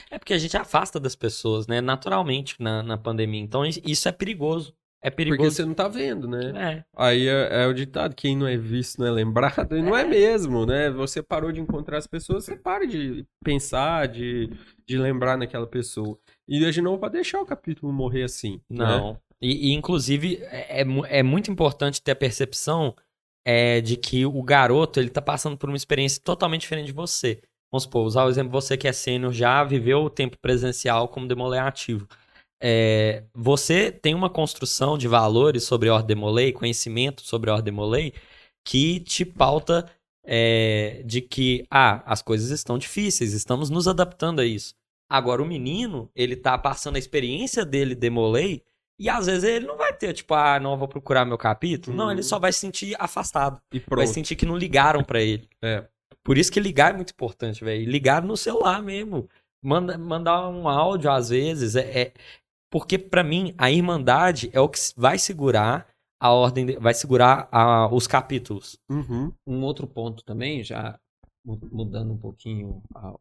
É 0.08 0.18
porque 0.18 0.32
a 0.32 0.38
gente 0.38 0.56
afasta 0.56 1.00
das 1.00 1.16
pessoas, 1.16 1.66
né? 1.66 1.80
Naturalmente 1.80 2.54
na, 2.60 2.80
na 2.80 2.96
pandemia. 2.96 3.40
Então, 3.40 3.66
is- 3.66 3.80
isso 3.84 4.08
é 4.08 4.12
perigoso. 4.12 4.72
É 5.02 5.08
Porque 5.08 5.24
perigoso. 5.24 5.56
você 5.56 5.64
não 5.64 5.72
tá 5.72 5.88
vendo, 5.88 6.28
né? 6.28 6.52
É. 6.74 6.84
Aí 6.94 7.26
é, 7.26 7.62
é 7.62 7.66
o 7.66 7.72
ditado, 7.72 8.14
quem 8.14 8.36
não 8.36 8.46
é 8.46 8.56
visto 8.56 8.98
não 8.98 9.06
é 9.06 9.10
lembrado, 9.10 9.76
e 9.76 9.82
não 9.82 9.96
é 9.96 10.04
mesmo, 10.04 10.66
né? 10.66 10.90
Você 10.90 11.22
parou 11.22 11.50
de 11.50 11.60
encontrar 11.60 11.96
as 11.98 12.06
pessoas, 12.06 12.44
você 12.44 12.54
para 12.56 12.86
de 12.86 13.24
pensar, 13.42 14.08
de, 14.08 14.50
de 14.86 14.98
lembrar 14.98 15.38
naquela 15.38 15.66
pessoa. 15.66 16.18
E 16.46 16.64
a 16.64 16.70
gente 16.70 16.84
não 16.84 16.98
pode 16.98 17.14
deixar 17.14 17.40
o 17.40 17.46
capítulo 17.46 17.92
morrer 17.92 18.24
assim. 18.24 18.60
né? 18.68 18.84
Não. 18.84 19.18
E, 19.40 19.70
e, 19.70 19.72
inclusive, 19.72 20.36
é, 20.42 20.82
é 20.82 20.86
é 21.20 21.22
muito 21.22 21.50
importante 21.50 22.02
ter 22.02 22.12
a 22.12 22.16
percepção 22.16 22.94
é, 23.42 23.80
de 23.80 23.96
que 23.96 24.26
o 24.26 24.42
garoto, 24.42 25.00
ele 25.00 25.08
tá 25.08 25.22
passando 25.22 25.56
por 25.56 25.70
uma 25.70 25.76
experiência 25.76 26.20
totalmente 26.22 26.60
diferente 26.62 26.86
de 26.86 26.92
você. 26.92 27.40
Vamos 27.72 27.84
supor, 27.84 28.04
usar 28.04 28.24
o 28.24 28.28
exemplo, 28.28 28.50
você 28.52 28.76
que 28.76 28.88
é 28.88 28.92
sênior 28.92 29.32
já 29.32 29.62
viveu 29.64 30.02
o 30.02 30.10
tempo 30.10 30.36
presencial 30.38 31.08
como 31.08 31.28
demoler 31.28 31.62
ativo. 31.62 32.06
É, 32.62 33.24
você 33.34 33.90
tem 33.90 34.14
uma 34.14 34.28
construção 34.28 34.98
de 34.98 35.08
valores 35.08 35.64
sobre 35.64 35.88
ordem 35.88 36.08
demolei, 36.08 36.52
conhecimento 36.52 37.22
sobre 37.22 37.50
ordem 37.50 37.72
demolei, 37.72 38.12
que 38.64 39.00
te 39.00 39.24
pauta 39.24 39.90
é, 40.24 41.02
de 41.06 41.20
que, 41.22 41.66
ah, 41.70 42.02
as 42.04 42.20
coisas 42.22 42.50
estão 42.50 42.76
difíceis, 42.78 43.32
estamos 43.32 43.70
nos 43.70 43.88
adaptando 43.88 44.40
a 44.40 44.44
isso. 44.44 44.74
Agora, 45.08 45.42
o 45.42 45.46
menino, 45.46 46.10
ele 46.14 46.36
tá 46.36 46.56
passando 46.58 46.96
a 46.96 46.98
experiência 46.98 47.64
dele 47.64 47.94
demolei, 47.94 48.62
e 48.98 49.08
às 49.08 49.26
vezes 49.26 49.44
ele 49.44 49.66
não 49.66 49.78
vai 49.78 49.94
ter, 49.94 50.12
tipo, 50.12 50.34
ah, 50.34 50.60
não, 50.60 50.72
eu 50.72 50.76
vou 50.76 50.86
procurar 50.86 51.24
meu 51.24 51.38
capítulo. 51.38 51.96
Não, 51.96 52.04
Uhum. 52.06 52.10
ele 52.12 52.22
só 52.22 52.38
vai 52.38 52.52
se 52.52 52.58
sentir 52.58 52.94
afastado. 52.98 53.58
E 53.72 53.78
Vai 53.78 53.86
pronto. 53.88 54.06
sentir 54.08 54.36
que 54.36 54.44
não 54.44 54.56
ligaram 54.56 55.02
pra 55.02 55.20
ele. 55.22 55.48
É. 55.62 55.86
Por 56.22 56.36
isso 56.36 56.52
que 56.52 56.60
ligar 56.60 56.92
é 56.92 56.96
muito 56.96 57.12
importante, 57.12 57.64
velho. 57.64 57.90
Ligar 57.90 58.22
no 58.22 58.36
celular 58.36 58.82
mesmo. 58.82 59.26
Manda, 59.62 59.96
mandar 59.96 60.46
um 60.50 60.68
áudio 60.68 61.10
às 61.10 61.30
vezes. 61.30 61.74
É, 61.76 62.02
é- 62.02 62.12
Porque 62.70 62.98
pra 62.98 63.24
mim, 63.24 63.52
a 63.58 63.70
irmandade 63.70 64.48
é 64.52 64.60
o 64.60 64.68
que 64.68 64.78
vai 64.96 65.18
segurar 65.18 65.88
a 66.20 66.30
ordem, 66.32 66.66
de- 66.66 66.78
vai 66.78 66.94
segurar 66.94 67.48
a- 67.50 67.88
os 67.92 68.06
capítulos. 68.06 68.78
Uhum. 68.88 69.32
Um 69.46 69.62
outro 69.62 69.86
ponto 69.86 70.22
também, 70.24 70.62
já 70.62 70.98
mu- 71.44 71.58
mudando 71.72 72.12
um 72.12 72.18
pouquinho 72.18 72.82
a, 72.94 73.14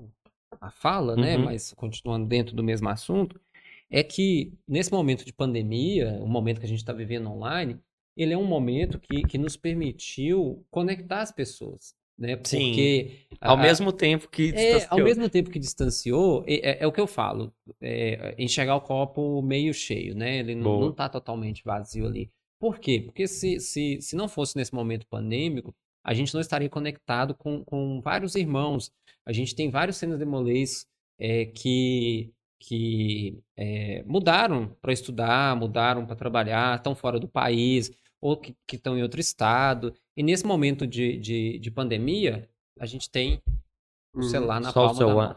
a 0.61 0.69
fala, 0.69 1.15
né, 1.15 1.37
Uhum. 1.37 1.45
mas 1.45 1.73
continuando 1.73 2.27
dentro 2.27 2.55
do 2.55 2.63
mesmo 2.63 2.89
assunto, 2.89 3.39
é 3.89 4.03
que 4.03 4.53
nesse 4.67 4.91
momento 4.91 5.25
de 5.25 5.33
pandemia, 5.33 6.19
o 6.21 6.27
momento 6.27 6.59
que 6.59 6.65
a 6.65 6.69
gente 6.69 6.79
está 6.79 6.93
vivendo 6.93 7.29
online, 7.31 7.79
ele 8.17 8.33
é 8.33 8.37
um 8.37 8.45
momento 8.45 8.99
que, 8.99 9.23
que 9.23 9.37
nos 9.37 9.55
permitiu 9.55 10.63
conectar 10.69 11.21
as 11.21 11.31
pessoas, 11.31 11.95
né? 12.19 12.39
Sim. 12.43 12.59
Porque 12.67 13.25
Ao 13.41 13.55
a- 13.57 13.61
mesmo 13.61 13.91
tempo 13.93 14.27
que 14.29 14.51
é, 14.55 14.73
ao 14.89 14.99
distanciou. 14.99 15.03
mesmo 15.05 15.29
tempo 15.29 15.49
que 15.49 15.59
distanciou, 15.59 16.43
é, 16.47 16.55
é- 16.71 16.77
é 16.83 16.87
o 16.87 16.91
que 16.91 16.99
eu 17.01 17.07
falo, 17.07 17.53
é, 17.81 18.35
enxergar 18.37 18.75
o 18.75 18.81
copo 18.81 19.41
meio 19.41 19.73
cheio, 19.73 20.15
né? 20.15 20.39
Ele 20.39 20.55
não, 20.55 20.63
Boa. 20.63 20.85
não 20.87 20.93
tá 20.93 21.07
totalmente 21.09 21.63
vazio 21.63 22.05
ali. 22.05 22.29
Por 22.59 22.77
quê? 22.79 22.99
Porque 23.01 23.27
se, 23.27 23.59
se, 23.59 24.01
se 24.01 24.15
não 24.15 24.27
fosse 24.27 24.57
nesse 24.57 24.73
momento 24.75 25.07
pandêmico, 25.07 25.73
a 26.03 26.13
gente 26.13 26.33
não 26.33 26.41
estaria 26.41 26.69
conectado 26.69 27.33
com, 27.35 27.63
com 27.63 28.01
vários 28.01 28.35
irmãos. 28.35 28.91
A 29.25 29.31
gente 29.31 29.55
tem 29.55 29.69
vários 29.69 29.97
cenas 29.97 30.19
demolês 30.19 30.85
é, 31.17 31.45
que, 31.45 32.31
que 32.59 33.39
é, 33.55 34.03
mudaram 34.05 34.75
para 34.81 34.91
estudar, 34.91 35.55
mudaram 35.55 36.05
para 36.05 36.15
trabalhar, 36.15 36.75
estão 36.77 36.95
fora 36.95 37.19
do 37.19 37.27
país, 37.29 37.91
ou 38.21 38.35
que 38.35 38.53
estão 38.73 38.97
em 38.97 39.01
outro 39.03 39.19
estado. 39.21 39.93
E 40.19 40.23
nesse 40.23 40.45
momento 40.45 40.85
de, 40.85 41.15
de, 41.17 41.59
de 41.59 41.71
pandemia, 41.71 42.49
a 42.77 42.85
gente 42.85 43.09
tem 43.09 43.41
o 44.13 44.17
Uhum. 44.17 44.23
celular 44.23 44.59
na 44.59 44.69
Só 44.69 44.83
o 44.83 44.87
palma 44.87 44.99
da 44.99 45.15
mão. 45.15 45.35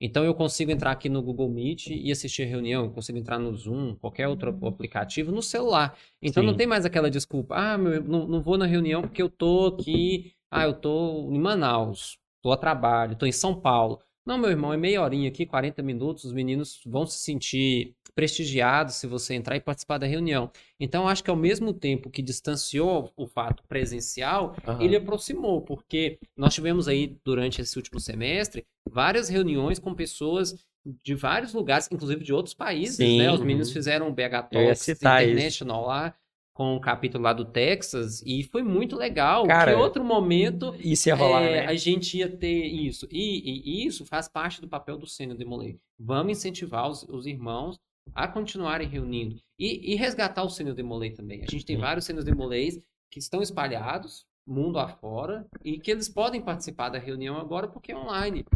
Então 0.00 0.24
eu 0.24 0.34
consigo 0.34 0.72
entrar 0.72 0.90
aqui 0.90 1.08
no 1.08 1.22
Google 1.22 1.48
Meet 1.48 1.90
e 1.90 2.10
assistir 2.10 2.42
a 2.42 2.46
reunião, 2.46 2.86
eu 2.86 2.90
consigo 2.90 3.16
entrar 3.16 3.38
no 3.38 3.54
Zoom, 3.54 3.94
qualquer 3.94 4.26
outro 4.26 4.50
aplicativo 4.66 5.30
no 5.30 5.40
celular. 5.40 5.96
Então 6.20 6.42
não 6.42 6.54
Sim. 6.54 6.58
tem 6.58 6.66
mais 6.66 6.84
aquela 6.84 7.08
desculpa, 7.08 7.54
ah, 7.54 7.78
meu, 7.78 8.02
não, 8.02 8.26
não 8.26 8.42
vou 8.42 8.58
na 8.58 8.66
reunião 8.66 9.00
porque 9.00 9.22
eu 9.22 9.30
tô 9.30 9.68
aqui, 9.68 10.32
ah, 10.50 10.64
eu 10.64 10.74
tô 10.74 11.30
em 11.30 11.38
Manaus, 11.38 12.18
tô 12.42 12.50
a 12.50 12.56
trabalho, 12.56 13.14
tô 13.14 13.26
em 13.26 13.32
São 13.32 13.54
Paulo. 13.54 14.00
Não, 14.26 14.36
meu 14.36 14.50
irmão, 14.50 14.72
é 14.72 14.76
meia 14.76 15.00
horinha 15.00 15.28
aqui, 15.28 15.46
40 15.46 15.84
minutos, 15.84 16.24
os 16.24 16.32
meninos 16.32 16.80
vão 16.84 17.06
se 17.06 17.16
sentir 17.18 17.94
prestigiados 18.12 18.96
se 18.96 19.06
você 19.06 19.34
entrar 19.34 19.54
e 19.54 19.60
participar 19.60 19.98
da 19.98 20.06
reunião. 20.06 20.50
Então, 20.80 21.06
acho 21.06 21.22
que 21.22 21.30
ao 21.30 21.36
mesmo 21.36 21.72
tempo 21.72 22.10
que 22.10 22.20
distanciou 22.22 23.12
o 23.16 23.26
fato 23.28 23.62
presencial, 23.68 24.56
Aham. 24.66 24.82
ele 24.82 24.96
aproximou, 24.96 25.60
porque 25.60 26.18
nós 26.36 26.52
tivemos 26.54 26.88
aí, 26.88 27.16
durante 27.24 27.60
esse 27.60 27.76
último 27.76 28.00
semestre, 28.00 28.66
várias 28.90 29.28
reuniões 29.28 29.78
com 29.78 29.94
pessoas 29.94 30.56
de 31.04 31.14
vários 31.14 31.52
lugares, 31.52 31.88
inclusive 31.92 32.24
de 32.24 32.32
outros 32.32 32.54
países, 32.54 32.96
Sim. 32.96 33.18
né? 33.18 33.30
Os 33.32 33.40
meninos 33.40 33.68
Uhum. 33.68 33.74
fizeram 33.74 34.08
o 34.08 34.12
BH 34.12 34.42
Talks 34.50 34.78
citar 34.80 35.22
isso. 35.22 35.30
International 35.30 35.86
lá, 35.86 36.14
com 36.56 36.74
o 36.74 36.80
capítulo 36.80 37.22
lá 37.22 37.34
do 37.34 37.44
Texas, 37.44 38.22
e 38.24 38.42
foi 38.44 38.62
muito 38.62 38.96
legal. 38.96 39.46
Cara, 39.46 39.74
que 39.74 39.78
outro 39.78 40.02
momento 40.02 40.74
Isso 40.78 41.06
ia 41.06 41.14
rolar, 41.14 41.42
é, 41.42 41.50
né? 41.50 41.66
a 41.66 41.74
gente 41.74 42.16
ia 42.16 42.34
ter 42.34 42.64
isso. 42.64 43.06
E, 43.12 43.82
e 43.82 43.86
isso 43.86 44.06
faz 44.06 44.26
parte 44.26 44.62
do 44.62 44.66
papel 44.66 44.96
do 44.96 45.06
Sênior 45.06 45.36
Demolay. 45.36 45.78
Vamos 46.00 46.38
incentivar 46.38 46.88
os, 46.88 47.02
os 47.10 47.26
irmãos 47.26 47.78
a 48.14 48.26
continuarem 48.26 48.88
reunindo. 48.88 49.36
E, 49.58 49.92
e 49.92 49.96
resgatar 49.96 50.44
o 50.44 50.48
Sênior 50.48 50.74
Demolay 50.74 51.10
também. 51.10 51.42
A 51.42 51.50
gente 51.50 51.66
tem 51.66 51.76
vários 51.76 52.06
Sênior 52.06 52.24
Demolays 52.24 52.80
que 53.10 53.18
estão 53.18 53.42
espalhados, 53.42 54.24
mundo 54.46 54.78
afora, 54.78 55.46
e 55.62 55.78
que 55.78 55.90
eles 55.90 56.08
podem 56.08 56.40
participar 56.40 56.88
da 56.88 56.98
reunião 56.98 57.36
agora 57.36 57.68
porque 57.68 57.92
é 57.92 57.96
online. 57.96 58.46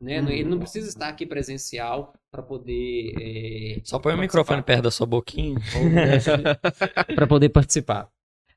Né? 0.00 0.20
Uhum. 0.20 0.28
Ele 0.28 0.48
não 0.48 0.58
precisa 0.58 0.88
estar 0.88 1.08
aqui 1.08 1.26
presencial 1.26 2.14
para 2.30 2.42
poder. 2.42 3.12
É, 3.20 3.80
Só 3.84 3.98
põe 3.98 4.14
o 4.14 4.18
microfone 4.18 4.62
perto 4.62 4.84
da 4.84 4.90
sua 4.90 5.06
boquinha. 5.06 5.58
para 7.14 7.26
poder 7.26 7.50
participar. 7.50 8.08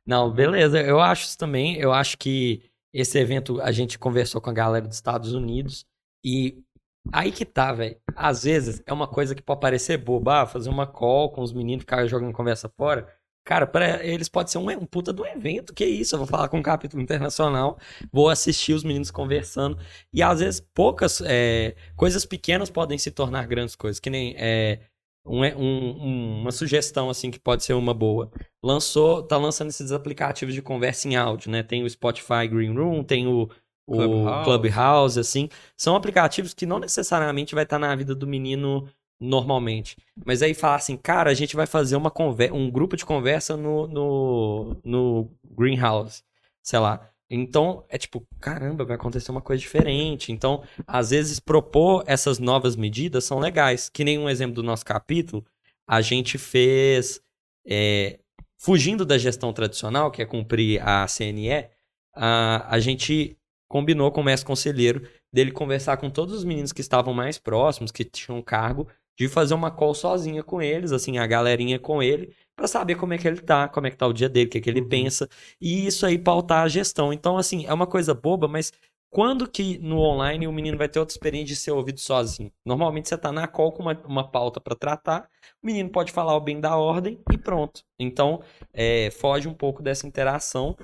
Não, 0.06 0.32
beleza. 0.32 0.82
Eu 0.82 1.00
acho 1.00 1.26
isso 1.26 1.38
também. 1.38 1.78
Eu 1.78 1.92
acho 1.92 2.18
que 2.18 2.64
esse 2.94 3.18
evento 3.20 3.60
a 3.62 3.72
gente 3.72 4.00
conversou 4.00 4.40
com 4.40 4.50
a 4.50 4.54
galera 4.54 4.88
dos 4.88 4.96
Estados 4.96 5.34
Unidos 5.34 5.86
e 6.24 6.64
aí 7.12 7.32
que 7.32 7.44
tá, 7.44 7.74
velho. 7.74 7.98
Às 8.16 8.44
vezes 8.44 8.82
é 8.86 8.94
uma 8.94 9.08
coisa 9.08 9.36
que 9.36 9.42
pode 9.42 9.60
parecer 9.60 9.98
boba, 9.98 10.44
ah, 10.44 10.48
fazer 10.48 10.70
uma 10.70 10.88
call 10.88 11.32
com 11.32 11.42
os 11.42 11.52
meninos, 11.52 11.82
ficar 11.82 12.06
jogando 12.08 12.34
conversa 12.34 12.70
fora. 12.70 13.08
Cara, 13.46 13.68
para 13.68 14.06
eles 14.06 14.30
pode 14.30 14.50
ser 14.52 14.58
um, 14.58 14.70
um 14.70 14.86
puta 14.86 15.12
do 15.12 15.26
evento, 15.26 15.74
que 15.74 15.86
isso? 15.86 16.16
Eu 16.16 16.20
vou 16.20 16.28
falar 16.28 16.48
com 16.48 16.58
um 16.60 16.64
capítulo 16.64 17.02
internacional, 17.04 17.78
vou 18.12 18.30
assistir 18.30 18.74
os 18.74 18.84
meninos 18.84 19.12
conversando. 19.12 19.78
E 20.14 20.24
às 20.24 20.40
vezes 20.40 20.62
poucas 20.74 21.22
é, 21.26 21.76
coisas 21.96 22.26
pequenas 22.26 22.70
podem 22.70 22.98
se 22.98 23.12
tornar 23.12 23.46
grandes 23.46 23.76
coisas, 23.76 24.00
que 24.00 24.10
nem 24.10 24.34
é, 24.38 24.80
um- 25.26 25.44
um- 25.44 26.42
uma 26.42 26.52
sugestão 26.52 27.10
assim 27.10 27.32
que 27.32 27.40
pode 27.40 27.64
ser 27.64 27.74
uma 27.74 27.94
boa 27.94 28.32
lançou, 28.64 29.22
tá 29.24 29.38
lançando 29.38 29.70
esses 29.70 29.92
aplicativos 29.92 30.54
de 30.54 30.62
conversa 30.62 31.08
em 31.08 31.16
áudio, 31.16 31.52
né? 31.52 31.64
Tem 31.64 31.84
o 31.84 31.90
Spotify 31.90 32.48
Green 32.50 32.74
Room, 32.74 33.04
tem 33.04 33.28
o, 33.28 33.50
o 33.86 33.94
Clubhouse. 33.98 34.44
Clubhouse. 34.46 35.20
assim. 35.20 35.50
São 35.78 35.96
aplicativos 35.98 36.54
que 36.54 36.66
não 36.66 36.80
necessariamente 36.80 37.54
vai 37.54 37.66
estar 37.66 37.78
na 37.80 37.94
vida 37.96 38.16
do 38.16 38.26
menino 38.26 38.88
normalmente. 39.20 39.98
Mas 40.26 40.42
aí 40.42 40.54
falar 40.54 40.76
assim, 40.76 40.98
cara, 40.98 41.30
a 41.30 41.34
gente 41.34 41.56
vai 41.56 41.66
fazer 41.66 41.96
uma 41.96 42.12
conver 42.12 42.52
um 42.52 42.70
grupo 42.70 42.96
de 42.96 43.06
conversa 43.06 43.56
no, 43.56 43.88
no, 43.88 44.82
no 44.84 45.32
Greenhouse, 45.44 46.24
sei 46.62 46.80
lá. 46.80 47.10
Então, 47.30 47.84
é 47.90 47.98
tipo, 47.98 48.28
caramba, 48.40 48.86
vai 48.86 48.96
acontecer 48.96 49.32
uma 49.32 49.42
coisa 49.42 49.60
diferente. 49.60 50.32
Então, 50.32 50.64
às 50.86 51.10
vezes, 51.10 51.40
propor 51.40 52.04
essas 52.06 52.38
novas 52.38 52.76
medidas 52.76 53.24
são 53.24 53.40
legais. 53.40 53.90
Que 53.90 54.04
nem 54.04 54.20
um 54.20 54.30
exemplo 54.30 54.56
do 54.56 54.64
nosso 54.64 54.86
capítulo, 54.86 55.44
a 55.88 56.02
gente 56.02 56.38
fez, 56.38 57.22
é, 57.66 58.20
fugindo 58.60 59.06
da 59.06 59.18
gestão 59.18 59.52
tradicional, 59.52 60.12
que 60.12 60.22
é 60.22 60.26
cumprir 60.26 60.82
a 60.88 61.08
CNE, 61.08 61.70
a, 62.16 62.68
a 62.76 62.80
gente 62.80 63.36
combinou 63.68 64.12
com 64.12 64.22
o 64.22 64.24
mestre 64.24 64.46
conselheiro 64.46 65.10
dele 65.34 65.52
conversar 65.52 65.98
com 65.98 66.12
todos 66.12 66.36
os 66.36 66.44
meninos 66.44 66.72
que 66.72 66.82
estavam 66.82 67.12
mais 67.12 67.40
próximos, 67.40 67.92
que 67.92 68.06
tinham 68.06 68.40
cargo, 68.44 68.88
de 69.18 69.28
fazer 69.28 69.54
uma 69.54 69.72
call 69.72 69.94
sozinha 69.94 70.44
com 70.44 70.62
eles, 70.62 70.92
assim, 70.92 71.18
a 71.18 71.28
galerinha 71.28 71.80
com 71.80 72.02
ele, 72.02 72.34
para 72.56 72.68
saber 72.68 72.96
como 72.96 73.14
é 73.14 73.18
que 73.18 73.28
ele 73.28 73.42
tá, 73.42 73.68
como 73.68 73.88
é 73.88 73.92
que 73.92 73.98
tá 73.98 74.08
o 74.08 74.14
dia 74.14 74.30
dele, 74.30 74.48
o 74.48 74.50
que, 74.50 74.58
é 74.58 74.62
que 74.62 74.70
ele 74.70 74.82
uhum. 74.82 74.90
pensa, 74.90 75.30
e 75.62 75.86
isso 75.86 76.06
aí 76.06 76.18
pautar 76.18 76.64
a 76.64 76.68
gestão. 76.68 77.14
Então, 77.14 77.38
assim, 77.38 77.66
é 77.66 77.74
uma 77.74 77.88
coisa 77.88 78.14
boba, 78.14 78.48
mas 78.48 78.72
quando 79.14 79.48
que 79.48 79.78
no 79.78 80.00
online 80.00 80.48
o 80.48 80.52
menino 80.52 80.76
vai 80.76 80.90
ter 80.90 81.00
outra 81.00 81.14
experiência 81.14 81.54
de 81.54 81.56
ser 81.56 81.72
ouvido 81.72 82.00
sozinho? 82.00 82.52
Normalmente 82.66 83.08
você 83.08 83.16
tá 83.16 83.32
na 83.32 83.48
call 83.48 83.72
com 83.72 83.84
uma, 83.84 83.94
uma 84.06 84.28
pauta 84.28 84.60
para 84.60 84.76
tratar, 84.76 85.30
o 85.62 85.68
menino 85.68 85.90
pode 85.92 86.12
falar 86.12 86.36
o 86.36 86.42
bem 86.42 86.60
da 86.60 86.76
ordem 86.78 87.22
e 87.32 87.38
pronto. 87.38 87.84
Então, 88.00 88.42
é, 88.74 89.12
foge 89.12 89.48
um 89.48 89.54
pouco 89.54 89.84
dessa 89.84 90.08
interação. 90.08 90.76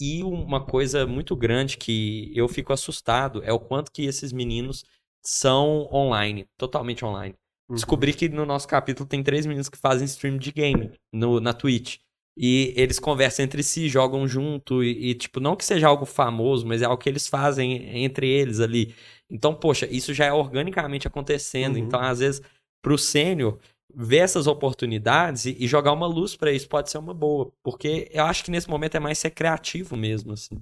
E 0.00 0.22
uma 0.22 0.64
coisa 0.64 1.06
muito 1.06 1.36
grande 1.36 1.76
que 1.76 2.32
eu 2.34 2.48
fico 2.48 2.72
assustado 2.72 3.42
é 3.44 3.52
o 3.52 3.60
quanto 3.60 3.92
que 3.92 4.04
esses 4.04 4.32
meninos 4.32 4.84
são 5.22 5.88
online, 5.92 6.48
totalmente 6.56 7.04
online. 7.04 7.34
Uhum. 7.70 7.76
Descobri 7.76 8.12
que 8.12 8.28
no 8.28 8.44
nosso 8.44 8.66
capítulo 8.66 9.08
tem 9.08 9.22
três 9.22 9.46
meninos 9.46 9.68
que 9.68 9.78
fazem 9.78 10.04
stream 10.04 10.36
de 10.36 10.50
game 10.50 10.90
no, 11.12 11.38
na 11.40 11.54
Twitch. 11.54 11.98
E 12.36 12.72
eles 12.76 12.98
conversam 12.98 13.44
entre 13.44 13.62
si, 13.62 13.88
jogam 13.88 14.26
junto, 14.26 14.82
e, 14.82 15.10
e, 15.10 15.14
tipo, 15.14 15.40
não 15.40 15.54
que 15.54 15.64
seja 15.64 15.86
algo 15.86 16.04
famoso, 16.04 16.66
mas 16.66 16.82
é 16.82 16.84
algo 16.84 17.00
que 17.00 17.08
eles 17.08 17.28
fazem 17.28 18.02
entre 18.02 18.28
eles 18.28 18.60
ali. 18.60 18.94
Então, 19.28 19.54
poxa, 19.54 19.86
isso 19.90 20.12
já 20.12 20.24
é 20.26 20.32
organicamente 20.32 21.06
acontecendo. 21.06 21.76
Uhum. 21.76 21.82
Então, 21.84 22.00
às 22.00 22.18
vezes, 22.18 22.42
pro 22.82 22.98
sênior, 22.98 23.58
ver 23.94 24.18
essas 24.18 24.46
oportunidades 24.46 25.44
e, 25.44 25.56
e 25.60 25.68
jogar 25.68 25.92
uma 25.92 26.06
luz 26.06 26.34
para 26.34 26.50
isso 26.50 26.68
pode 26.68 26.90
ser 26.90 26.98
uma 26.98 27.14
boa. 27.14 27.52
Porque 27.62 28.08
eu 28.12 28.24
acho 28.24 28.44
que 28.44 28.50
nesse 28.50 28.68
momento 28.68 28.96
é 28.96 29.00
mais 29.00 29.18
ser 29.18 29.30
criativo 29.30 29.96
mesmo, 29.96 30.32
assim. 30.32 30.60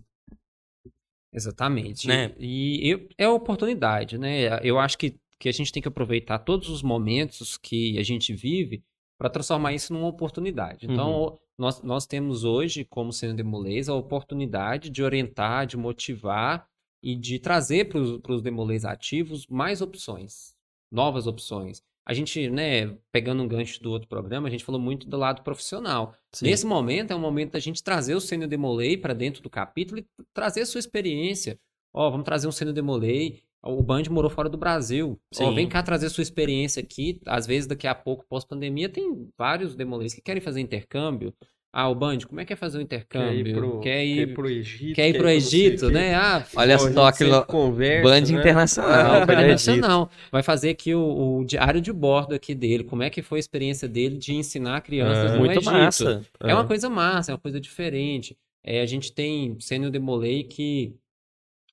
Exatamente. 1.32 2.08
Né? 2.08 2.34
E, 2.38 2.92
e 2.92 3.08
é 3.16 3.28
oportunidade, 3.28 4.18
né? 4.18 4.58
Eu 4.62 4.78
acho 4.78 4.98
que 4.98 5.14
que 5.38 5.48
a 5.48 5.52
gente 5.52 5.72
tem 5.72 5.80
que 5.80 5.88
aproveitar 5.88 6.38
todos 6.40 6.68
os 6.68 6.82
momentos 6.82 7.56
que 7.56 7.98
a 7.98 8.02
gente 8.02 8.34
vive 8.34 8.82
para 9.18 9.30
transformar 9.30 9.72
isso 9.72 9.92
numa 9.92 10.06
oportunidade. 10.06 10.86
Então, 10.88 11.22
uhum. 11.22 11.36
nós, 11.58 11.82
nós 11.82 12.06
temos 12.06 12.44
hoje, 12.44 12.84
como 12.84 13.12
sendo 13.12 13.36
demolês, 13.36 13.88
a 13.88 13.94
oportunidade 13.94 14.90
de 14.90 15.02
orientar, 15.02 15.66
de 15.66 15.76
motivar 15.76 16.66
e 17.02 17.16
de 17.16 17.38
trazer 17.38 17.88
para 17.88 17.98
os 17.98 18.42
demolês 18.42 18.84
ativos 18.84 19.46
mais 19.48 19.80
opções, 19.80 20.54
novas 20.90 21.26
opções. 21.26 21.82
A 22.06 22.14
gente, 22.14 22.48
né, 22.48 22.96
pegando 23.12 23.42
um 23.42 23.48
gancho 23.48 23.82
do 23.82 23.90
outro 23.90 24.08
programa, 24.08 24.48
a 24.48 24.50
gente 24.50 24.64
falou 24.64 24.80
muito 24.80 25.06
do 25.06 25.16
lado 25.16 25.42
profissional. 25.42 26.14
Sim. 26.32 26.46
Nesse 26.46 26.64
momento, 26.64 27.10
é 27.10 27.14
o 27.14 27.20
momento 27.20 27.52
da 27.52 27.58
gente 27.58 27.82
trazer 27.82 28.14
o 28.14 28.20
sênior 28.20 28.48
demolei 28.48 28.96
para 28.96 29.12
dentro 29.12 29.42
do 29.42 29.50
capítulo 29.50 30.00
e 30.00 30.06
trazer 30.32 30.62
a 30.62 30.66
sua 30.66 30.78
experiência. 30.78 31.60
Ó, 31.92 32.06
oh, 32.06 32.10
vamos 32.10 32.24
trazer 32.24 32.48
um 32.48 32.52
sênior 32.52 32.74
demolei 32.74 33.42
o 33.62 33.82
Band 33.82 34.04
morou 34.10 34.30
fora 34.30 34.48
do 34.48 34.56
Brasil. 34.56 35.18
Ó, 35.40 35.50
vem 35.52 35.68
cá 35.68 35.82
trazer 35.82 36.08
sua 36.10 36.22
experiência 36.22 36.82
aqui. 36.82 37.20
Às 37.26 37.46
vezes, 37.46 37.66
daqui 37.66 37.86
a 37.86 37.94
pouco, 37.94 38.24
pós-pandemia, 38.28 38.88
tem 38.88 39.28
vários 39.36 39.74
demolês 39.74 40.14
que 40.14 40.20
querem 40.20 40.40
fazer 40.40 40.60
intercâmbio. 40.60 41.34
Ah, 41.70 41.88
o 41.88 41.94
Band, 41.94 42.20
como 42.26 42.40
é 42.40 42.46
que 42.46 42.52
é 42.52 42.56
fazer 42.56 42.78
o 42.78 42.80
intercâmbio? 42.80 43.44
Quer 43.44 43.50
ir 43.50 43.54
pro, 43.54 43.80
quer 43.80 44.04
ir, 44.04 44.14
quer 44.16 44.22
ir 44.22 44.34
pro 44.34 44.48
Egito. 44.48 44.94
Quer 44.94 45.08
ir 45.10 45.18
pro 45.18 45.28
Egito, 45.28 45.90
né? 45.90 46.14
Ah, 46.14 46.44
Olha 46.56 46.78
só 46.78 47.06
aquilo. 47.06 47.44
Conversa, 47.44 48.08
Band 48.08 48.20
né? 48.20 48.40
internacional. 48.40 49.22
internacional. 49.22 50.10
Vai 50.32 50.42
fazer 50.42 50.70
aqui 50.70 50.94
o, 50.94 51.38
o, 51.40 51.44
diário 51.44 51.80
de 51.80 51.92
bordo 51.92 52.34
aqui 52.34 52.54
dele. 52.54 52.84
Como 52.84 53.02
é 53.02 53.10
que 53.10 53.20
foi 53.20 53.38
a 53.38 53.40
experiência 53.40 53.86
dele 53.86 54.16
de 54.16 54.34
ensinar 54.34 54.80
crianças 54.80 55.30
é, 55.30 55.34
no 55.34 55.40
muito 55.40 55.58
Egito. 55.58 55.70
Massa. 55.70 56.26
É. 56.42 56.50
é 56.50 56.54
uma 56.54 56.66
coisa 56.66 56.88
massa, 56.88 57.32
é 57.32 57.34
uma 57.34 57.40
coisa 57.40 57.60
diferente. 57.60 58.34
É, 58.64 58.80
a 58.80 58.86
gente 58.86 59.12
tem 59.12 59.54
sênior 59.60 59.90
demolei 59.90 60.44
que 60.44 60.96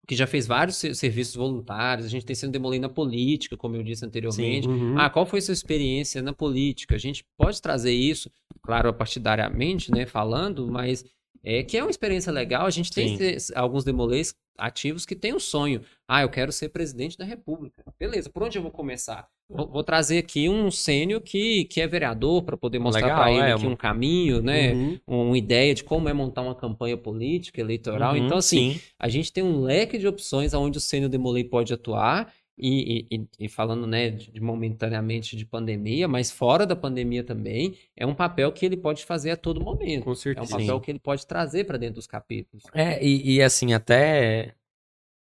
que 0.07 0.15
já 0.15 0.27
fez 0.27 0.45
vários 0.45 0.77
serviços 0.77 1.35
voluntários, 1.35 2.05
a 2.05 2.09
gente 2.09 2.25
tem 2.25 2.35
sendo 2.35 2.51
demolido 2.51 2.83
na 2.83 2.89
política, 2.89 3.57
como 3.57 3.75
eu 3.75 3.83
disse 3.83 4.05
anteriormente. 4.05 4.67
Uhum. 4.67 4.97
Ah, 4.97 5.09
qual 5.09 5.25
foi 5.25 5.41
sua 5.41 5.53
experiência 5.53 6.21
na 6.21 6.33
política? 6.33 6.95
A 6.95 6.99
gente 6.99 7.25
pode 7.37 7.61
trazer 7.61 7.93
isso, 7.93 8.29
claro, 8.61 8.93
partidariamente, 8.93 9.91
né, 9.91 10.05
falando, 10.05 10.67
mas 10.67 11.03
é 11.43 11.63
que 11.63 11.77
é 11.77 11.83
uma 11.83 11.91
experiência 11.91 12.31
legal. 12.31 12.65
A 12.65 12.71
gente 12.71 12.91
tem 12.91 13.17
alguns 13.55 13.83
demolês 13.83 14.33
ativos 14.57 15.05
que 15.05 15.15
têm 15.15 15.33
um 15.33 15.39
sonho. 15.39 15.81
Ah, 16.07 16.21
eu 16.21 16.29
quero 16.29 16.51
ser 16.51 16.69
presidente 16.69 17.17
da 17.17 17.25
República. 17.25 17.83
Beleza, 17.99 18.29
por 18.29 18.43
onde 18.43 18.57
eu 18.57 18.61
vou 18.61 18.71
começar? 18.71 19.27
Vou, 19.47 19.67
vou 19.67 19.83
trazer 19.83 20.17
aqui 20.17 20.49
um 20.49 20.71
sênior 20.71 21.21
que, 21.21 21.65
que 21.65 21.79
é 21.79 21.87
vereador 21.87 22.41
para 22.43 22.57
poder 22.57 22.79
mostrar 22.79 23.15
para 23.15 23.31
ele 23.31 23.41
é, 23.41 23.53
aqui 23.53 23.67
um 23.67 23.75
caminho, 23.75 24.41
né? 24.41 24.73
Uhum. 24.73 24.99
Uma 25.05 25.37
ideia 25.37 25.73
de 25.75 25.83
como 25.83 26.09
é 26.09 26.13
montar 26.13 26.41
uma 26.41 26.55
campanha 26.55 26.97
política, 26.97 27.61
eleitoral. 27.61 28.15
Uhum, 28.15 28.25
então, 28.25 28.37
assim, 28.37 28.73
sim. 28.73 28.81
a 28.97 29.07
gente 29.07 29.31
tem 29.31 29.43
um 29.43 29.61
leque 29.61 29.99
de 29.99 30.07
opções 30.07 30.53
onde 30.53 30.79
o 30.79 30.81
sênior 30.81 31.09
Demolei 31.09 31.43
pode 31.43 31.73
atuar. 31.73 32.33
E, 32.57 33.05
e, 33.11 33.27
e, 33.37 33.49
falando 33.49 33.85
né, 33.85 34.11
de, 34.11 34.39
momentaneamente 34.39 35.35
de 35.35 35.45
pandemia, 35.45 36.07
mas 36.07 36.31
fora 36.31 36.65
da 36.65 36.73
pandemia 36.73 37.21
também, 37.21 37.75
é 37.97 38.05
um 38.05 38.15
papel 38.15 38.49
que 38.53 38.65
ele 38.65 38.77
pode 38.77 39.03
fazer 39.03 39.31
a 39.31 39.35
todo 39.35 39.59
momento. 39.59 40.05
Com 40.05 40.15
certeza. 40.15 40.53
É 40.53 40.55
um 40.55 40.59
papel 40.61 40.79
que 40.79 40.91
ele 40.91 40.99
pode 40.99 41.27
trazer 41.27 41.65
para 41.65 41.77
dentro 41.77 41.95
dos 41.95 42.07
capítulos. 42.07 42.63
É, 42.73 43.05
e, 43.05 43.35
e 43.35 43.41
assim, 43.41 43.73
até 43.73 44.53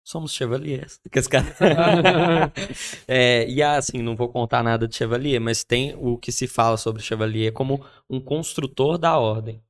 somos 0.06 0.32
chevaliers. 0.32 1.00
Que 1.10 1.18
esse 1.18 1.28
cara... 1.28 1.44
é, 3.08 3.46
e 3.48 3.60
assim, 3.62 3.98
não 3.98 4.14
vou 4.14 4.28
contar 4.28 4.62
nada 4.62 4.86
de 4.86 4.94
chevalier, 4.94 5.40
mas 5.40 5.64
tem 5.64 5.94
o 5.98 6.16
que 6.16 6.30
se 6.30 6.46
fala 6.46 6.76
sobre 6.76 7.02
chevalier 7.02 7.52
como 7.52 7.84
um 8.08 8.20
construtor 8.20 8.96
da 8.96 9.18
ordem. 9.18 9.60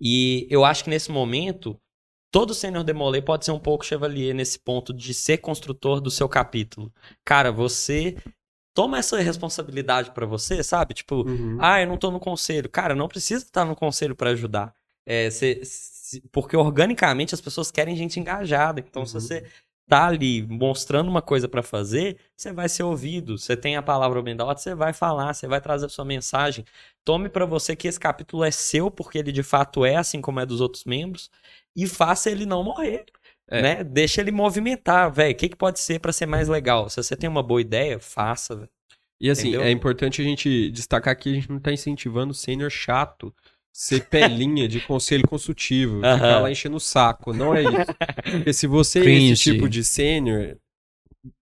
E 0.00 0.48
eu 0.50 0.64
acho 0.64 0.82
que 0.82 0.90
nesse 0.90 1.12
momento, 1.12 1.78
todo 2.32 2.52
sênior 2.52 2.82
demolê 2.82 3.22
pode 3.22 3.44
ser 3.44 3.52
um 3.52 3.58
pouco 3.58 3.86
chevalier 3.86 4.34
nesse 4.34 4.58
ponto 4.58 4.92
de 4.92 5.14
ser 5.14 5.38
construtor 5.38 6.00
do 6.00 6.10
seu 6.10 6.28
capítulo. 6.28 6.92
Cara, 7.24 7.52
você 7.52 8.16
toma 8.74 8.98
essa 8.98 9.20
responsabilidade 9.20 10.10
para 10.10 10.26
você, 10.26 10.60
sabe? 10.64 10.94
Tipo, 10.94 11.22
uhum. 11.22 11.56
ah, 11.60 11.80
eu 11.80 11.86
não 11.86 11.96
tô 11.96 12.10
no 12.10 12.18
conselho. 12.18 12.68
Cara, 12.68 12.96
não 12.96 13.06
precisa 13.06 13.44
estar 13.44 13.64
no 13.64 13.76
conselho 13.76 14.16
para 14.16 14.30
ajudar. 14.30 14.74
É, 15.06 15.30
cê, 15.30 15.62
porque 16.32 16.56
organicamente 16.56 17.34
as 17.34 17.40
pessoas 17.40 17.70
querem 17.70 17.94
gente 17.94 18.18
engajada. 18.18 18.80
Então, 18.80 19.02
uhum. 19.02 19.06
se 19.06 19.14
você 19.14 19.46
tá 19.88 20.06
ali 20.06 20.42
mostrando 20.46 21.08
uma 21.08 21.22
coisa 21.22 21.48
para 21.48 21.62
fazer, 21.62 22.16
você 22.36 22.52
vai 22.52 22.68
ser 22.68 22.82
ouvido. 22.82 23.38
Você 23.38 23.56
tem 23.56 23.76
a 23.76 23.82
palavra 23.82 24.22
bem 24.22 24.34
da 24.34 24.44
você 24.44 24.74
vai 24.74 24.92
falar, 24.92 25.34
você 25.34 25.46
vai 25.46 25.60
trazer 25.60 25.86
a 25.86 25.88
sua 25.88 26.04
mensagem. 26.04 26.64
Tome 27.04 27.28
para 27.28 27.44
você 27.46 27.76
que 27.76 27.88
esse 27.88 28.00
capítulo 28.00 28.44
é 28.44 28.50
seu, 28.50 28.90
porque 28.90 29.18
ele 29.18 29.32
de 29.32 29.42
fato 29.42 29.84
é, 29.84 29.96
assim 29.96 30.20
como 30.20 30.40
é 30.40 30.46
dos 30.46 30.60
outros 30.60 30.84
membros, 30.84 31.30
e 31.76 31.86
faça 31.86 32.30
ele 32.30 32.46
não 32.46 32.62
morrer. 32.64 33.04
É. 33.48 33.60
Né? 33.60 33.84
Deixa 33.84 34.20
ele 34.20 34.30
movimentar, 34.30 35.12
velho. 35.12 35.32
O 35.32 35.36
que, 35.36 35.50
que 35.50 35.56
pode 35.56 35.78
ser 35.78 36.00
para 36.00 36.12
ser 36.12 36.26
mais 36.26 36.48
legal? 36.48 36.88
Se 36.88 37.02
você 37.02 37.14
tem 37.14 37.28
uma 37.28 37.42
boa 37.42 37.60
ideia, 37.60 37.98
faça, 38.00 38.56
véio. 38.56 38.70
E 39.20 39.30
assim, 39.30 39.48
Entendeu? 39.48 39.66
é 39.66 39.70
importante 39.70 40.20
a 40.20 40.24
gente 40.24 40.70
destacar 40.70 41.16
que 41.16 41.30
a 41.30 41.34
gente 41.34 41.50
não 41.50 41.60
tá 41.60 41.72
incentivando 41.72 42.32
o 42.32 42.34
sênior 42.34 42.70
chato 42.70 43.34
ser 43.74 44.06
pelinha 44.06 44.68
de 44.68 44.80
conselho 44.80 45.26
consultivo, 45.26 45.96
uhum. 45.96 46.14
ficar 46.14 46.40
lá 46.40 46.50
enchendo 46.50 46.76
o 46.76 46.80
saco. 46.80 47.32
Não 47.32 47.52
é 47.52 47.62
isso. 47.62 47.94
Porque 48.30 48.52
se 48.52 48.66
você 48.68 49.02
Cringe. 49.02 49.30
é 49.30 49.32
esse 49.32 49.42
tipo 49.42 49.68
de 49.68 49.82
sênior, 49.82 50.56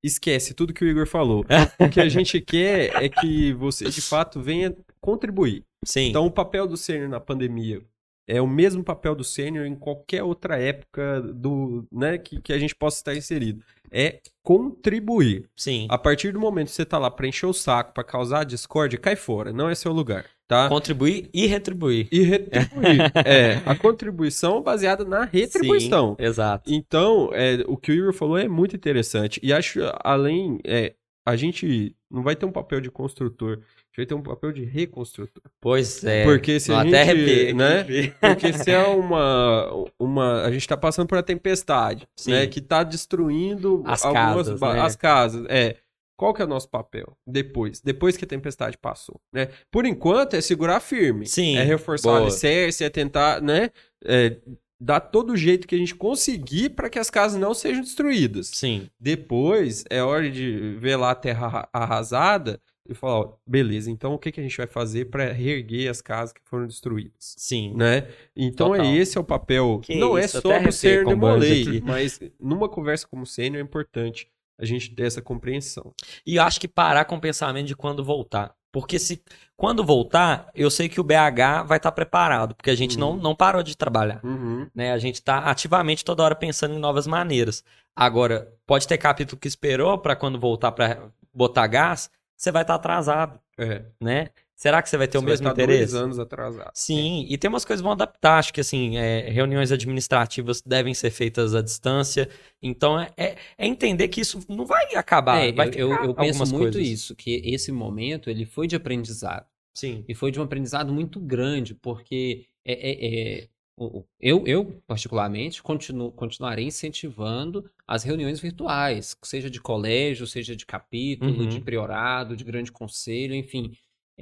esquece 0.02 0.54
tudo 0.54 0.72
que 0.72 0.82
o 0.82 0.88
Igor 0.88 1.06
falou. 1.06 1.44
o 1.78 1.88
que 1.90 2.00
a 2.00 2.08
gente 2.08 2.40
quer 2.40 3.02
é 3.02 3.08
que 3.08 3.52
você, 3.52 3.84
de 3.90 4.00
fato, 4.00 4.40
venha 4.40 4.74
contribuir. 4.98 5.62
Sim. 5.84 6.08
Então, 6.08 6.24
o 6.24 6.30
papel 6.30 6.66
do 6.66 6.76
sênior 6.76 7.08
na 7.08 7.20
pandemia 7.20 7.82
é 8.26 8.40
o 8.40 8.46
mesmo 8.46 8.84
papel 8.84 9.14
do 9.14 9.24
sênior 9.24 9.66
em 9.66 9.74
qualquer 9.74 10.22
outra 10.22 10.58
época 10.58 11.20
do, 11.20 11.86
né, 11.90 12.18
que, 12.18 12.40
que 12.40 12.52
a 12.52 12.58
gente 12.58 12.74
possa 12.74 12.98
estar 12.98 13.14
inserido. 13.14 13.62
É 13.90 14.20
contribuir. 14.42 15.48
Sim. 15.54 15.86
A 15.90 15.98
partir 15.98 16.32
do 16.32 16.40
momento 16.40 16.68
que 16.68 16.74
você 16.74 16.84
tá 16.84 16.98
lá 16.98 17.10
para 17.10 17.26
encher 17.26 17.46
o 17.46 17.52
saco, 17.52 17.92
para 17.92 18.04
causar 18.04 18.44
discórdia, 18.44 18.98
cai 18.98 19.16
fora. 19.16 19.52
Não 19.52 19.68
é 19.68 19.74
seu 19.74 19.92
lugar. 19.92 20.24
Tá? 20.48 20.68
Contribuir 20.68 21.30
e 21.32 21.46
retribuir. 21.46 22.08
E 22.10 22.22
retribuir. 22.22 23.12
é, 23.24 23.62
a 23.64 23.74
contribuição 23.74 24.62
baseada 24.62 25.04
na 25.04 25.24
retribuição. 25.24 26.16
Sim, 26.18 26.26
exato. 26.26 26.70
Então, 26.70 27.30
é, 27.32 27.64
o 27.66 27.76
que 27.76 27.90
o 27.90 27.94
Igor 27.94 28.12
falou 28.12 28.38
é 28.38 28.48
muito 28.48 28.76
interessante. 28.76 29.40
E 29.42 29.52
acho, 29.52 29.80
além, 30.02 30.58
é, 30.64 30.94
a 31.24 31.36
gente 31.36 31.94
não 32.10 32.22
vai 32.22 32.34
ter 32.34 32.44
um 32.44 32.52
papel 32.52 32.80
de 32.80 32.90
construtor, 32.90 33.52
a 33.52 33.56
gente 33.56 33.96
vai 33.96 34.06
ter 34.06 34.14
um 34.14 34.22
papel 34.22 34.52
de 34.52 34.64
reconstrutor. 34.64 35.42
Pois 35.60 36.02
é. 36.04 36.24
Porque 36.24 36.58
se 36.58 36.72
a 36.72 36.82
gente, 36.82 36.96
arrepiei, 36.96 37.52
né? 37.52 37.84
Porque 38.20 38.52
se 38.52 38.70
é 38.70 38.84
uma, 38.86 39.70
uma, 39.98 40.42
a 40.42 40.50
gente 40.50 40.62
está 40.62 40.76
passando 40.76 41.06
por 41.06 41.16
uma 41.16 41.22
tempestade, 41.22 42.08
Sim. 42.16 42.32
né, 42.32 42.46
que 42.46 42.58
está 42.58 42.82
destruindo 42.82 43.82
as 43.86 44.04
algumas 44.04 44.48
casas, 44.48 44.60
né? 44.60 44.80
as 44.80 44.96
casas, 44.96 45.46
é 45.48 45.76
Qual 46.16 46.34
que 46.34 46.42
é 46.42 46.44
o 46.44 46.48
nosso 46.48 46.68
papel 46.68 47.16
depois? 47.26 47.80
Depois 47.80 48.16
que 48.16 48.24
a 48.24 48.28
tempestade 48.28 48.76
passou, 48.76 49.20
né? 49.32 49.48
Por 49.70 49.86
enquanto 49.86 50.34
é 50.34 50.40
segurar 50.40 50.80
firme. 50.80 51.26
Sim, 51.26 51.56
É 51.56 51.62
reforçar 51.62 52.08
boa. 52.08 52.20
o 52.20 52.22
alicerce, 52.24 52.84
é 52.84 52.90
tentar, 52.90 53.40
né? 53.40 53.70
é, 54.04 54.36
dar 54.84 55.00
todo 55.00 55.32
o 55.32 55.36
jeito 55.36 55.66
que 55.68 55.74
a 55.74 55.78
gente 55.78 55.94
conseguir 55.94 56.70
para 56.70 56.90
que 56.90 56.98
as 56.98 57.08
casas 57.08 57.40
não 57.40 57.54
sejam 57.54 57.82
destruídas. 57.82 58.48
Sim. 58.48 58.88
Depois 58.98 59.84
é 59.88 60.02
hora 60.02 60.30
de 60.30 60.76
ver 60.80 60.96
lá 60.96 61.12
a 61.12 61.14
terra 61.14 61.46
arra- 61.46 61.68
arrasada 61.72 62.60
e 62.88 62.94
falar, 62.94 63.20
ó, 63.20 63.36
beleza, 63.46 63.88
então 63.90 64.12
o 64.12 64.18
que, 64.18 64.32
que 64.32 64.40
a 64.40 64.42
gente 64.42 64.56
vai 64.56 64.66
fazer 64.66 65.04
para 65.04 65.32
reerguer 65.32 65.88
as 65.88 66.00
casas 66.00 66.32
que 66.32 66.40
foram 66.44 66.66
destruídas? 66.66 67.34
Sim. 67.38 67.72
Né? 67.76 68.08
Então 68.34 68.70
Total. 68.70 68.84
é 68.84 68.96
esse 68.96 69.16
é 69.16 69.20
o 69.20 69.24
papel. 69.24 69.80
Que 69.84 69.94
não 69.94 70.18
é 70.18 70.26
só 70.26 70.40
ser 70.72 71.06
o 71.06 71.10
Demolay, 71.10 71.62
aqui. 71.62 71.80
mas 71.80 72.18
numa 72.40 72.68
conversa 72.68 73.06
como 73.06 73.24
sênior 73.24 73.60
é 73.60 73.64
importante 73.64 74.28
a 74.58 74.64
gente 74.64 74.90
ter 74.94 75.04
essa 75.06 75.22
compreensão. 75.22 75.94
E 76.26 76.36
eu 76.36 76.42
acho 76.42 76.60
que 76.60 76.66
parar 76.68 77.04
com 77.04 77.16
o 77.16 77.20
pensamento 77.20 77.66
de 77.68 77.76
quando 77.76 78.04
voltar. 78.04 78.52
Porque 78.72 78.98
se 78.98 79.22
quando 79.56 79.84
voltar, 79.84 80.48
eu 80.54 80.70
sei 80.70 80.88
que 80.88 80.98
o 81.00 81.04
BH 81.04 81.62
vai 81.66 81.76
estar 81.76 81.92
preparado, 81.92 82.54
porque 82.54 82.70
a 82.70 82.74
gente 82.74 82.98
não, 82.98 83.10
Uhum. 83.12 83.16
não 83.18 83.34
parou 83.36 83.62
de 83.62 83.76
trabalhar. 83.76 84.18
Uhum. 84.24 84.66
Né? 84.74 84.92
A 84.92 84.98
gente 84.98 85.16
está 85.16 85.38
ativamente 85.40 86.04
toda 86.04 86.22
hora 86.22 86.34
pensando 86.34 86.74
em 86.74 86.78
novas 86.78 87.06
maneiras. 87.06 87.62
Agora, 87.94 88.50
pode 88.66 88.88
ter 88.88 88.96
capítulo 88.98 89.38
que 89.38 89.46
esperou 89.46 89.98
para 89.98 90.16
quando 90.16 90.40
voltar 90.40 90.72
para 90.72 91.10
botar 91.32 91.66
gás, 91.66 92.10
você 92.34 92.50
vai 92.50 92.62
estar 92.62 92.74
atrasado, 92.74 93.38
É. 93.58 93.82
né? 94.00 94.30
Será 94.54 94.80
que 94.80 94.88
você 94.88 94.96
vai 94.96 95.08
ter 95.08 95.18
o 95.18 95.20
Você 95.20 95.24
vai 95.26 95.32
mesmo 95.32 95.48
estar 95.48 95.62
interesse? 95.62 95.92
dois 95.92 96.02
anos 96.04 96.18
atrasado. 96.20 96.70
Sim, 96.72 97.26
e 97.28 97.36
tem 97.36 97.48
umas 97.48 97.64
coisas 97.64 97.80
que 97.80 97.84
vão 97.84 97.92
adaptar. 97.92 98.38
Acho 98.38 98.52
que 98.54 98.60
assim, 98.60 98.96
é, 98.96 99.28
reuniões 99.30 99.72
administrativas 99.72 100.62
devem 100.62 100.94
ser 100.94 101.10
feitas 101.10 101.54
à 101.54 101.60
distância. 101.62 102.28
Então 102.62 102.98
é, 103.00 103.10
é- 103.16 103.36
é 103.58 103.66
entender 103.66 104.06
que 104.08 104.20
isso 104.20 104.40
não 104.48 104.64
vai 104.64 104.94
acabar. 104.94 105.38
É, 105.44 105.50
vai 105.52 105.68
eu, 105.74 105.90
eu, 105.92 106.04
eu 106.04 106.14
penso 106.14 106.46
muito 106.46 106.74
coisas. 106.74 106.86
isso, 106.86 107.16
que 107.16 107.42
esse 107.44 107.72
momento 107.72 108.30
ele 108.30 108.44
foi 108.44 108.66
de 108.68 108.76
aprendizado. 108.76 109.46
Sim. 109.74 110.04
E 110.06 110.14
foi 110.14 110.30
de 110.30 110.38
um 110.38 110.42
aprendizado 110.44 110.92
muito 110.92 111.18
grande, 111.18 111.74
porque 111.74 112.44
é, 112.64 112.72
é- 112.72 113.38
é- 113.40 113.48
o- 113.76 114.00
o- 114.00 114.04
eu, 114.20 114.44
eu, 114.46 114.80
particularmente, 114.86 115.62
continuo, 115.62 116.12
continuarei 116.12 116.66
incentivando 116.66 117.68
as 117.88 118.04
reuniões 118.04 118.38
virtuais, 118.38 119.16
seja 119.24 119.50
de 119.50 119.60
colégio, 119.60 120.26
seja 120.26 120.54
de 120.54 120.64
capítulo, 120.66 121.42
Uhum. 121.42 121.48
de 121.48 121.58
priorado, 121.60 122.36
de 122.36 122.44
grande 122.44 122.70
conselho, 122.70 123.34
enfim. 123.34 123.72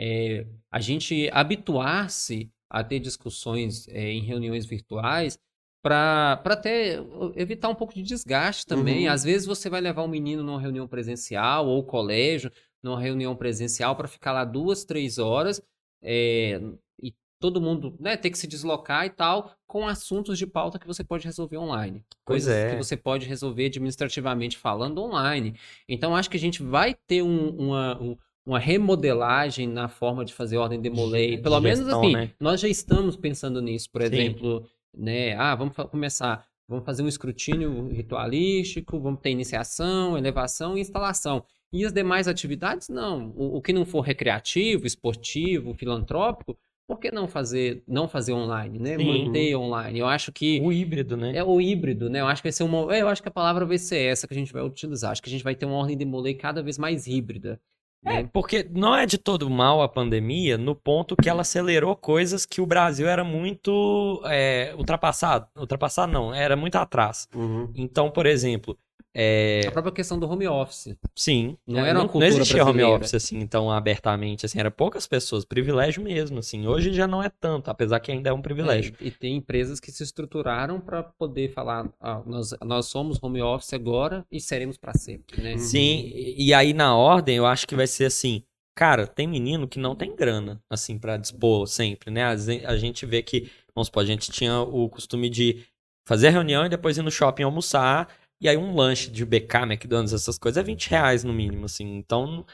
É, 0.03 0.47
a 0.73 0.81
gente 0.81 1.29
habituar-se 1.31 2.51
a 2.71 2.83
ter 2.83 3.01
discussões 3.01 3.87
é, 3.89 4.11
em 4.13 4.23
reuniões 4.23 4.65
virtuais 4.65 5.39
para 5.83 6.41
até 6.45 6.99
evitar 7.37 7.69
um 7.69 7.75
pouco 7.75 7.93
de 7.93 8.03
desgaste 8.03 8.65
também. 8.67 9.07
Uhum. 9.07 9.13
Às 9.13 9.25
vezes 9.25 9.47
você 9.47 9.69
vai 9.69 9.81
levar 9.81 10.03
um 10.03 10.09
menino 10.09 10.43
numa 10.43 10.61
reunião 10.61 10.87
presencial 10.89 11.67
ou 11.67 11.85
colégio 11.85 12.51
numa 12.83 12.99
reunião 13.01 13.37
presencial 13.37 13.95
para 13.95 14.09
ficar 14.09 14.33
lá 14.33 14.45
duas, 14.45 14.85
três 14.85 15.19
horas 15.19 15.61
é, 16.03 16.61
e 17.03 17.15
todo 17.39 17.61
mundo 17.61 17.95
né, 18.01 18.17
ter 18.17 18.31
que 18.31 18.39
se 18.39 18.47
deslocar 18.47 19.05
e 19.05 19.11
tal, 19.11 19.53
com 19.67 19.87
assuntos 19.87 20.39
de 20.39 20.47
pauta 20.47 20.79
que 20.79 20.87
você 20.87 21.05
pode 21.05 21.27
resolver 21.27 21.59
online. 21.59 22.05
Pois 22.25 22.45
Coisas 22.45 22.55
é. 22.55 22.71
que 22.71 22.77
você 22.83 22.97
pode 22.97 23.27
resolver 23.27 23.67
administrativamente 23.67 24.57
falando 24.57 25.03
online. 25.03 25.55
Então, 25.87 26.17
acho 26.17 26.31
que 26.31 26.37
a 26.37 26.41
gente 26.41 26.63
vai 26.63 26.95
ter 27.07 27.23
um- 27.23 27.51
uma, 27.51 28.01
um- 28.01 28.17
uma 28.47 28.59
remodelagem 28.59 29.67
na 29.69 29.89
forma 29.89 30.25
de 30.25 30.33
fazer 30.33 30.57
ordem 30.57 30.81
demolei. 30.81 31.37
De 31.37 31.43
Pelo 31.43 31.61
menos 31.61 31.81
gestão, 31.81 32.01
assim, 32.01 32.13
né? 32.13 32.31
nós 32.41 32.61
já 32.61 32.69
estamos 32.69 33.17
pensando 33.17 33.61
nisso. 33.61 33.91
Por 33.91 34.03
Sim. 34.03 34.09
exemplo, 34.09 34.67
né? 34.97 35.35
Ah, 35.37 35.55
vamos 35.55 35.75
começar. 35.91 36.45
Vamos 36.69 36.85
fazer 36.85 37.03
um 37.03 37.09
escrutínio 37.09 37.89
ritualístico, 37.89 39.01
vamos 39.01 39.21
ter 39.21 39.31
iniciação, 39.31 40.17
elevação 40.17 40.77
e 40.77 40.81
instalação. 40.81 41.45
E 41.73 41.85
as 41.85 41.93
demais 41.93 42.29
atividades, 42.29 42.89
não. 42.89 43.33
O, 43.37 43.57
o 43.57 43.63
que 43.63 43.73
não 43.73 43.85
for 43.85 44.01
recreativo, 44.01 44.87
esportivo, 44.87 45.75
filantrópico, 45.75 46.57
por 46.89 46.99
que 46.99 47.11
não 47.11 47.29
fazer, 47.29 47.83
não 47.87 48.09
fazer 48.09 48.33
online, 48.33 48.79
né? 48.79 48.97
Sim. 48.97 49.05
Manter 49.27 49.57
online. 49.57 49.99
Eu 49.99 50.07
acho 50.07 50.33
que 50.33 50.61
O 50.61 50.73
híbrido, 50.73 51.17
né? 51.17 51.37
é 51.37 51.45
o 51.45 51.61
híbrido, 51.61 52.09
né? 52.11 52.21
Eu 52.21 52.27
acho 52.27 52.43
que 52.43 52.49
vai 52.49 52.53
ser 52.53 52.65
uma, 52.65 52.97
eu 52.97 53.09
acho 53.09 53.23
que 53.23 53.29
a 53.29 53.33
palavra 53.33 53.65
vai 53.65 53.79
ser 53.79 53.99
essa 53.99 54.27
que 54.27 54.35
a 54.35 54.37
gente 54.37 54.53
vai 54.53 54.63
utilizar. 54.63 55.13
Acho 55.13 55.23
que 55.23 55.29
a 55.29 55.33
gente 55.33 55.45
vai 55.45 55.55
ter 55.55 55.67
uma 55.67 55.77
ordem 55.77 55.97
de 55.97 56.05
molei 56.05 56.35
cada 56.35 56.63
vez 56.63 56.79
mais 56.79 57.07
híbrida. 57.07 57.61
É, 58.05 58.23
né? 58.23 58.31
porque 58.33 58.67
não 58.71 58.95
é 58.95 59.05
de 59.05 59.19
todo 59.19 59.49
mal 59.51 59.83
a 59.83 59.89
pandemia 59.89 60.57
no 60.57 60.75
ponto 60.75 61.17
que 61.17 61.29
ela 61.29 61.43
acelerou 61.43 61.95
coisas 61.95 62.47
que 62.47 62.61
o 62.61 62.67
Brasil 62.67 63.09
era 63.09 63.23
muito 63.23 64.23
é, 64.27 64.75
ultrapassado. 64.77 65.47
Ultrapassado 65.57 66.11
não, 66.13 66.35
era 66.35 66.57
muito 66.57 66.77
atrás. 66.77 67.29
Uhum. 67.35 67.71
Então, 67.75 68.11
por 68.11 68.27
exemplo, 68.27 68.77
é, 69.15 69.63
A 69.67 69.73
própria 69.73 69.93
questão 69.93 70.19
do 70.19 70.29
home 70.29 70.47
office. 70.47 70.97
sim, 71.17 71.57
Não 71.67 71.85
é, 71.85 71.91
era 71.91 71.99
uma 71.99 72.05
não, 72.05 72.09
cultura 72.09 72.29
existia 72.29 72.63
home 72.63 72.73
brasileira. 72.75 72.97
office 72.97 73.15
assim 73.15 73.47
tão 73.47 73.71
abertamente, 73.71 74.47
assim, 74.47 74.59
era 74.59 74.71
poucas 74.71 75.07
pessoas, 75.07 75.45
privilégio 75.45 76.03
mesmo, 76.03 76.39
assim. 76.39 76.67
Hoje 76.67 76.93
já 76.93 77.07
não 77.07 77.23
é 77.23 77.29
tanto, 77.29 77.69
apesar 77.71 78.01
que 78.01 78.11
ainda 78.13 78.31
é 78.31 78.33
um 78.33 78.43
privilégio. 78.43 78.95
É, 79.01 79.07
e 79.07 79.11
tem 79.11 79.37
empresas 79.37 79.81
que 79.81 79.91
se 79.91 80.03
estruturaram 80.03 80.81
para 80.81 81.03
poder 81.03 81.53
falar, 81.53 81.89
ah, 82.01 82.23
nós, 82.27 82.55
nós 82.65 82.87
somos 82.87 83.19
home 83.23 83.43
office 83.43 83.73
agora 83.73 84.25
e 84.31 84.41
seremos 84.41 84.77
para 84.77 84.95
sempre, 84.95 85.41
né? 85.43 85.57
Sim, 85.59 86.11
e 86.15 86.53
aí 86.55 86.73
na 86.73 86.97
ordem 86.97 87.37
eu 87.37 87.47
acho 87.47 87.67
que 87.67 87.75
vai 87.75 87.87
ser 87.87 88.05
assim, 88.07 88.43
cara, 88.75 89.07
tem 89.07 89.27
menino 89.27 89.69
que 89.69 89.79
não 89.79 89.95
tem 89.95 90.15
grana, 90.15 90.63
assim, 90.71 90.99
pra 90.99 91.17
dispor 91.17 91.67
sempre, 91.67 92.11
né? 92.11 92.25
A 92.25 92.77
gente 92.77 93.05
vê 93.05 93.23
que, 93.23 93.51
vamos 93.75 93.89
supor, 93.89 94.03
a 94.03 94.07
gente 94.07 94.31
tinha 94.31 94.61
o 94.61 94.89
costume 94.89 95.29
de 95.29 95.65
fazer 96.07 96.29
a 96.29 96.31
reunião 96.31 96.65
e 96.65 96.69
depois 96.69 96.97
ir 96.97 97.03
no 97.03 97.11
shopping 97.11 97.43
almoçar, 97.45 98.09
e 98.41 98.49
aí 98.49 98.57
um 98.57 98.75
lanche 98.75 99.11
de 99.11 99.25
BK, 99.25 99.63
McDonald's, 99.65 100.13
essas 100.13 100.39
coisas, 100.39 100.61
é 100.63 100.65
20 100.65 100.89
reais 100.89 101.25
no 101.25 101.33
mínimo, 101.33 101.67
assim. 101.67 101.97
Então, 101.97 102.45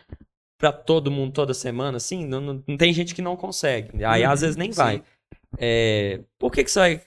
pra 0.58 0.72
todo 0.72 1.10
mundo 1.10 1.32
toda 1.32 1.54
semana, 1.54 1.96
assim, 1.98 2.26
não, 2.26 2.40
não, 2.40 2.64
não 2.66 2.76
tem 2.76 2.92
gente 2.92 3.14
que 3.14 3.22
não 3.22 3.36
consegue. 3.36 4.04
Aí 4.04 4.24
às 4.24 4.40
vezes 4.40 4.56
nem 4.56 4.72
sim. 4.72 4.76
vai. 4.76 5.02
É, 5.58 6.20
por 6.38 6.50
que 6.52 6.64
que 6.64 6.70
você 6.70 6.78
vai 6.78 7.02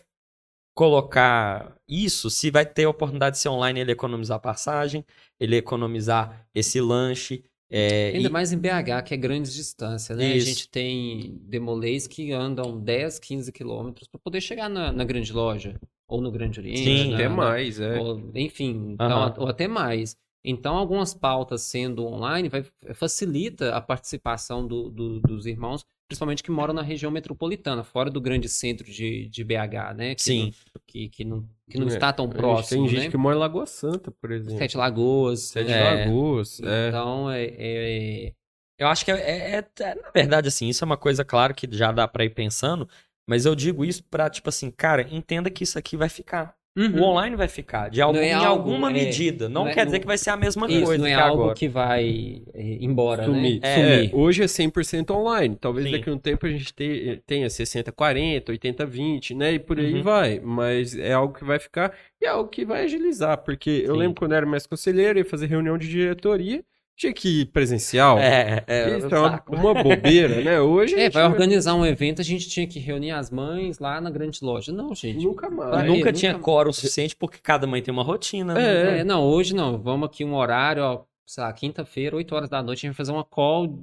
colocar 0.75 1.75
isso 1.87 2.29
se 2.29 2.49
vai 2.49 2.65
ter 2.65 2.85
a 2.85 2.89
oportunidade 2.89 3.35
de 3.35 3.41
ser 3.41 3.49
online 3.49 3.81
ele 3.81 3.91
economizar 3.91 4.39
passagem, 4.39 5.03
ele 5.39 5.57
economizar 5.57 6.47
esse 6.55 6.79
lanche. 6.79 7.43
é, 7.69 8.11
Ainda 8.15 8.29
e- 8.29 8.31
mais 8.31 8.53
em 8.53 8.57
BH, 8.57 9.03
que 9.03 9.13
é 9.13 9.17
grandes 9.17 9.53
distâncias, 9.53 10.17
né? 10.17 10.37
Isso. 10.37 10.47
A 10.47 10.53
gente 10.53 10.69
tem 10.69 11.37
demolês 11.43 12.07
que 12.07 12.31
andam 12.31 12.79
10, 12.79 13.19
15 13.19 13.51
quilômetros 13.51 14.07
para 14.07 14.19
poder 14.19 14.39
chegar 14.41 14.69
na, 14.69 14.91
na 14.91 15.03
grande 15.03 15.33
loja 15.33 15.79
ou 16.09 16.19
no 16.21 16.31
Grande 16.31 16.59
Oriente. 16.59 16.83
Sim, 16.83 17.09
na- 17.11 17.15
Até 17.15 17.29
mais, 17.29 17.79
é. 17.79 17.97
ou- 17.99 18.31
enfim, 18.35 18.91
então, 18.93 19.33
ou 19.37 19.47
até 19.47 19.67
mais. 19.67 20.17
Então, 20.43 20.75
algumas 20.77 21.13
pautas 21.13 21.61
sendo 21.63 22.05
online 22.05 22.49
vai, 22.49 22.63
facilita 22.93 23.75
a 23.75 23.81
participação 23.81 24.65
do- 24.65 24.89
do- 24.89 25.19
dos 25.19 25.45
irmãos, 25.45 25.83
principalmente 26.09 26.41
que 26.41 26.49
moram 26.49 26.73
na 26.73 26.81
região 26.81 27.11
metropolitana, 27.11 27.83
fora 27.83 28.09
do 28.09 28.19
grande 28.21 28.47
centro 28.49 28.89
de, 28.89 29.27
de 29.27 29.43
BH, 29.43 29.93
né? 29.93 30.15
Que 30.15 30.21
Sim. 30.23 30.45
não- 30.45 30.81
que, 30.87 31.09
que 31.09 31.23
não, 31.25 31.45
que 31.69 31.77
não 31.77 31.87
É, 31.87 31.89
está 31.89 32.11
tão 32.13 32.27
próximo, 32.29 32.85
Tem 32.85 32.95
gente 32.95 33.05
né? 33.05 33.11
que 33.11 33.17
mora 33.17 33.35
em 33.35 33.39
Lagoa 33.39 33.65
Santa, 33.65 34.09
por 34.11 34.31
exemplo. 34.31 34.57
Sete 34.57 34.77
Lagoas. 34.77 35.41
Sete 35.41 35.67
né? 35.69 35.83
Lagoas. 36.05 36.59
É. 36.61 36.87
Então, 36.87 37.29
é, 37.29 37.43
é- 37.57 38.33
Eu 38.81 38.87
acho 38.87 39.03
que 39.03 39.11
é, 39.11 39.15
é- 39.57 39.57
é- 39.81 39.95
na 39.95 40.09
verdade, 40.11 40.47
assim, 40.47 40.69
isso 40.69 40.83
é 40.83 40.85
uma 40.85 40.95
coisa, 40.95 41.25
claro, 41.25 41.53
que 41.53 41.67
já 41.69 41.91
dá 41.91 42.07
pra 42.07 42.23
ir 42.23 42.29
pensando, 42.29 42.87
mas 43.29 43.45
eu 43.45 43.53
digo 43.53 43.85
isso 43.85 44.03
pra, 44.09 44.27
tipo 44.29 44.49
assim, 44.49 44.71
cara, 44.71 45.05
entenda 45.11 45.49
que 45.51 45.63
isso 45.63 45.77
aqui 45.77 45.95
vai 45.95 46.09
ficar. 46.09 46.57
O 46.77 46.81
Uhum. 46.81 47.03
online 47.03 47.35
vai 47.35 47.47
ficar, 47.47 47.89
de 47.89 48.01
algum, 48.01 48.19
é 48.19 48.29
em 48.29 48.33
algo, 48.33 48.47
alguma 48.69 48.89
é, 48.89 48.93
medida. 48.93 49.49
Não, 49.49 49.63
não 49.63 49.69
é- 49.69 49.73
quer 49.73 49.85
dizer 49.85 49.97
não- 49.97 50.01
que 50.01 50.07
vai 50.07 50.17
ser 50.17 50.29
a 50.29 50.37
mesma 50.37 50.67
Isso, 50.69 50.85
coisa 50.85 50.97
não 51.01 51.07
é 51.09 51.15
que 51.15 51.19
algo 51.21 51.41
agora. 51.41 51.55
que 51.55 51.67
vai 51.67 52.41
é, 52.53 52.77
embora, 52.79 53.25
Sumir. 53.25 53.59
né? 53.59 53.59
É, 53.63 54.05
É, 54.05 54.09
hoje 54.13 54.43
é 54.43 54.47
100% 54.47 55.11
online. 55.11 55.57
Talvez 55.59 55.87
Sim. 55.87 55.91
daqui 55.91 56.09
a 56.09 56.13
um 56.13 56.17
tempo 56.17 56.45
a 56.45 56.49
gente 56.49 56.73
te- 56.73 57.21
tenha 57.25 57.49
60-40, 57.49 58.51
80-20, 58.51 59.33
né? 59.35 59.53
E 59.53 59.59
por 59.59 59.77
aí 59.79 59.95
Uhum. 59.95 60.03
vai. 60.03 60.39
Mas 60.39 60.95
é 60.97 61.11
algo 61.11 61.33
que 61.33 61.43
vai 61.43 61.59
ficar 61.59 61.93
e 62.21 62.25
é 62.25 62.29
algo 62.29 62.49
que 62.49 62.63
vai 62.63 62.83
agilizar. 62.85 63.37
Porque 63.39 63.83
eu 63.85 63.93
Sim. 63.95 63.99
lembro 63.99 64.15
quando 64.19 64.31
eu 64.31 64.37
era 64.37 64.45
mais 64.45 64.65
conselheiro, 64.65 65.19
ia 65.19 65.25
fazer 65.25 65.47
reunião 65.47 65.77
de 65.77 65.87
diretoria, 65.89 66.63
tinha 66.99 67.13
que 67.13 67.41
ir 67.41 67.45
presencial. 67.45 68.19
É, 68.19 68.61
é, 68.67 68.97
Isso 68.97 69.07
um 69.07 69.15
é 69.15 69.19
uma, 69.19 69.43
uma 69.47 69.73
bobeira, 69.81 70.41
né? 70.43 70.59
Hoje 70.59 70.95
É, 70.99 71.09
vai 71.09 71.23
organizar 71.25 71.73
um 71.73 71.85
evento, 71.85 72.19
a 72.19 72.25
gente 72.25 72.49
tinha 72.49 72.67
que 72.67 72.77
reunir 72.77 73.11
as 73.11 73.31
mães 73.31 73.79
lá 73.79 74.01
na 74.01 74.11
grande 74.11 74.39
loja. 74.43 74.73
Não, 74.73 74.93
gente. 74.93 75.23
nunca 75.25 75.49
mais. 75.49 75.69
Nunca 75.69 75.83
nunca- 75.85 76.11
tinha 76.13 76.37
quórum 76.37 76.73
suficiente 76.73 77.15
porque 77.15 77.37
cada 77.41 77.65
mãe 77.65 77.81
tem 77.81 77.93
uma 77.93 78.03
rotina. 78.03 78.53
né? 78.53 78.97
É. 78.97 78.99
É, 78.99 79.03
não, 79.05 79.23
hoje 79.23 79.55
não. 79.55 79.77
Vamos 79.81 80.07
aqui 80.07 80.25
um 80.25 80.35
horário, 80.35 80.83
ó, 80.83 81.03
sei 81.25 81.41
lá, 81.41 81.53
quinta-feira, 81.53 82.17
8 82.17 82.35
horas 82.35 82.49
da 82.49 82.61
noite, 82.61 82.79
a 82.79 82.81
gente 82.81 82.91
vai 82.91 82.97
fazer 82.97 83.13
uma 83.13 83.23
call. 83.23 83.79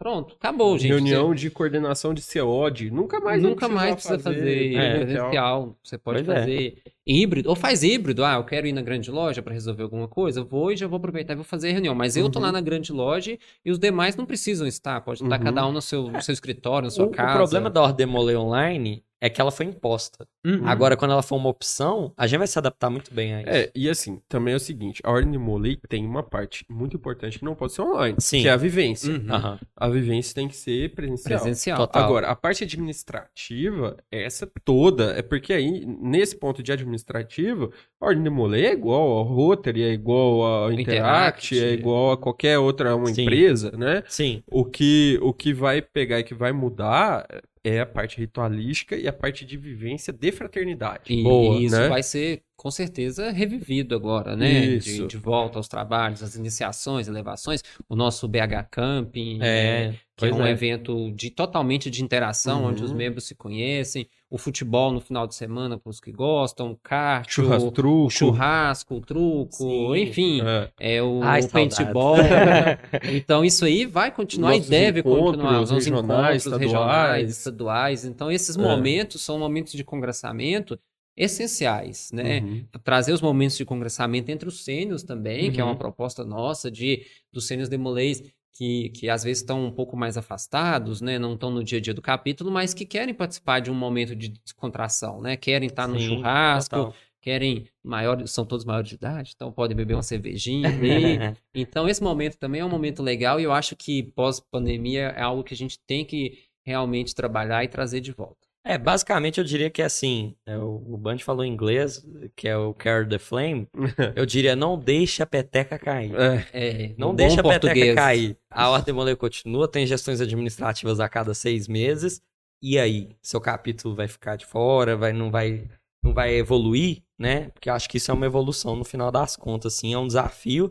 Pronto, 0.00 0.34
acabou, 0.40 0.78
gente. 0.78 0.88
Reunião 0.88 1.34
de 1.34 1.50
coordenação 1.50 2.14
de 2.14 2.22
COD. 2.22 2.90
Nunca 2.90 3.20
mais 3.20 3.42
Nunca 3.42 3.68
mais 3.68 3.92
precisa 3.96 4.18
fazer 4.18 4.74
É. 4.74 4.96
presencial. 4.96 5.76
Você 5.84 5.98
pode 5.98 6.24
Pois 6.24 6.36
é. 6.38 6.40
fazer 6.40 6.82
híbrido, 7.06 7.50
ou 7.50 7.54
faz 7.54 7.82
híbrido. 7.82 8.24
Ah, 8.24 8.36
eu 8.36 8.44
quero 8.44 8.66
ir 8.66 8.72
na 8.72 8.80
grande 8.80 9.10
loja 9.10 9.42
para 9.42 9.52
resolver 9.52 9.82
alguma 9.82 10.08
coisa. 10.08 10.40
Eu 10.40 10.46
vou 10.46 10.72
e 10.72 10.76
já 10.78 10.86
vou 10.86 10.96
aproveitar 10.96 11.34
e 11.34 11.36
vou 11.36 11.44
fazer 11.44 11.68
a 11.68 11.72
reunião. 11.72 11.94
Mas 11.94 12.16
eu 12.16 12.30
tô 12.30 12.38
Uhum. 12.38 12.46
lá 12.46 12.50
na 12.52 12.62
grande 12.62 12.90
loja 12.92 13.38
e 13.62 13.70
os 13.70 13.78
demais 13.78 14.16
não 14.16 14.24
precisam 14.24 14.66
estar. 14.66 15.02
Pode 15.02 15.22
estar 15.22 15.38
Uhum. 15.38 15.44
cada 15.44 15.66
um 15.66 15.72
no 15.72 15.82
seu, 15.82 16.04
no 16.10 16.22
seu 16.22 16.32
escritório, 16.32 16.86
na 16.86 16.88
O, 16.88 16.90
sua 16.92 17.04
o 17.04 17.10
casa. 17.10 17.36
problema 17.36 17.68
da 17.68 17.82
Ordem 17.82 17.96
Demolei 18.06 18.36
Online 18.36 19.04
é 19.20 19.28
que 19.28 19.40
ela 19.40 19.50
foi 19.50 19.66
imposta. 19.66 20.26
Uhum. 20.44 20.66
Agora, 20.66 20.96
quando 20.96 21.10
ela 21.10 21.22
for 21.22 21.36
uma 21.36 21.50
opção, 21.50 22.12
a 22.16 22.26
gente 22.26 22.38
vai 22.38 22.46
se 22.46 22.58
adaptar 22.58 22.88
muito 22.88 23.12
bem 23.12 23.34
a 23.34 23.40
isso. 23.42 23.50
É, 23.50 23.70
e 23.74 23.88
assim, 23.88 24.20
também 24.28 24.54
é 24.54 24.56
o 24.56 24.60
seguinte, 24.60 25.00
a 25.04 25.10
Ordem 25.10 25.32
de 25.32 25.38
Molay 25.38 25.78
tem 25.88 26.06
uma 26.06 26.22
parte 26.22 26.64
muito 26.70 26.96
importante 26.96 27.38
que 27.38 27.44
não 27.44 27.54
pode 27.54 27.72
ser 27.72 27.82
online, 27.82 28.16
Sim. 28.18 28.42
que 28.42 28.48
é 28.48 28.50
a 28.50 28.56
vivência. 28.56 29.12
Uhum. 29.12 29.26
Aham. 29.28 29.58
A 29.76 29.88
vivência 29.88 30.34
tem 30.34 30.48
que 30.48 30.56
ser 30.56 30.94
presencial. 30.94 31.40
Presencial. 31.40 31.76
Total. 31.76 32.04
Agora, 32.04 32.28
a 32.28 32.34
parte 32.34 32.64
administrativa, 32.64 33.96
essa 34.10 34.50
toda, 34.64 35.12
é 35.18 35.22
porque 35.22 35.52
aí, 35.52 35.84
nesse 35.84 36.36
ponto 36.36 36.62
de 36.62 36.72
administrativo, 36.72 37.72
a 38.00 38.06
Ordem 38.06 38.22
de 38.22 38.30
Molay 38.30 38.66
é 38.66 38.72
igual 38.72 39.10
ao 39.10 39.24
Rotary, 39.24 39.82
é 39.82 39.92
igual 39.92 40.42
ao 40.42 40.72
Interact, 40.72 41.54
Interact. 41.54 41.58
é 41.58 41.72
igual 41.74 42.12
a 42.12 42.16
qualquer 42.16 42.58
outra 42.58 42.96
uma 42.96 43.12
Sim. 43.12 43.22
empresa, 43.22 43.70
né? 43.76 44.02
Sim. 44.08 44.42
O 44.50 44.64
que, 44.64 45.18
o 45.20 45.34
que 45.34 45.52
vai 45.52 45.82
pegar 45.82 46.20
e 46.20 46.24
que 46.24 46.34
vai 46.34 46.52
mudar 46.52 47.26
é 47.64 47.80
a 47.80 47.86
parte 47.86 48.18
ritualística 48.18 48.96
e 48.96 49.06
a 49.06 49.12
parte 49.12 49.44
de 49.44 49.56
vivência 49.56 50.12
de 50.12 50.32
fraternidade. 50.32 51.12
E 51.12 51.22
Boa, 51.22 51.60
isso 51.60 51.76
né? 51.78 51.88
vai 51.88 52.02
ser, 52.02 52.42
com 52.56 52.70
certeza, 52.70 53.30
revivido 53.30 53.94
agora, 53.94 54.34
né? 54.34 54.60
De, 54.60 54.76
Isso. 54.76 55.06
de 55.06 55.16
volta 55.16 55.58
aos 55.58 55.68
trabalhos, 55.68 56.22
as 56.22 56.34
iniciações, 56.36 57.06
elevações. 57.08 57.62
O 57.88 57.94
nosso 57.94 58.26
BH 58.26 58.68
Camping, 58.70 59.38
né? 59.38 59.86
É. 59.88 59.94
que 60.16 60.26
é 60.26 60.34
um 60.34 60.44
é. 60.46 60.50
evento 60.50 61.10
de 61.12 61.30
totalmente 61.30 61.90
de 61.90 62.02
interação, 62.02 62.64
onde 62.64 62.82
os 62.82 62.90
Uhum. 62.90 62.96
membros 62.96 63.24
se 63.24 63.34
conhecem. 63.34 64.08
O 64.32 64.38
futebol 64.38 64.92
no 64.92 65.00
final 65.00 65.26
de 65.26 65.34
semana 65.34 65.76
para 65.76 65.90
os 65.90 65.98
que 66.00 66.12
gostam, 66.12 66.70
o 66.70 66.76
kart, 66.76 67.28
Churrasco, 67.28 67.66
o, 67.68 67.72
truco. 67.72 68.10
churrasco, 68.10 68.94
o 68.94 69.00
truco, 69.00 69.50
Sim. 69.56 69.96
enfim. 69.96 70.40
É. 70.40 70.70
É 70.78 71.02
o 71.02 71.20
Ai, 71.20 71.42
paintball. 71.48 72.14
então, 73.12 73.44
isso 73.44 73.64
aí 73.64 73.86
vai 73.86 74.12
continuar 74.12 74.50
Nossos 74.52 74.68
e 74.68 74.70
deve 74.70 75.02
continuar. 75.02 75.60
Os 75.60 75.70
regionais, 75.72 75.86
encontros 76.06 76.36
estaduais. 76.46 76.60
regionais, 76.70 77.30
estaduais. 77.30 78.04
Então, 78.04 78.30
esses 78.30 78.56
É. 78.56 78.60
momentos 78.60 79.20
são 79.20 79.36
momentos 79.36 79.72
de 79.72 79.82
congressamento 79.82 80.78
essenciais, 81.16 82.10
né? 82.12 82.40
Uhum. 82.40 82.64
Trazer 82.84 83.12
os 83.12 83.20
momentos 83.20 83.56
de 83.56 83.64
congressamento 83.64 84.30
entre 84.30 84.48
os 84.48 84.64
sênios 84.64 85.02
também, 85.02 85.50
que 85.52 85.60
é 85.60 85.64
uma 85.64 85.72
Uhum. 85.72 85.78
proposta 85.78 86.24
nossa 86.24 86.70
de 86.70 87.02
dos 87.32 87.46
sênios 87.46 87.68
demolês 87.68 88.22
que, 88.52 88.90
que 88.90 89.08
às 89.08 89.22
vezes 89.22 89.42
estão 89.42 89.64
um 89.64 89.70
pouco 89.70 89.96
mais 89.96 90.16
afastados, 90.16 91.00
né? 91.00 91.18
Não 91.18 91.34
estão 91.34 91.50
no 91.50 91.62
dia 91.64 91.78
a 91.78 91.80
dia 91.80 91.94
do 91.94 92.02
capítulo, 92.02 92.50
mas 92.50 92.74
que 92.74 92.84
querem 92.84 93.14
participar 93.14 93.60
de 93.60 93.70
um 93.70 93.74
momento 93.74 94.14
de 94.14 94.28
descontração, 94.28 95.20
né? 95.20 95.36
Querem 95.36 95.68
estar 95.68 95.86
no 95.86 95.98
churrasco, 95.98 96.76
total. 96.76 96.94
querem 97.20 97.66
maior, 97.82 98.26
são 98.26 98.44
todos 98.44 98.64
maiores 98.64 98.88
de 98.88 98.96
idade, 98.96 99.32
então 99.34 99.52
podem 99.52 99.76
beber 99.76 99.94
uma 99.94 100.02
cervejinha 100.02 100.68
ali. 100.68 101.18
Então 101.54 101.88
esse 101.88 102.02
momento 102.02 102.36
também 102.36 102.60
é 102.60 102.64
um 102.64 102.68
momento 102.68 103.02
legal 103.02 103.40
e 103.40 103.44
eu 103.44 103.52
acho 103.52 103.74
que 103.76 104.02
pós-pandemia 104.02 105.08
é 105.16 105.22
algo 105.22 105.42
que 105.42 105.54
a 105.54 105.56
gente 105.56 105.78
tem 105.86 106.04
que 106.04 106.38
realmente 106.64 107.14
trabalhar 107.14 107.64
e 107.64 107.68
trazer 107.68 108.00
de 108.00 108.12
volta. 108.12 108.49
É, 108.64 108.76
basicamente 108.76 109.38
eu 109.38 109.44
diria 109.44 109.70
que 109.70 109.80
é 109.80 109.86
assim, 109.86 110.36
é, 110.44 110.56
o, 110.58 110.82
o 110.86 110.96
Band 110.98 111.18
falou 111.18 111.44
em 111.44 111.52
inglês, 111.52 112.06
que 112.36 112.46
é 112.46 112.56
o 112.56 112.74
Carry 112.74 113.08
the 113.08 113.18
Flame, 113.18 113.66
eu 114.14 114.26
diria 114.26 114.54
não 114.54 114.78
deixe 114.78 115.22
a 115.22 115.26
peteca 115.26 115.78
cair. 115.78 116.12
É. 116.14 116.46
É, 116.52 116.94
Não 116.98 117.08
no 117.08 117.14
deixa 117.14 117.40
a 117.40 117.42
peteca 117.42 117.60
português. 117.60 117.94
cair. 117.94 118.36
A 118.50 118.68
Ordem 118.68 118.94
Molê 118.94 119.16
continua, 119.16 119.66
tem 119.66 119.86
gestões 119.86 120.20
administrativas 120.20 121.00
a 121.00 121.08
cada 121.08 121.32
seis 121.32 121.66
meses. 121.66 122.20
E 122.62 122.78
aí, 122.78 123.16
seu 123.22 123.40
capítulo 123.40 123.94
vai 123.94 124.06
ficar 124.06 124.36
de 124.36 124.44
fora, 124.44 124.94
vai, 124.94 125.14
não, 125.14 125.30
vai, 125.30 125.66
não 126.04 126.12
vai 126.12 126.34
evoluir, 126.34 127.02
né? 127.18 127.48
Porque 127.50 127.70
eu 127.70 127.74
acho 127.74 127.88
que 127.88 127.96
isso 127.96 128.10
é 128.10 128.14
uma 128.14 128.26
evolução 128.26 128.76
no 128.76 128.84
final 128.84 129.10
das 129.10 129.34
contas, 129.36 129.74
assim, 129.74 129.94
é 129.94 129.98
um 129.98 130.06
desafio. 130.06 130.70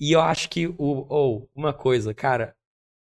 E 0.00 0.10
eu 0.10 0.20
acho 0.20 0.48
que, 0.48 0.66
o, 0.66 1.06
ou, 1.08 1.48
uma 1.54 1.72
coisa, 1.72 2.12
cara, 2.12 2.56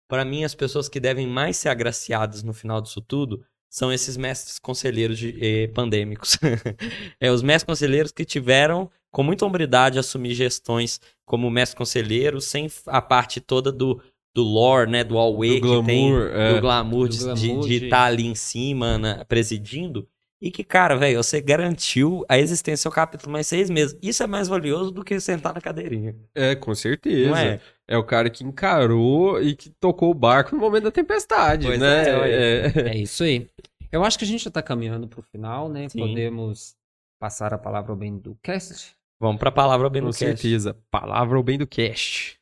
para 0.06 0.24
mim 0.26 0.44
as 0.44 0.54
pessoas 0.54 0.88
que 0.90 1.00
devem 1.00 1.26
mais 1.26 1.56
ser 1.56 1.70
agraciadas 1.70 2.42
no 2.42 2.52
final 2.52 2.82
disso 2.82 3.00
tudo 3.00 3.42
são 3.70 3.92
esses 3.92 4.16
mestres 4.16 4.58
conselheiros 4.58 5.16
de, 5.16 5.38
eh, 5.40 5.68
pandêmicos. 5.68 6.36
é, 7.20 7.30
os 7.30 7.40
mestres 7.40 7.64
conselheiros 7.66 8.10
que 8.10 8.24
tiveram 8.24 8.90
com 9.12 9.22
muita 9.22 9.46
hombridade 9.46 9.98
assumir 9.98 10.34
gestões 10.34 11.00
como 11.24 11.48
mestre 11.48 11.76
conselheiro, 11.78 12.40
sem 12.40 12.68
a 12.86 13.00
parte 13.00 13.40
toda 13.40 13.70
do, 13.70 14.02
do 14.34 14.42
lore, 14.42 14.90
né, 14.90 15.04
do 15.04 15.16
Alway 15.16 15.60
Do 15.60 15.80
que 15.80 15.86
tem, 15.86 16.10
glamour, 16.10 16.30
é. 16.32 16.54
do 16.54 16.60
glamour 16.60 17.08
Do 17.08 17.14
de 17.16 17.24
glamour 17.24 17.62
de 17.62 17.78
de- 17.78 17.84
estar 17.84 18.04
ali 18.04 18.26
em 18.26 18.34
cima, 18.34 18.98
né, 18.98 19.24
presidindo. 19.28 20.08
E 20.42 20.50
que, 20.50 20.64
cara, 20.64 20.96
velho, 20.96 21.22
você 21.22 21.38
garantiu 21.40 22.24
a 22.28 22.38
existência 22.38 22.80
do 22.80 22.82
seu 22.82 22.90
capítulo 22.92 23.30
mais 23.30 23.46
seis 23.46 23.68
meses. 23.68 23.94
Isso 24.02 24.22
é 24.22 24.26
mais 24.26 24.48
valioso 24.48 24.90
do 24.90 25.04
que 25.04 25.20
sentar 25.20 25.52
na 25.52 25.60
cadeirinha. 25.60 26.16
É, 26.34 26.54
com 26.54 26.74
certeza. 26.74 27.28
Não 27.30 27.36
é? 27.36 27.60
É 27.86 27.96
o 27.98 28.04
cara 28.04 28.30
que 28.30 28.42
encarou 28.42 29.42
e 29.42 29.54
que 29.54 29.68
tocou 29.68 30.10
o 30.10 30.14
barco 30.14 30.54
no 30.54 30.60
momento 30.60 30.84
da 30.84 30.90
tempestade, 30.90 31.66
Pois 31.66 31.78
né? 31.78 32.04
é. 32.08 32.72
É. 32.74 32.88
É 32.92 32.96
isso 32.96 33.22
aí. 33.22 33.46
Eu 33.92 34.02
acho 34.04 34.18
que 34.18 34.24
a 34.24 34.28
gente 34.28 34.44
já 34.44 34.48
está 34.48 34.62
caminhando 34.62 35.06
para 35.08 35.20
o 35.20 35.22
final, 35.22 35.68
né? 35.68 35.88
Sim. 35.90 35.98
Podemos 35.98 36.74
passar 37.20 37.52
a 37.52 37.58
palavra 37.58 37.92
ao 37.92 37.96
bem 37.96 38.16
do 38.16 38.34
cast. 38.42 38.92
Vamos 39.20 39.38
pra 39.38 39.50
palavra 39.52 39.90
bem 39.90 40.00
Com 40.00 40.06
no 40.08 40.12
cast. 40.14 40.24
certeza. 40.24 40.74
Palavra 40.90 41.36
ao 41.36 41.42
bem 41.42 41.58
do 41.58 41.66
cast. 41.66 42.38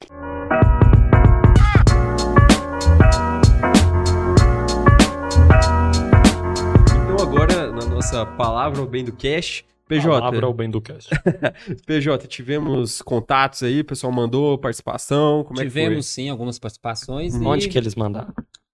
Nossa 8.11 8.25
palavra 8.25 8.81
ao 8.81 8.87
bem 8.87 9.05
do 9.05 9.13
cast, 9.13 9.67
PJ, 9.87 10.09
Palavra 10.09 10.47
ao 10.47 10.55
bem 10.55 10.71
do 10.71 10.81
cast. 10.81 11.11
PJ, 11.87 12.27
tivemos 12.27 13.03
contatos 13.03 13.63
aí, 13.63 13.81
o 13.81 13.85
pessoal 13.85 14.11
mandou 14.11 14.57
participação, 14.57 15.45
como 15.45 15.61
Tivemos 15.61 16.07
sim 16.07 16.31
algumas 16.31 16.59
participações 16.59 17.35
Onde 17.35 17.67
e 17.67 17.69
que 17.69 17.77
eles 17.77 17.95
mandaram? 17.95 18.33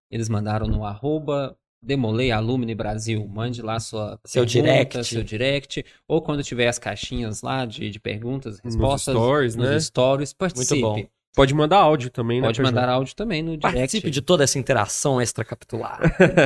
eles 0.09 0.29
mandaram 0.29 0.69
no 0.69 0.85
arroba 0.85 1.57
Demolei 1.83 2.31
Alumni 2.31 2.77
Brasil. 2.77 3.27
Mande 3.27 3.61
lá 3.61 3.81
sua 3.81 4.21
Seu 4.25 4.45
direct. 4.45 5.03
seu 5.05 5.25
direct, 5.25 5.85
ou 6.07 6.23
quando 6.23 6.45
tiver 6.45 6.69
as 6.69 6.79
caixinhas 6.79 7.43
lá 7.43 7.67
de, 7.67 7.91
de 7.91 7.99
perguntas, 7.99 8.63
Nos 8.63 8.75
respostas, 8.77 9.15
stories, 9.15 9.57
nos 9.57 9.69
né? 9.69 9.81
stories, 9.81 10.33
participe. 10.33 10.81
bom. 10.81 10.95
foi? 10.95 11.09
Pode 11.35 11.53
mandar 11.53 11.79
áudio 11.79 12.11
também, 12.11 12.41
né, 12.41 12.47
Pode 12.47 12.59
PJ? 12.61 12.73
mandar 12.73 12.89
áudio 12.89 13.17
também 13.17 13.43
no 13.43 13.57
direct. 13.57 13.77
Participe 13.77 14.11
de 14.11 14.23
toda 14.23 14.45
essa 14.45 14.57
interação 14.61 15.21
extracapitular. 15.21 16.01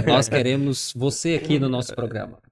Nós 0.07 0.26
queremos 0.30 0.95
você 0.97 1.34
aqui 1.34 1.59
no 1.59 1.68
nosso 1.68 1.95
programa. 1.95 2.39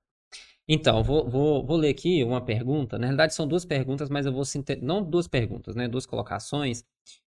Então, 0.68 1.02
vou, 1.02 1.28
vou, 1.28 1.64
vou 1.64 1.76
ler 1.76 1.90
aqui 1.90 2.24
uma 2.24 2.40
pergunta. 2.44 2.98
Na 2.98 3.06
realidade, 3.06 3.34
são 3.34 3.46
duas 3.46 3.64
perguntas, 3.64 4.10
mas 4.10 4.26
eu 4.26 4.32
vou. 4.32 4.42
Não 4.82 5.02
duas 5.02 5.28
perguntas, 5.28 5.76
né? 5.76 5.86
Duas 5.88 6.06
colocações 6.06 6.84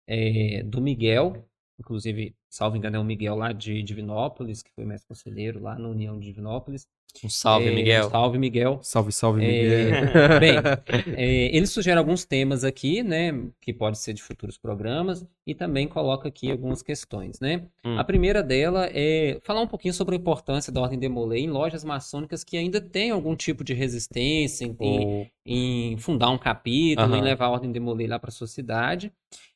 é, 0.07 0.63
do 0.63 0.81
Miguel. 0.81 1.47
Inclusive, 1.79 2.35
salvo 2.49 2.75
engano, 2.77 2.95
é 2.95 2.99
o 2.99 3.03
Miguel 3.03 3.35
lá 3.35 3.51
de 3.53 3.83
Divinópolis, 3.83 4.63
que 4.63 4.71
foi 4.73 4.85
mestre 4.85 5.07
conselheiro 5.07 5.61
lá 5.61 5.77
na 5.77 5.87
União 5.87 6.19
de 6.19 6.25
Divinópolis. 6.25 6.87
Um 7.23 7.29
salve, 7.29 7.67
É, 7.67 7.71
Miguel. 7.71 8.09
Salve, 8.11 8.37
Miguel. 8.37 8.79
Salve, 8.83 9.11
salve, 9.11 9.43
É, 9.43 9.47
Miguel. 9.47 10.39
bem, 10.39 10.55
É, 11.17 11.55
ele 11.55 11.65
sugere 11.65 11.97
alguns 11.97 12.25
temas 12.25 12.63
aqui, 12.63 13.01
né, 13.01 13.31
que 13.59 13.73
pode 13.73 13.97
ser 13.97 14.13
de 14.13 14.21
futuros 14.21 14.57
programas, 14.57 15.25
e 15.45 15.55
também 15.55 15.87
coloca 15.87 16.27
aqui 16.27 16.51
algumas 16.51 16.83
questões, 16.83 17.39
né? 17.39 17.63
Hum. 17.83 17.97
A 17.97 18.03
primeira 18.03 18.43
dela 18.43 18.87
é 18.93 19.39
falar 19.41 19.61
um 19.61 19.67
pouquinho 19.67 19.93
sobre 19.95 20.15
a 20.15 20.17
importância 20.19 20.71
da 20.71 20.79
Ordem 20.79 20.99
Demolay 20.99 21.41
em 21.43 21.49
lojas 21.49 21.83
maçônicas 21.83 22.43
que 22.43 22.55
ainda 22.55 22.79
têm 22.79 23.09
algum 23.09 23.35
tipo 23.35 23.63
de 23.63 23.73
resistência 23.73 24.65
em, 24.65 24.75
em- 24.79 25.31
em 25.93 25.97
fundar 25.97 26.29
um 26.29 26.37
capítulo, 26.37 27.15
em 27.15 27.21
levar 27.21 27.45
a 27.45 27.49
Ordem 27.51 27.71
Demolay 27.71 28.05
lá 28.05 28.19
para 28.19 28.29
a 28.29 28.33
sua 28.33 28.47
cidade. 28.47 29.11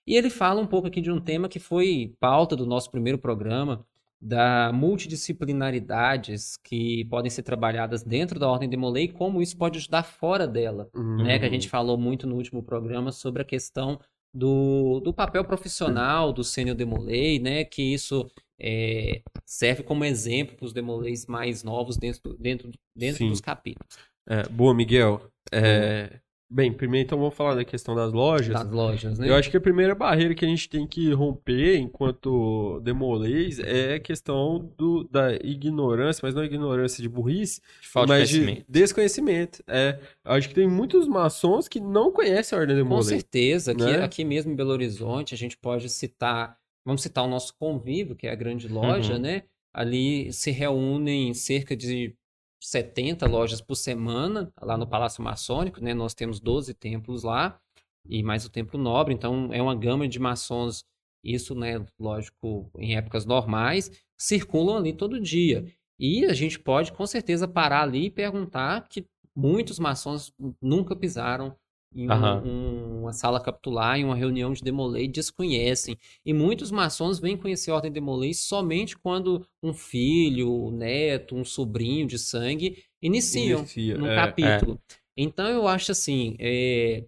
E 0.08 0.16
ele 0.16 0.32
fala 0.32 0.60
um 0.60 0.66
pouco 0.66 0.88
aqui 0.88 1.00
de 1.00 1.12
um 1.12 1.20
tema 1.20 1.48
que 1.48 1.60
foi 1.60 2.16
pauta 2.20 2.56
do 2.56 2.66
nosso 2.66 2.90
primeiro 2.90 3.20
programa, 3.20 3.86
da 4.22 4.72
multidisciplinaridades 4.74 6.58
que 6.58 7.06
podem 7.06 7.30
ser 7.30 7.44
trabalhadas 7.44 8.04
dentro 8.04 8.40
da 8.40 8.48
Ordem 8.50 8.70
Demolay 8.70 9.06
e 9.06 9.12
como 9.12 9.42
isso 9.42 9.58
pode 9.58 9.80
ajudar 9.80 10.04
fora 10.04 10.48
dela 10.48 10.90
né? 11.18 11.38
Que 11.40 11.46
a 11.46 11.48
Uhum. 11.48 11.54
gente 11.54 11.70
falou 11.70 11.98
muito 11.98 12.26
no 12.28 12.36
último 12.36 12.64
programa 12.64 13.12
sobre 13.12 13.42
a 13.42 13.46
questão 13.46 14.00
do, 14.34 15.00
do 15.02 15.14
papel 15.14 15.44
profissional 15.44 16.32
do 16.34 16.44
sênior 16.44 16.76
demolei, 16.76 17.40
né? 17.40 17.64
Que 17.66 17.82
isso 17.94 18.30
é, 18.60 19.22
serve 19.46 19.84
como 19.84 20.06
exemplo 20.06 20.56
para 20.56 20.66
os 20.66 20.74
demolays 20.74 21.26
mais 21.26 21.64
novos 21.64 21.98
dentro, 21.98 22.36
dentro, 22.40 22.72
dentro 22.96 23.18
Sim. 23.18 23.30
dos 23.30 23.42
capítulos, 23.42 23.98
É, 24.28 24.48
boa, 24.50 24.74
Miguel. 24.74 25.22
É, 25.52 26.21
Bem, 26.54 26.74
primeiro 26.74 27.06
então 27.06 27.18
vamos 27.18 27.34
falar 27.34 27.56
da 27.56 27.64
questão 27.64 27.96
das 27.96 28.12
lojas. 28.12 28.54
das 28.54 28.70
lojas, 28.70 29.18
né? 29.18 29.30
Eu 29.30 29.36
acho 29.36 29.50
que 29.50 29.56
a 29.56 29.62
primeira 29.62 29.96
barreira 29.96 30.36
que 30.36 30.44
a 30.44 30.48
gente 30.48 30.68
tem 30.68 30.86
que 30.86 31.14
romper 31.14 31.78
enquanto 31.78 32.82
demolês 32.82 33.58
é 33.60 33.94
a 33.96 34.00
questão 34.02 34.70
do, 34.78 35.06
da 35.06 35.34
ignorância, 35.36 36.20
mas 36.24 36.36
não 36.36 36.44
ignorância 36.44 37.02
de 37.02 37.08
burrice, 37.08 37.62
De 37.82 37.88
falta 37.88 38.14
de 38.14 38.20
mas 38.20 38.30
de 38.30 38.36
conhecimento. 38.40 38.66
desconhecimento. 38.68 39.64
É, 39.66 39.98
acho 40.26 40.50
que 40.50 40.56
tem 40.56 40.68
muitos 40.68 41.08
maçons 41.08 41.70
que 41.70 41.80
não 41.80 42.12
conhecem 42.12 42.58
a 42.58 42.60
ordem 42.62 42.76
Com 42.76 42.84
demolês. 42.84 43.06
certeza, 43.08 43.72
aqui, 43.72 43.84
né? 43.84 44.04
aqui 44.04 44.26
mesmo 44.26 44.52
em 44.52 44.56
Belo 44.56 44.72
Horizonte, 44.72 45.34
a 45.34 45.38
gente 45.38 45.56
pode 45.58 45.88
citar, 45.90 46.58
vamos 46.86 47.02
citar 47.02 47.24
o 47.24 47.30
nosso 47.30 47.54
convívio, 47.58 48.14
que 48.16 48.28
é 48.28 48.32
a 48.32 48.36
grande 48.36 48.68
loja, 48.68 49.14
Uhum. 49.14 49.20
né? 49.20 49.44
Ali 49.74 50.34
se 50.34 50.52
reúnem 50.52 51.34
cerca 51.34 51.78
de 51.78 52.14
70 52.62 53.28
lojas 53.28 53.60
por 53.60 53.76
semana, 53.76 54.52
lá 54.62 54.78
no 54.78 54.88
Palácio 54.88 55.24
Maçônico, 55.24 55.82
né? 55.82 55.94
Nós 55.94 56.14
temos 56.14 56.40
12 56.40 56.74
templos 56.74 57.24
lá, 57.24 57.60
e 58.08 58.24
mais 58.24 58.46
o 58.46 58.50
Templo 58.50 58.80
Nobre, 58.80 59.14
então 59.14 59.54
é 59.54 59.62
uma 59.62 59.76
gama 59.76 60.08
de 60.08 60.20
maçons, 60.20 60.86
isso, 61.24 61.54
né, 61.54 61.86
lógico, 62.00 62.72
em 62.78 62.96
épocas 62.96 63.26
normais, 63.26 63.92
circulam 64.18 64.78
ali 64.78 64.94
todo 64.94 65.20
dia. 65.20 65.66
E 66.00 66.26
a 66.26 66.34
gente 66.34 66.60
pode, 66.60 66.92
com 66.92 67.06
certeza, 67.06 67.48
parar 67.48 67.84
ali 67.84 68.06
e 68.06 68.12
perguntar 68.12 68.88
que 68.88 69.06
muitos 69.36 69.78
maçons 69.78 70.34
nunca 70.62 70.96
pisaram 70.96 71.56
em 71.94 72.10
um- 72.10 72.14
Aham. 72.14 72.42
um- 72.44 73.02
uma 73.02 73.14
sala 73.14 73.40
capitular, 73.42 73.98
em 73.98 74.06
uma 74.06 74.16
reunião 74.16 74.54
de 74.54 74.62
Demolay, 74.64 75.08
desconhecem. 75.08 75.98
E 76.26 76.34
muitos 76.34 76.72
maçons 76.72 77.20
vêm 77.20 77.38
conhecer 77.38 77.72
a 77.72 77.76
Ordem 77.76 77.92
Demolay 77.92 78.34
somente 78.34 78.98
quando 78.98 79.46
um 79.62 79.74
filho, 79.74 80.52
um 80.68 80.72
neto, 80.72 81.36
um 81.36 81.44
sobrinho 81.46 82.08
de 82.08 82.18
sangue 82.20 82.84
iniciam 83.02 83.62
Inicia, 83.62 83.96
no 83.96 84.08
é, 84.08 84.16
capítulo. 84.16 84.80
Então 85.18 85.48
eu 85.50 85.68
acho 85.68 85.92
assim, 85.92 86.36
é, 86.40 87.06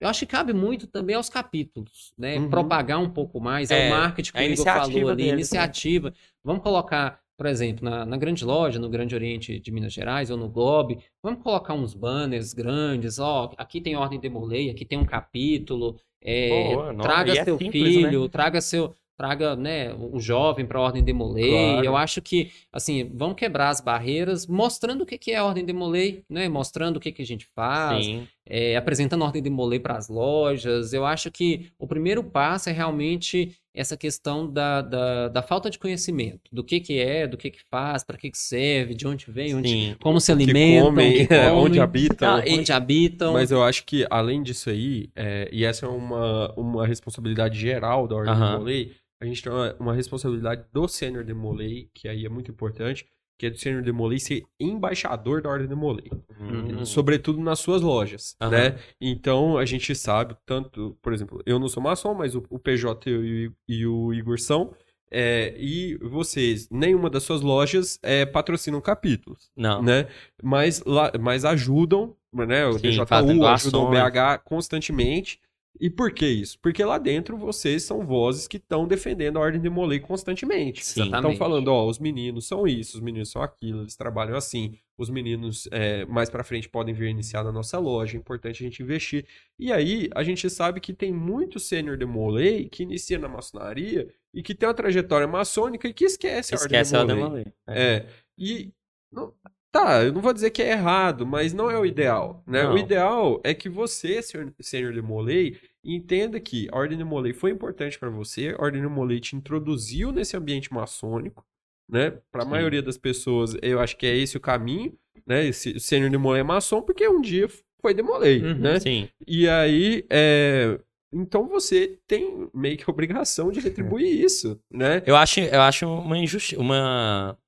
eu 0.00 0.08
acho 0.08 0.20
que 0.20 0.26
cabe 0.26 0.52
muito 0.52 0.86
também 0.86 1.16
aos 1.16 1.28
capítulos, 1.28 2.12
né? 2.16 2.38
Uhum. 2.38 2.48
Propagar 2.48 2.98
um 3.00 3.10
pouco 3.10 3.40
mais, 3.40 3.70
é, 3.70 3.74
É, 3.74 3.86
o 3.86 3.90
marketing 3.90 4.32
que 4.32 4.38
a 4.38 4.46
o 4.46 4.52
Igor 4.52 4.64
falou 4.72 5.08
ali, 5.08 5.16
deles, 5.16 5.50
né? 5.50 5.58
iniciativa. 5.62 6.14
Vamos 6.44 6.62
colocar, 6.62 7.20
por 7.38 7.46
exemplo, 7.46 7.88
na, 7.88 8.04
na 8.04 8.16
grande 8.16 8.44
loja, 8.44 8.80
no 8.80 8.88
Grande 8.88 9.14
Oriente 9.14 9.60
de 9.60 9.70
Minas 9.70 9.92
Gerais 9.92 10.28
ou 10.28 10.36
no 10.36 10.48
Globe, 10.48 10.98
vamos 11.22 11.40
colocar 11.40 11.72
uns 11.72 11.94
banners 11.94 12.52
grandes, 12.52 13.20
ó, 13.20 13.52
aqui 13.56 13.80
tem 13.80 13.94
Ordem 13.94 14.18
Demolei, 14.18 14.70
aqui 14.70 14.84
tem 14.84 14.98
um 14.98 15.04
capítulo, 15.04 15.96
é, 16.20 16.74
Boa, 16.74 16.92
não, 16.92 17.00
traga 17.04 17.32
é 17.32 17.44
seu 17.44 17.56
simples, 17.56 17.94
filho, 17.94 18.28
traga 18.28 18.60
seu 18.60 18.92
traga, 19.16 19.56
né, 19.56 19.92
o 19.92 20.20
jovem 20.20 20.64
para 20.64 20.78
a 20.78 20.82
Ordem 20.82 21.02
Demolei. 21.02 21.50
Claro. 21.50 21.84
Eu 21.84 21.96
acho 21.96 22.22
que, 22.22 22.52
assim, 22.72 23.10
vamos 23.12 23.34
quebrar 23.36 23.68
as 23.68 23.80
barreiras, 23.80 24.46
mostrando 24.46 25.02
o 25.02 25.06
que 25.06 25.18
que 25.18 25.32
é 25.32 25.36
a 25.36 25.44
Ordem 25.44 25.64
Demolei, 25.64 26.22
né, 26.30 26.48
mostrando 26.48 26.98
o 26.98 27.00
que 27.00 27.10
que 27.10 27.22
a 27.22 27.26
gente 27.26 27.44
faz, 27.46 28.06
Sim. 28.06 28.28
É, 28.48 28.76
apresentando 28.76 29.22
a 29.22 29.26
Ordem 29.26 29.42
Demolei 29.42 29.78
para 29.78 29.96
as 29.96 30.08
lojas. 30.08 30.92
Eu 30.92 31.04
acho 31.04 31.30
que 31.30 31.70
o 31.78 31.86
primeiro 31.86 32.24
passo 32.24 32.70
é 32.70 32.72
realmente 32.72 33.54
essa 33.74 33.96
questão 33.96 34.50
da, 34.50 34.82
da, 34.82 35.28
da 35.28 35.42
falta 35.42 35.70
de 35.70 35.78
conhecimento, 35.78 36.50
do 36.50 36.64
que 36.64 36.80
que 36.80 36.98
é, 36.98 37.28
do 37.28 37.36
que 37.36 37.50
que 37.50 37.60
faz, 37.70 38.02
para 38.02 38.16
que 38.16 38.30
que 38.30 38.38
serve, 38.38 38.94
de 38.94 39.06
onde 39.06 39.30
vem, 39.30 39.54
onde, 39.54 39.68
Sim. 39.68 39.96
como 40.00 40.20
se 40.20 40.32
alimentam, 40.32 40.86
comem, 40.86 41.20
é, 41.22 41.26
comem, 41.26 41.52
onde 41.52 41.80
habitam. 41.80 42.28
Ah, 42.28 42.42
onde 42.48 42.72
habitam. 42.72 43.32
Mas 43.34 43.52
eu 43.52 43.62
acho 43.62 43.84
que, 43.84 44.04
além 44.10 44.42
disso 44.42 44.70
aí, 44.70 45.10
é, 45.14 45.48
e 45.52 45.64
essa 45.64 45.86
é 45.86 45.88
uma, 45.88 46.52
uma 46.56 46.86
responsabilidade 46.86 47.58
geral 47.58 48.08
da 48.08 48.16
Ordem 48.16 48.32
Aham. 48.32 48.52
Demolay, 48.52 48.92
a 49.20 49.26
gente 49.26 49.42
tem 49.42 49.52
uma, 49.52 49.76
uma 49.78 49.94
responsabilidade 49.94 50.64
do 50.72 50.88
Sênior 50.88 51.24
Demolay, 51.24 51.88
que 51.94 52.08
aí 52.08 52.24
é 52.24 52.28
muito 52.28 52.50
importante, 52.50 53.06
que 53.38 53.46
é 53.46 53.50
do 53.50 53.56
Sênior 53.58 53.82
Demolay 53.82 54.18
ser 54.18 54.42
embaixador 54.58 55.40
da 55.40 55.48
Ordem 55.48 55.68
Demolay. 55.68 56.10
Hum. 56.40 56.84
Sobretudo 56.84 57.40
nas 57.40 57.60
suas 57.60 57.80
lojas, 57.80 58.36
Aham. 58.40 58.50
né? 58.50 58.78
Então, 59.00 59.56
a 59.56 59.64
gente 59.64 59.94
sabe, 59.94 60.36
tanto, 60.44 60.96
por 61.00 61.12
exemplo, 61.12 61.40
eu 61.46 61.58
não 61.58 61.68
sou 61.68 61.82
maçom, 61.82 62.14
mas 62.14 62.34
o, 62.34 62.42
o 62.50 62.58
PJ 62.58 63.08
e, 63.10 63.46
o- 63.48 63.52
e 63.68 63.86
o 63.86 64.12
Igor 64.12 64.38
são, 64.40 64.74
é, 65.10 65.54
e 65.58 65.96
vocês, 66.02 66.68
nenhuma 66.70 67.08
das 67.08 67.22
suas 67.22 67.40
lojas 67.40 67.98
é, 68.02 68.26
patrocinam 68.26 68.80
capítulos 68.80 69.50
Não. 69.56 69.80
né? 69.82 70.06
Mas, 70.42 70.82
lá, 70.84 71.10
mas 71.18 71.44
ajudam, 71.46 72.14
né? 72.32 72.66
O 72.66 72.74
Sim, 72.78 73.06
fazem 73.06 73.36
DJU 73.38 73.46
ajuda 73.46 73.78
o. 73.78 73.90
BH 73.90 74.38
constantemente. 74.44 75.40
E 75.80 75.88
por 75.88 76.10
que 76.12 76.26
isso? 76.26 76.58
Porque 76.60 76.82
lá 76.84 76.98
dentro 76.98 77.36
vocês 77.36 77.82
são 77.84 78.04
vozes 78.04 78.48
que 78.48 78.56
estão 78.56 78.86
defendendo 78.86 79.36
a 79.36 79.40
Ordem 79.40 79.60
de 79.60 79.70
Molay 79.70 80.00
constantemente. 80.00 80.84
Sim. 80.84 81.04
Estão 81.04 81.36
falando, 81.36 81.68
ó, 81.68 81.86
os 81.86 81.98
meninos 81.98 82.46
são 82.46 82.66
isso, 82.66 82.96
os 82.96 83.02
meninos 83.02 83.30
são 83.30 83.42
aquilo, 83.42 83.82
eles 83.82 83.96
trabalham 83.96 84.36
assim. 84.36 84.76
Os 84.96 85.08
meninos 85.08 85.68
é, 85.70 86.04
mais 86.06 86.28
pra 86.28 86.42
frente 86.42 86.68
podem 86.68 86.92
vir 86.92 87.08
iniciar 87.08 87.44
na 87.44 87.52
nossa 87.52 87.78
loja, 87.78 88.16
é 88.16 88.20
importante 88.20 88.62
a 88.62 88.66
gente 88.66 88.82
investir. 88.82 89.24
E 89.58 89.72
aí, 89.72 90.08
a 90.14 90.24
gente 90.24 90.50
sabe 90.50 90.80
que 90.80 90.92
tem 90.92 91.12
muito 91.12 91.60
sênior 91.60 91.96
de 91.96 92.04
Molay 92.04 92.68
que 92.68 92.82
inicia 92.82 93.18
na 93.18 93.28
maçonaria 93.28 94.08
e 94.34 94.42
que 94.42 94.54
tem 94.56 94.68
uma 94.68 94.74
trajetória 94.74 95.28
maçônica 95.28 95.86
e 95.86 95.92
que 95.94 96.04
esquece, 96.04 96.54
Esquece 96.54 96.96
a 96.96 97.00
Ordem 97.00 97.14
de 97.16 97.22
Demolay. 97.22 97.46
é. 97.68 98.06
E. 98.36 98.72
não- 99.12 99.32
tá, 99.70 100.02
eu 100.02 100.12
não 100.12 100.20
vou 100.22 100.32
dizer 100.32 100.50
que 100.50 100.62
é 100.62 100.70
errado, 100.72 101.26
mas 101.26 101.52
não 101.52 101.70
é 101.70 101.78
o 101.78 101.84
ideal. 101.86 102.42
Né? 102.46 102.62
Não. 102.64 102.74
O 102.74 102.78
ideal 102.78 103.40
é 103.44 103.52
que 103.54 103.68
você, 103.68 104.20
senhor, 104.22 104.52
senhor 104.60 104.92
de 104.92 105.02
Molay, 105.02 105.56
entenda 105.84 106.40
que 106.40 106.68
a 106.72 106.76
Ordem 106.76 106.98
de 106.98 107.04
Molay 107.04 107.32
foi 107.32 107.50
importante 107.50 107.98
para 107.98 108.10
você, 108.10 108.54
a 108.56 108.62
Ordem 108.62 108.82
de 108.82 108.88
Molay 108.88 109.20
te 109.20 109.36
introduziu 109.36 110.12
nesse 110.12 110.36
ambiente 110.36 110.72
maçônico. 110.72 111.44
Né? 111.88 112.18
Para 112.30 112.42
a 112.42 112.46
maioria 112.46 112.82
das 112.82 112.98
pessoas, 112.98 113.56
eu 113.62 113.80
acho 113.80 113.96
que 113.96 114.06
é 114.06 114.14
esse 114.14 114.36
o 114.36 114.40
caminho. 114.40 114.92
Né? 115.26 115.46
Esse, 115.46 115.70
o 115.70 115.80
senhor 115.80 116.10
de 116.10 116.18
Molay 116.18 116.40
é 116.40 116.44
maçom 116.44 116.82
porque 116.82 117.08
um 117.08 117.20
dia 117.20 117.48
foi 117.80 117.94
de 117.94 118.02
Molay. 118.02 118.42
Uhum. 118.42 118.58
Né? 118.58 118.80
Sim. 118.80 119.08
E 119.26 119.48
aí, 119.48 120.04
é, 120.10 120.78
então 121.12 121.48
você 121.48 121.98
tem 122.06 122.48
meio 122.52 122.76
que 122.76 122.84
a 122.86 122.92
obrigação 122.92 123.50
de 123.50 123.60
retribuir 123.60 124.08
isso, 124.22 124.60
né? 124.70 125.02
Eu 125.06 125.16
acho, 125.16 125.40
eu 125.40 125.60
acho 125.62 125.86
uma 125.86 126.18
injustiça, 126.18 126.60
uma, 126.60 127.38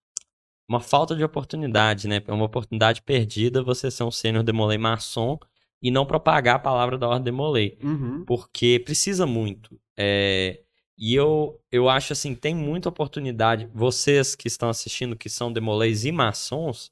uma 0.69 0.81
falta 0.81 1.15
de 1.15 1.23
oportunidade, 1.23 2.09
né? 2.09 2.23
Uma 2.29 2.47
oportunidade 2.47 3.03
perdida 3.03 3.63
você 3.63 3.91
ser 3.91 4.05
um 4.05 4.11
sênior 4.11 4.43
demolei 4.43 4.79
maçom 4.79 5.39
e 5.83 5.91
não 5.91 6.05
propagar 6.07 6.57
a 6.57 6.61
palavra 6.61 6.99
da 6.99 7.09
ordem 7.09 7.25
demolei. 7.25 7.79
Uhum. 7.83 8.25
Porque 8.25 8.81
precisa 8.85 9.27
muito. 9.27 9.79
É, 9.97 10.61
e 10.99 11.15
eu, 11.15 11.59
eu 11.73 11.89
acho 11.89 12.13
assim, 12.13 12.35
tem 12.35 12.55
muita 12.55 12.89
oportunidade. 12.89 13.69
Vocês 13.75 14.35
que 14.35 14.49
estão 14.49 14.69
assistindo, 14.69 15.17
que 15.17 15.29
são 15.31 15.53
demoleis 15.53 16.05
e 16.05 16.13
maçons, 16.13 16.91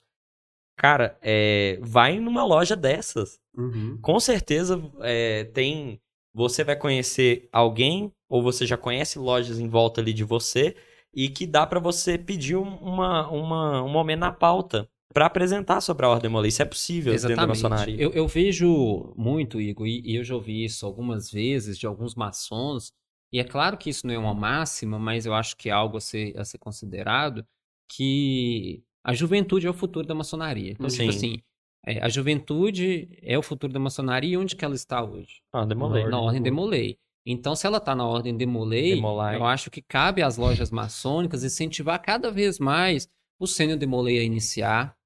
cara, 0.76 1.18
é, 1.20 1.78
vai 1.82 2.18
numa 2.18 2.44
loja 2.44 2.74
dessas. 2.74 3.38
Uhum. 3.56 3.98
Com 4.00 4.18
certeza 4.20 4.82
é, 5.00 5.44
tem. 5.44 6.00
Você 6.34 6.62
vai 6.62 6.76
conhecer 6.76 7.48
alguém, 7.52 8.12
ou 8.28 8.42
você 8.42 8.64
já 8.66 8.76
conhece 8.76 9.18
lojas 9.18 9.58
em 9.58 9.68
volta 9.68 10.00
ali 10.00 10.12
de 10.12 10.22
você, 10.24 10.76
e 11.12 11.28
que 11.28 11.46
dá 11.46 11.66
pra 11.66 11.80
você 11.80 12.16
pedir 12.16 12.54
um- 12.56 12.76
uma, 12.76 13.28
uma, 13.28 13.82
um 13.82 13.88
momento 13.88 14.20
na 14.20 14.30
pauta 14.32 14.88
pra 15.12 15.26
apresentar 15.26 15.80
sobre 15.80 16.04
a 16.06 16.08
ordem 16.08 16.30
molei. 16.30 16.48
Isso 16.48 16.62
é 16.62 16.64
possível 16.64 17.12
dentro 17.12 17.28
da 17.28 17.32
Exatamente. 17.34 17.62
maçonaria. 17.62 17.96
Eu, 18.02 18.10
eu 18.12 18.28
vejo 18.28 19.12
muito, 19.16 19.60
Igor, 19.60 19.86
e, 19.86 20.02
e 20.04 20.16
eu 20.16 20.24
já 20.24 20.34
ouvi 20.34 20.64
isso 20.64 20.84
algumas 20.86 21.30
vezes 21.30 21.78
de 21.78 21.86
alguns 21.86 22.14
maçons, 22.14 22.92
e 23.32 23.38
é 23.38 23.44
claro 23.44 23.76
que 23.76 23.90
isso 23.90 24.06
não 24.06 24.14
é 24.14 24.18
uma 24.18 24.34
máxima, 24.34 24.98
mas 24.98 25.26
eu 25.26 25.34
acho 25.34 25.56
que 25.56 25.68
é 25.68 25.72
algo 25.72 25.96
a 25.96 26.00
ser, 26.00 26.36
a 26.38 26.44
ser 26.44 26.58
considerado, 26.58 27.44
que 27.90 28.82
a 29.04 29.14
juventude 29.14 29.66
é 29.66 29.70
o 29.70 29.74
futuro 29.74 30.06
da 30.06 30.14
maçonaria. 30.14 30.72
Então, 30.72 30.88
Sim. 30.88 30.98
tipo 30.98 31.10
assim, 31.10 31.38
é, 31.86 32.02
a 32.04 32.08
juventude 32.08 33.08
é 33.22 33.38
o 33.38 33.42
futuro 33.42 33.72
da 33.72 33.80
maçonaria 33.80 34.34
e 34.34 34.36
onde 34.36 34.56
que 34.56 34.64
ela 34.64 34.74
está 34.74 35.02
hoje? 35.02 35.40
Ah, 35.52 35.64
demolei. 35.64 36.02
Ordem 36.02 36.10
Na 36.10 36.20
ordem. 36.20 36.42
Demolay. 36.42 36.98
Então, 37.26 37.54
se 37.54 37.66
ela 37.66 37.78
está 37.78 37.94
na 37.94 38.06
ordem 38.06 38.36
Demolay, 38.36 38.94
Demolay. 38.94 39.36
eu 39.36 39.44
acho 39.44 39.70
que 39.70 39.82
cabe 39.82 40.22
às 40.22 40.36
lojas 40.38 40.70
maçônicas 40.70 41.44
incentivar 41.44 42.00
cada 42.00 42.30
vez 42.30 42.58
mais 42.58 43.08
o 43.38 43.46
sênior 43.46 43.78
Demolay 43.78 44.18
a 44.18 44.22
iniciar. 44.22 44.96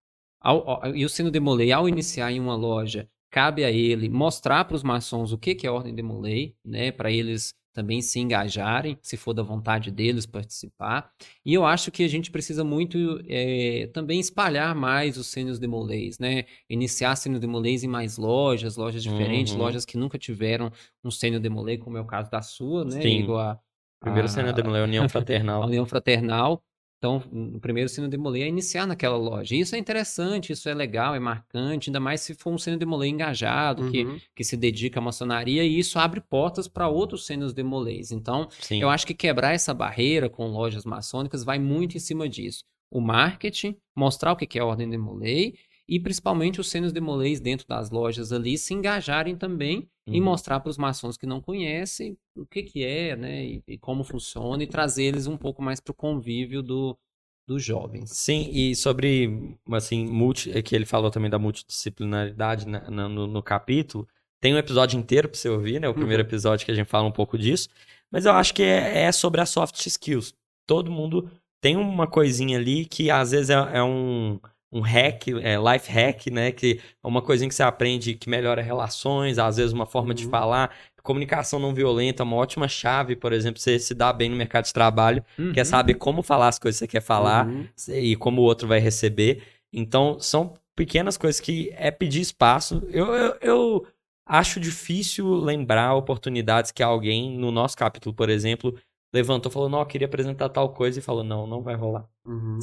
Ao- 0.42 0.68
ao- 0.84 0.94
e 0.96 1.04
o 1.04 1.08
sênior 1.08 1.30
Demolay, 1.32 1.70
ao 1.72 1.88
iniciar 1.88 2.32
em 2.32 2.40
uma 2.40 2.54
loja, 2.56 3.08
cabe 3.30 3.64
a 3.64 3.70
ele 3.70 4.08
mostrar 4.08 4.64
para 4.64 4.74
os 4.76 4.82
maçons 4.82 5.32
o 5.32 5.38
que, 5.38 5.54
que 5.54 5.66
é 5.66 5.70
a 5.70 5.72
ordem 5.72 5.94
Demolay, 5.94 6.54
né, 6.64 6.90
para 6.92 7.10
eles 7.10 7.54
também 7.74 8.02
se 8.02 8.20
engajarem, 8.20 8.98
se 9.00 9.16
for 9.16 9.32
da 9.32 9.42
vontade 9.42 9.90
deles 9.90 10.26
participar. 10.26 11.10
E 11.42 11.54
eu 11.54 11.64
acho 11.64 11.90
que 11.90 12.02
a 12.04 12.08
gente 12.08 12.30
precisa 12.30 12.62
muito 12.62 13.18
eh, 13.26 13.88
também 13.94 14.20
espalhar 14.20 14.74
mais 14.74 15.16
os 15.16 15.28
sênios 15.28 15.58
Demolays, 15.58 16.18
né? 16.18 16.44
Iniciar 16.68 17.16
sênior 17.16 17.40
Demolays 17.40 17.82
em 17.82 17.88
mais 17.88 18.18
lojas, 18.18 18.76
lojas 18.76 19.02
diferentes, 19.02 19.54
Uhum. 19.54 19.58
lojas 19.60 19.86
que 19.86 19.96
nunca 19.96 20.18
tiveram 20.18 20.70
um 21.02 21.10
sênior 21.10 21.40
Demolay, 21.40 21.78
como 21.78 21.96
é 21.96 22.00
o 22.02 22.04
caso 22.04 22.30
da 22.30 22.42
sua, 22.42 22.84
né? 22.84 23.00
Sim. 23.00 23.20
Igual 23.20 23.38
a, 23.40 23.58
Primeiro 24.00 24.26
a- 24.26 24.28
sênior 24.28 24.52
demolei, 24.52 24.82
União 24.82 25.04
a 25.04 25.08
Fraternal. 25.08 25.64
União 25.64 25.86
Fraternal. 25.86 26.62
Então, 27.02 27.20
o 27.32 27.58
primeiro 27.58 27.88
sênior 27.88 28.08
Demolay 28.08 28.44
é 28.44 28.46
iniciar 28.46 28.86
naquela 28.86 29.16
loja. 29.16 29.56
E 29.56 29.58
isso 29.58 29.74
é 29.74 29.78
interessante, 29.78 30.52
isso 30.52 30.68
é 30.68 30.74
legal, 30.74 31.16
é 31.16 31.18
marcante, 31.18 31.90
ainda 31.90 31.98
mais 31.98 32.20
se 32.20 32.32
for 32.32 32.52
um 32.54 32.58
sênior 32.58 32.78
Demolay 32.78 33.10
engajado, 33.10 33.90
que, 33.90 34.04
Uhum. 34.04 34.20
que 34.36 34.44
se 34.44 34.56
dedica 34.56 35.00
à 35.00 35.02
maçonaria, 35.02 35.64
e 35.64 35.80
isso 35.80 35.98
abre 35.98 36.20
portas 36.20 36.68
para 36.68 36.86
outros 36.88 37.26
sênios 37.26 37.52
Demolays. 37.52 38.12
Então, 38.12 38.46
Sim. 38.60 38.80
eu 38.80 38.88
acho 38.88 39.04
que 39.04 39.14
quebrar 39.14 39.52
essa 39.52 39.74
barreira 39.74 40.28
com 40.30 40.46
lojas 40.46 40.84
maçônicas 40.84 41.42
vai 41.42 41.58
muito 41.58 41.96
em 41.96 42.00
cima 42.00 42.28
disso. 42.28 42.62
O 42.88 43.00
marketing, 43.00 43.76
mostrar 43.96 44.30
o 44.30 44.36
que 44.36 44.46
que 44.46 44.56
é 44.60 44.62
a 44.62 44.64
Ordem 44.64 44.88
Demolay 44.88 45.54
e 45.88 45.98
principalmente 46.00 46.60
os 46.60 46.70
sênios 46.70 46.92
Demolays 46.92 47.40
dentro 47.40 47.66
das 47.66 47.90
lojas 47.90 48.32
ali 48.32 48.56
se 48.56 48.72
engajarem 48.74 49.36
também 49.36 49.88
e 50.08 50.18
Uhum. 50.18 50.24
mostrar 50.24 50.58
para 50.60 50.70
os 50.70 50.76
maçons 50.78 51.16
que 51.16 51.26
não 51.26 51.40
conhecem 51.40 52.16
o 52.36 52.44
que 52.44 52.62
que 52.62 52.84
é, 52.84 53.14
né, 53.16 53.44
e, 53.44 53.62
e 53.68 53.78
como 53.78 54.02
funciona 54.02 54.62
e 54.62 54.66
trazer 54.66 55.04
eles 55.04 55.26
um 55.26 55.36
pouco 55.36 55.62
mais 55.62 55.78
para 55.80 55.92
o 55.92 55.94
convívio 55.94 56.60
do, 56.62 56.98
dos 57.46 57.62
jovens. 57.64 58.10
Sim, 58.10 58.48
e 58.52 58.74
sobre, 58.74 59.56
assim, 59.70 60.04
multi, 60.06 60.50
é 60.50 60.60
que 60.62 60.74
ele 60.74 60.86
falou 60.86 61.10
também 61.10 61.30
da 61.30 61.38
multidisciplinaridade 61.38 62.66
na- 62.66 62.90
na- 62.90 63.08
no, 63.08 63.26
no 63.26 63.42
capítulo, 63.42 64.08
tem 64.40 64.54
um 64.54 64.58
episódio 64.58 64.98
inteiro 64.98 65.28
pra 65.28 65.38
você 65.38 65.48
ouvir, 65.48 65.80
né? 65.80 65.88
O 65.88 65.94
primeiro 65.94 66.22
episódio 66.22 66.64
que 66.66 66.72
a 66.72 66.74
gente 66.74 66.88
fala 66.88 67.06
um 67.06 67.12
pouco 67.12 67.38
disso. 67.38 67.68
Mas 68.10 68.24
eu 68.26 68.32
acho 68.32 68.52
que 68.54 68.62
é, 68.62 69.02
é 69.04 69.12
sobre 69.12 69.40
as 69.40 69.50
soft 69.50 69.86
skills. 69.86 70.34
Todo 70.66 70.90
mundo 70.90 71.30
tem 71.60 71.76
uma 71.76 72.08
coisinha 72.08 72.58
ali 72.58 72.84
que 72.86 73.08
às 73.08 73.30
vezes 73.30 73.50
é, 73.50 73.54
é 73.54 73.82
um, 73.84 74.40
um 74.72 74.80
hack, 74.80 75.28
é 75.42 75.56
life 75.58 75.90
hack, 75.90 76.26
né? 76.28 76.50
Que 76.52 76.80
é 77.04 77.06
uma 77.06 77.20
coisinha 77.22 77.48
que 77.48 77.54
você 77.54 77.62
aprende 77.62 78.14
que 78.14 78.28
melhora 78.30 78.62
relações, 78.62 79.38
às 79.38 79.56
vezes 79.58 79.72
uma 79.72 79.86
forma 79.86 80.14
de 80.14 80.24
Uhum. 80.24 80.30
falar. 80.30 80.70
comunicação 81.02 81.58
não 81.58 81.74
violenta 81.74 82.22
é 82.22 82.24
uma 82.24 82.36
ótima 82.36 82.68
chave, 82.68 83.16
por 83.16 83.32
exemplo, 83.32 83.60
você 83.60 83.76
se 83.78 83.92
dá 83.92 84.12
bem 84.12 84.30
no 84.30 84.36
mercado 84.36 84.64
de 84.66 84.72
trabalho, 84.72 85.24
Uhum. 85.36 85.52
quer 85.52 85.64
saber 85.64 85.94
como 85.94 86.22
falar 86.22 86.46
as 86.46 86.60
coisas 86.60 86.78
que 86.78 86.86
você 86.86 86.88
quer 86.92 87.00
falar 87.02 87.48
Uhum. 87.48 87.66
e 87.88 88.14
como 88.14 88.40
o 88.40 88.44
outro 88.44 88.68
vai 88.68 88.78
receber. 88.78 89.42
Então, 89.72 90.20
são 90.20 90.54
pequenas 90.76 91.16
coisas 91.16 91.40
que 91.40 91.70
é 91.76 91.90
pedir 91.90 92.20
espaço. 92.20 92.82
Eu, 92.88 93.06
eu, 93.14 93.36
eu 93.42 93.86
acho 94.24 94.60
difícil 94.60 95.28
lembrar 95.34 95.94
oportunidades 95.96 96.70
que 96.70 96.82
alguém, 96.84 97.36
no 97.36 97.50
nosso 97.50 97.76
capítulo, 97.76 98.14
por 98.14 98.30
exemplo, 98.30 98.72
levantou 99.12 99.50
falou: 99.50 99.68
Não, 99.68 99.80
eu 99.80 99.86
queria 99.86 100.06
apresentar 100.06 100.48
tal 100.50 100.72
coisa 100.72 101.00
e 101.00 101.02
falou: 101.02 101.24
Não, 101.24 101.46
não 101.48 101.62
vai 101.62 101.74
rolar. 101.74 102.06
Uhum. 102.24 102.58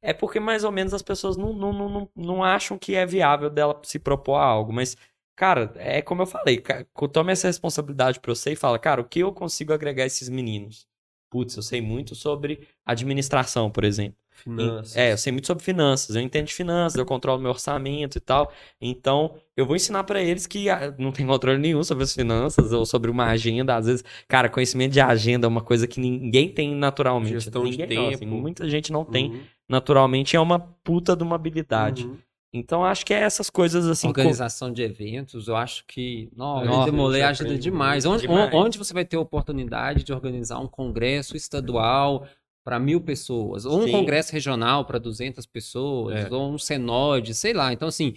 É 0.00 0.12
porque 0.12 0.38
mais 0.38 0.62
ou 0.64 0.70
menos 0.70 0.94
as 0.94 1.02
pessoas 1.02 1.36
não, 1.36 1.52
não, 1.52 1.72
não, 1.72 2.10
não, 2.14 2.44
acham 2.44 2.78
que 2.78 2.94
é 2.94 3.04
viável 3.04 3.50
dela 3.50 3.80
se 3.84 3.98
propor 3.98 4.36
a 4.36 4.44
algo. 4.44 4.72
Mas, 4.72 4.96
cara, 5.34 5.72
é 5.76 6.00
como 6.00 6.22
eu 6.22 6.26
falei, 6.26 6.62
tome 7.12 7.32
essa 7.32 7.48
responsabilidade 7.48 8.20
pra 8.20 8.34
você 8.34 8.52
e 8.52 8.56
fala, 8.56 8.78
cara, 8.78 9.00
o 9.00 9.04
que 9.08 9.20
eu 9.20 9.32
consigo 9.32 9.72
agregar 9.72 10.04
a 10.04 10.06
esses 10.06 10.28
meninos? 10.28 10.86
Putz, 11.30 11.56
eu 11.56 11.62
sei 11.62 11.80
muito 11.80 12.14
sobre 12.14 12.68
administração, 12.86 13.70
por 13.70 13.84
exemplo. 13.84 14.16
Finanças. 14.34 14.96
É, 14.96 15.12
eu 15.12 15.16
sei 15.18 15.32
muito 15.32 15.46
sobre 15.46 15.62
finanças, 15.64 16.14
eu 16.16 16.20
entendo 16.20 16.46
de 16.46 16.52
finanças, 16.52 16.98
eu 16.98 17.06
controlo 17.06 17.40
meu 17.40 17.50
orçamento 17.50 18.18
e 18.18 18.20
tal. 18.20 18.52
Então, 18.80 19.34
eu 19.56 19.64
vou 19.64 19.76
ensinar 19.76 20.04
pra 20.04 20.20
eles 20.20 20.46
que 20.46 20.68
ah, 20.68 20.92
não 20.98 21.12
tem 21.12 21.26
controle 21.26 21.58
nenhum 21.58 21.82
sobre 21.84 22.04
as 22.04 22.12
finanças 22.12 22.72
ou 22.72 22.84
sobre 22.84 23.10
uma 23.10 23.26
agenda. 23.26 23.76
Às 23.76 23.86
vezes, 23.86 24.04
cara, 24.28 24.48
conhecimento 24.48 24.92
de 24.92 25.00
agenda 25.00 25.46
é 25.46 25.48
uma 25.48 25.62
coisa 25.62 25.86
que 25.86 26.00
ninguém 26.00 26.48
tem 26.48 26.74
naturalmente. 26.74 27.32
Gestão 27.34 27.64
de 27.64 27.70
ninguém 27.78 27.96
não, 27.96 28.08
assim, 28.08 28.18
tempo. 28.18 28.34
muita 28.34 28.68
gente 28.68 28.92
não 28.92 29.04
tem 29.04 29.30
Uhum. 29.30 29.40
naturalmente, 29.68 30.36
é 30.36 30.40
uma 30.40 30.58
puta 30.58 31.16
de 31.16 31.22
uma 31.22 31.36
habilidade. 31.36 32.04
Uhum. 32.04 32.16
Então, 32.56 32.84
acho 32.84 33.04
que 33.04 33.12
é 33.12 33.18
essas 33.20 33.50
coisas 33.50 33.84
assim. 33.88 34.06
Organização 34.06 34.72
de 34.72 34.80
eventos, 34.80 35.48
eu 35.48 35.56
acho 35.56 35.84
que. 35.88 36.28
Nossa, 36.36 36.64
Nossa, 36.66 36.82
o 36.82 36.84
Demolei 36.84 37.22
ajuda 37.22 37.58
demais. 37.58 38.06
Onde, 38.06 38.22
Demais. 38.28 38.54
onde 38.54 38.78
você 38.78 38.94
vai 38.94 39.04
ter 39.04 39.16
a 39.16 39.20
oportunidade 39.20 40.04
de 40.04 40.12
organizar 40.12 40.60
um 40.60 40.68
congresso 40.68 41.36
estadual 41.36 42.24
para 42.64 42.78
mil 42.78 43.00
pessoas, 43.00 43.66
ou 43.66 43.80
um 43.80 43.84
Sim. 43.84 43.92
congresso 43.92 44.32
regional 44.32 44.84
para 44.86 44.98
200 44.98 45.44
pessoas, 45.46 46.16
É. 46.24 46.34
ou 46.34 46.50
um 46.54 46.58
senode, 46.58 47.34
sei 47.34 47.52
lá. 47.52 47.72
Então, 47.72 47.86
assim, 47.88 48.14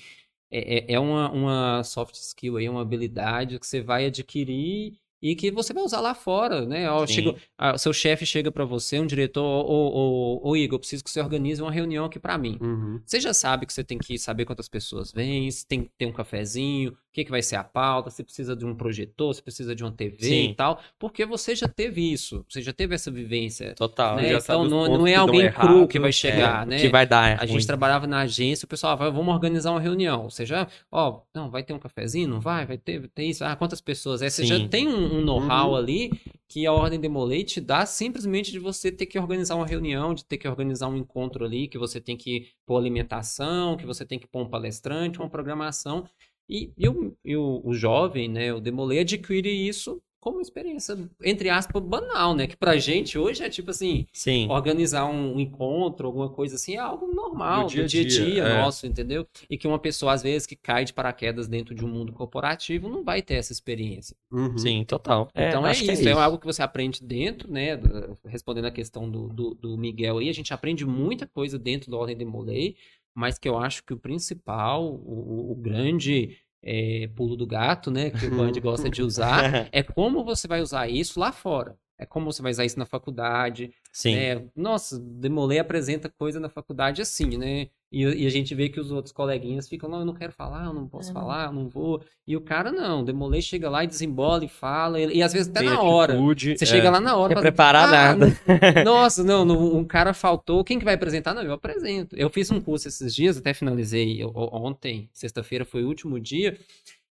é, 0.49 0.77
é- 0.91 0.93
é 0.93 0.99
uma, 0.99 1.29
uma 1.31 1.83
soft 1.83 2.15
skill 2.15 2.55
aí, 2.57 2.69
uma 2.69 2.81
habilidade 2.81 3.59
que 3.59 3.67
você 3.67 3.81
vai 3.81 4.05
adquirir 4.05 4.93
e 5.21 5.35
que 5.35 5.51
você 5.51 5.73
vai 5.73 5.83
usar 5.83 5.99
lá 5.99 6.13
fora, 6.13 6.63
né? 6.65 6.89
Ó, 6.89 7.05
Sim. 7.05 7.13
chega- 7.13 7.35
ah, 7.57 7.77
seu 7.77 7.91
chefe 7.91 8.25
chega 8.25 8.49
para 8.51 8.63
você, 8.63 8.99
um 8.99 9.05
diretor, 9.07 9.43
ô, 9.43 10.39
ô, 10.47 10.55
Igor, 10.55 10.75
eu 10.75 10.79
preciso 10.79 11.03
que 11.03 11.09
você 11.09 11.19
organize 11.19 11.61
uma 11.61 11.71
reunião 11.71 12.05
aqui 12.05 12.19
para 12.19 12.37
mim. 12.37 12.57
Uhum. 12.61 13.01
Você 13.05 13.19
já 13.19 13.33
sabe 13.33 13.65
que 13.65 13.73
você 13.73 13.83
tem 13.83 13.97
que 13.97 14.17
saber 14.17 14.45
quantas 14.45 14.69
pessoas 14.69 15.11
vêm, 15.11 15.49
se 15.51 15.65
tem 15.67 15.83
que 15.83 15.89
ter 15.97 16.05
um 16.05 16.13
cafezinho, 16.13 16.95
que, 17.17 17.25
que 17.25 17.31
vai 17.31 17.41
ser 17.41 17.55
a 17.55 17.63
pauta, 17.63 18.11
se 18.11 18.23
precisa 18.23 18.55
de 18.55 18.63
um 18.63 18.75
projetor, 18.75 19.33
se 19.33 19.41
precisa 19.41 19.73
de 19.75 19.83
uma 19.83 19.91
TV 19.91 20.17
Sim. 20.19 20.49
e 20.51 20.53
tal, 20.53 20.79
porque 20.99 21.25
você 21.25 21.55
já 21.55 21.67
teve 21.67 22.11
isso, 22.13 22.45
você 22.47 22.61
já 22.61 22.71
teve 22.71 22.93
essa 22.93 23.09
vivência. 23.09 23.73
Total. 23.73 24.17
né? 24.17 24.33
Então 24.33 24.65
não, 24.65 24.87
não 24.99 25.07
é 25.07 25.15
alguém 25.15 25.51
cru 25.51 25.63
errado, 25.71 25.87
que 25.87 25.99
vai 25.99 26.11
chegar, 26.11 26.61
É, 26.63 26.65
né? 26.69 26.79
Que 26.79 26.89
vai 26.89 27.07
dar. 27.07 27.41
A 27.41 27.45
gente 27.47 27.65
trabalhava 27.65 28.05
na 28.05 28.19
agência, 28.19 28.65
o 28.65 28.69
pessoal, 28.69 28.93
ah, 28.93 28.95
vai- 28.95 29.11
vamos 29.11 29.33
organizar 29.33 29.71
uma 29.71 29.79
reunião. 29.79 30.29
Você 30.29 30.45
já, 30.45 30.67
ó, 30.91 31.21
não, 31.33 31.49
vai 31.49 31.63
ter 31.63 31.73
um 31.73 31.79
cafezinho? 31.79 32.27
Não 32.27 32.39
vai? 32.39 32.67
Vai 32.67 32.77
ter, 32.77 33.07
ter 33.09 33.23
isso? 33.23 33.43
Ah, 33.43 33.55
quantas 33.55 33.81
pessoas? 33.81 34.21
Aí 34.21 34.29
você 34.29 34.43
Sim. 34.43 34.47
já 34.47 34.67
tem 34.67 34.87
um, 34.87 35.17
um 35.17 35.21
know-how 35.21 35.71
Uhum. 35.71 35.75
ali 35.75 36.11
que 36.47 36.65
a 36.67 36.71
Ordem 36.71 36.99
Demolei 36.99 37.43
te 37.43 37.59
dá 37.59 37.85
simplesmente 37.85 38.51
de 38.51 38.59
você 38.59 38.91
ter 38.91 39.05
que 39.07 39.19
organizar 39.19 39.55
uma 39.55 39.65
reunião, 39.65 40.13
de 40.13 40.23
ter 40.23 40.37
que 40.37 40.47
organizar 40.47 40.87
um 40.87 40.95
encontro 40.95 41.43
ali, 41.43 41.67
que 41.67 41.77
você 41.77 41.99
tem 41.99 42.15
que 42.15 42.47
pôr 42.65 42.77
alimentação, 42.77 43.75
que 43.75 43.85
você 43.85 44.05
tem 44.05 44.17
que 44.19 44.27
pôr 44.27 44.43
um 44.43 44.49
palestrante, 44.49 45.19
uma 45.19 45.29
programação. 45.29 46.05
E, 46.49 46.71
e 46.77 46.87
o, 46.87 47.13
e 47.23 47.35
o, 47.35 47.73
jovem, 47.73 48.29
né, 48.29 48.53
o 48.53 48.59
Demolei 48.59 48.99
adquire 48.99 49.49
isso 49.49 50.01
como 50.19 50.41
experiência, 50.41 50.97
entre 51.23 51.49
aspas, 51.49 51.81
banal, 51.81 52.35
né? 52.35 52.47
Que 52.47 52.57
pra 52.57 52.75
gente 52.77 53.17
hoje 53.17 53.43
é 53.43 53.49
tipo 53.49 53.69
assim, 53.71 54.05
Sim. 54.11 54.47
organizar 54.49 55.05
um 55.05 55.39
encontro, 55.39 56.05
alguma 56.07 56.27
coisa 56.29 56.55
assim, 56.55 56.73
é 56.75 56.79
algo 56.79 57.07
normal, 57.13 57.67
Do 57.67 57.69
do 57.69 57.73
dia 57.75 57.83
a 57.83 57.87
dia 57.87 58.01
a 58.01 58.05
dia, 58.05 58.25
dia, 58.25 58.43
é. 58.43 58.59
nosso, 58.61 58.85
entendeu? 58.85 59.25
E 59.49 59.57
que 59.57 59.67
uma 59.67 59.79
pessoa, 59.79 60.11
às 60.11 60.23
vezes, 60.23 60.45
que 60.45 60.55
cai 60.55 60.83
de 60.83 60.91
paraquedas 60.91 61.47
dentro 61.47 61.73
de 61.73 61.85
um 61.85 61.87
mundo 61.87 62.11
corporativo, 62.11 62.89
não 62.89 63.03
vai 63.05 63.21
ter 63.21 63.35
essa 63.35 63.53
experiência. 63.53 64.17
Uhum. 64.29 64.57
Sim, 64.57 64.83
total. 64.83 65.29
então 65.33 65.65
é 65.65 65.69
acho 65.69 65.83
isso, 65.89 66.01
que 66.03 66.09
é, 66.09 66.11
algo 66.11 66.37
que 66.39 66.45
você 66.45 66.61
aprende 66.61 67.01
dentro, 67.01 67.49
né? 67.49 67.77
do- 67.77 68.17
Respondendo 68.25 68.65
a 68.65 68.71
questão 68.71 69.09
do, 69.09 69.29
do, 69.29 69.53
do 69.55 69.77
Miguel 69.77 70.17
aí, 70.17 70.27
a 70.27 70.33
gente 70.33 70.53
aprende 70.53 70.85
muita 70.85 71.25
coisa 71.25 71.57
dentro 71.57 71.89
da 71.89 71.95
Ordem 71.95 72.17
de 72.17 72.25
Molay, 72.25 72.75
mas 73.17 73.39
que 73.39 73.49
eu 73.49 73.57
acho 73.57 73.83
que 73.83 73.93
o 73.93 73.99
principal, 73.99 74.85
o, 74.85 75.51
o- 75.51 75.55
grande 75.55 76.37
é, 76.61 77.09
pulo 77.15 77.35
do 77.35 77.47
gato, 77.47 77.89
né? 77.89 78.11
Que 78.11 78.25
o 78.27 78.29
Band 78.29 78.51
gosta 78.61 78.89
de 78.89 79.01
usar, 79.03 79.69
é 79.71 79.81
como 79.81 80.23
você 80.23 80.47
vai 80.47 80.61
usar 80.61 80.87
isso 80.87 81.19
lá 81.19 81.31
fora. 81.31 81.75
É 81.99 82.05
como 82.05 82.31
você 82.31 82.41
vai 82.43 82.51
usar 82.51 82.63
isso 82.63 82.77
na 82.77 82.85
faculdade, 82.85 83.71
Sim. 83.91 84.13
é, 84.15 84.43
nossa, 84.55 84.99
Demolei 84.99 85.57
apresenta 85.57 86.07
coisa 86.07 86.39
na 86.39 86.47
faculdade 86.47 87.01
assim, 87.01 87.37
né? 87.37 87.69
E, 87.91 88.03
e 88.03 88.27
a 88.27 88.29
gente 88.29 88.53
vê 88.53 88.67
que 88.69 88.79
os 88.79 88.91
outros 88.91 89.13
coleguinhas 89.13 89.67
ficam, 89.67 89.89
não, 89.89 89.99
eu 89.99 90.05
não 90.05 90.13
quero 90.13 90.31
falar, 90.33 90.65
eu 90.65 90.73
não 90.73 90.87
posso 90.87 91.11
falar, 91.13 91.47
eu 91.47 91.53
não 91.53 91.69
vou. 91.69 92.03
E 92.27 92.35
o 92.35 92.41
cara 92.41 92.71
não, 92.71 93.03
Demolei 93.03 93.41
chega 93.41 93.69
lá 93.69 93.83
e 93.83 93.87
desembola 93.87 94.43
e 94.43 94.49
fala, 94.49 94.99
e, 94.99 95.17
e 95.17 95.23
às 95.23 95.31
vezes 95.31 95.49
até 95.49 95.61
Tem 95.61 95.69
na 95.69 95.81
hora. 95.81 96.13
atitude, 96.13 96.57
Você 96.57 96.65
é. 96.65 96.67
chega 96.67 96.89
lá 96.89 96.99
na 96.99 97.15
hora. 97.15 97.29
Quer 97.29 97.35
fala, 97.35 97.41
preparar 97.47 97.87
"Ah, 97.87 98.15
nada." 98.15 98.37
Nossa, 98.83 99.23
não, 99.23 99.45
não, 99.45 99.75
um 99.77 99.85
cara 99.85 100.13
faltou. 100.13 100.63
Quem 100.63 100.77
que 100.77 100.85
vai 100.85 100.95
apresentar? 100.95 101.33
Não, 101.33 101.41
eu 101.41 101.53
apresento. 101.53 102.15
Eu 102.15 102.29
fiz 102.29 102.51
um 102.51 102.59
curso 102.59 102.89
esses 102.89 103.15
dias, 103.15 103.37
até 103.37 103.53
finalizei 103.53 104.21
ontem, 104.35 105.09
sexta-feira 105.13 105.63
foi 105.63 105.83
o 105.83 105.87
último 105.87 106.19
dia. 106.19 106.57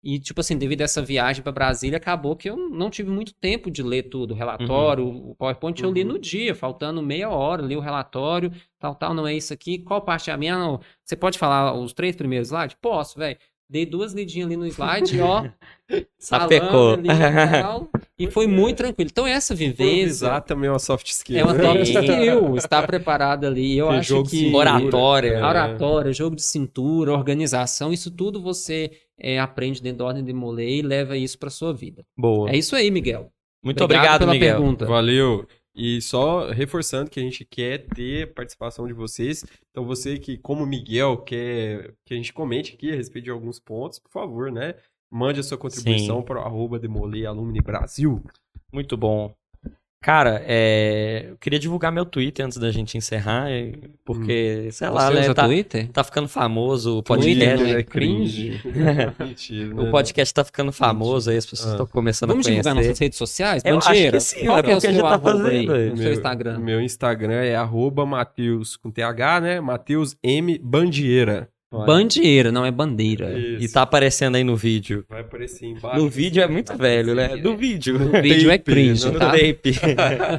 E, 0.08 0.20
tipo 0.20 0.40
assim, 0.40 0.56
devido 0.56 0.82
a 0.82 0.84
essa 0.84 1.02
viagem 1.02 1.42
para 1.42 1.50
Brasília, 1.50 1.96
acabou 1.96 2.36
que 2.36 2.48
eu 2.48 2.56
não 2.56 2.88
tive 2.90 3.10
muito 3.10 3.34
tempo 3.34 3.68
de 3.70 3.82
ler 3.82 4.04
tudo. 4.04 4.34
O 4.34 4.36
relatório, 4.36 5.04
o 5.06 5.34
PowerPoint 5.34 5.82
eu 5.82 5.90
li 5.90 6.02
Uhum. 6.02 6.08
no 6.10 6.18
dia, 6.18 6.54
faltando 6.54 7.02
meia 7.02 7.28
hora, 7.28 7.60
li 7.62 7.76
o 7.76 7.80
relatório, 7.80 8.52
tal, 8.78 8.94
tal, 8.94 9.12
não 9.14 9.26
é 9.26 9.34
isso 9.34 9.52
aqui. 9.52 9.78
Qual 9.80 10.00
parte 10.02 10.30
é 10.30 10.32
a 10.32 10.36
minha? 10.36 10.56
Não. 10.56 10.80
Você 11.04 11.16
pode 11.16 11.38
falar 11.38 11.72
os 11.74 11.92
três 11.92 12.14
primeiros 12.14 12.48
slides? 12.48 12.76
Posso, 12.80 13.18
velho. 13.18 13.36
Dei 13.68 13.84
duas 13.84 14.12
lidinhas 14.12 14.46
ali 14.46 14.56
no 14.56 14.66
slide, 14.66 15.18
ó. 15.22 15.44
Sapecou. 16.18 16.96
e 18.18 18.30
foi 18.30 18.46
muito 18.46 18.76
tranquilo. 18.76 19.10
Então, 19.10 19.26
essa 19.26 19.54
vivência. 19.54 19.94
Improvisar 19.94 20.42
também 20.42 20.68
é 20.68 20.72
uma 20.72 20.78
soft 20.78 21.08
skill. 21.08 21.38
É 21.38 21.44
uma 21.44 21.54
top 21.54 21.84
Sim. 21.84 21.98
skill, 21.98 22.56
estar 22.56 22.86
preparado 22.86 23.44
ali. 23.44 23.76
Eu 23.76 23.88
Ter 23.88 23.94
acho 23.96 24.08
jogo 24.08 24.24
de 24.24 24.30
que 24.30 24.38
cintura. 24.44 24.74
Oratória. 24.76 25.32
É. 25.32 25.44
oratória, 25.44 26.12
jogo 26.12 26.36
de 26.36 26.42
cintura, 26.42 27.12
organização, 27.12 27.92
isso 27.92 28.10
tudo 28.10 28.40
você 28.40 28.90
é, 29.18 29.38
aprende 29.40 29.82
dentro 29.82 29.98
da 29.98 30.04
ordem 30.04 30.24
de 30.24 30.32
Molay 30.32 30.78
e 30.78 30.82
leva 30.82 31.16
isso 31.16 31.38
para 31.38 31.50
sua 31.50 31.72
vida. 31.72 32.04
Boa. 32.16 32.50
É 32.50 32.56
isso 32.56 32.76
aí, 32.76 32.90
Miguel. 32.90 33.30
Muito 33.64 33.82
obrigado, 33.82 34.20
pela 34.20 34.32
Miguel. 34.32 34.56
pergunta. 34.58 34.86
Valeu. 34.86 35.46
E 35.76 36.00
só 36.00 36.50
reforçando 36.50 37.10
que 37.10 37.20
a 37.20 37.22
gente 37.22 37.44
quer 37.44 37.86
ter 37.86 38.32
participação 38.32 38.86
de 38.86 38.94
vocês. 38.94 39.44
Então, 39.70 39.84
você 39.84 40.18
que, 40.18 40.38
como 40.38 40.64
Miguel, 40.64 41.18
quer 41.18 41.94
que 42.02 42.14
a 42.14 42.16
gente 42.16 42.32
comente 42.32 42.74
aqui 42.74 42.90
a 42.90 42.96
respeito 42.96 43.26
de 43.26 43.30
alguns 43.30 43.58
pontos, 43.58 43.98
por 43.98 44.10
favor, 44.10 44.50
né? 44.50 44.74
Mande 45.10 45.38
a 45.38 45.42
sua 45.42 45.58
contribuição 45.58 46.20
Sim. 46.20 46.24
para 46.24 46.40
o 46.40 46.42
arroba 46.42 46.80
Alumni 47.28 47.60
Brasil. 47.60 48.24
Muito 48.72 48.96
bom. 48.96 49.34
Cara, 50.06 50.40
é, 50.46 51.26
eu 51.30 51.36
queria 51.36 51.58
divulgar 51.58 51.90
meu 51.90 52.06
Twitter 52.06 52.46
antes 52.46 52.58
da 52.58 52.70
gente 52.70 52.96
encerrar, 52.96 53.48
porque, 54.04 54.68
sei 54.70 54.88
lá, 54.88 55.08
Você 55.08 55.14
né, 55.14 55.20
usa 55.22 55.34
tá, 55.34 55.44
Twitter? 55.46 55.88
tá 55.90 56.04
ficando 56.04 56.28
famoso 56.28 56.98
o 56.98 57.02
Twitter 57.02 57.56
podcast. 57.56 57.74
é 57.74 57.80
é 57.80 57.82
cringe? 57.82 58.60
Mentira, 59.18 59.74
O 59.74 59.82
né? 59.82 59.90
podcast 59.90 60.32
tá 60.32 60.44
ficando 60.44 60.70
famoso, 60.70 61.28
aí 61.28 61.36
as 61.36 61.44
pessoas 61.44 61.70
Ah. 61.70 61.72
estão 61.72 61.86
começando 61.88 62.28
Vamos 62.28 62.46
a 62.46 62.50
conhecer. 62.50 62.62
divulgar 62.62 62.84
nossas 62.84 62.98
redes 63.00 63.18
sociais? 63.18 63.62
Eu 63.64 63.78
acho 63.78 63.88
Bandeira? 63.88 64.16
que 64.18 64.22
sim, 64.22 64.46
Qual 64.46 64.62
que 64.62 64.70
é 64.70 64.76
o 64.76 64.80
seu 64.80 64.92
gente 64.92 65.00
tá 65.02 65.08
arroba 65.08 65.48
aí, 65.48 65.66
fazendo. 65.66 65.90
no 65.90 65.96
seu 65.96 66.12
Instagram? 66.12 66.58
Meu 66.60 66.80
Instagram 66.80 67.42
é 67.42 67.56
arroba 67.56 68.06
Mateus 68.06 68.76
com 68.76 68.92
TH, 68.92 69.40
né? 69.40 69.60
Mateus 69.60 70.16
M 70.22 70.56
Bandieira. 70.62 71.48
Bandeira, 71.84 72.50
não 72.50 72.64
é 72.64 72.70
bandeira. 72.70 73.38
E 73.38 73.68
tá 73.68 73.82
aparecendo 73.82 74.36
aí 74.36 74.44
no 74.44 74.56
vídeo. 74.56 75.04
Vai 75.08 75.20
aparecer 75.20 75.66
embaixo. 75.66 76.00
No 76.00 76.08
vídeo 76.08 76.42
é 76.42 76.46
muito 76.46 76.76
velho, 76.76 77.14
né? 77.14 77.36
Do 77.36 77.56
vídeo. 77.56 77.96
O 77.96 78.22
vídeo 78.22 78.50
é 78.50 78.58
cringe, 78.58 79.06
No 79.10 79.18
tá? 79.18 79.30
tape. 79.32 79.74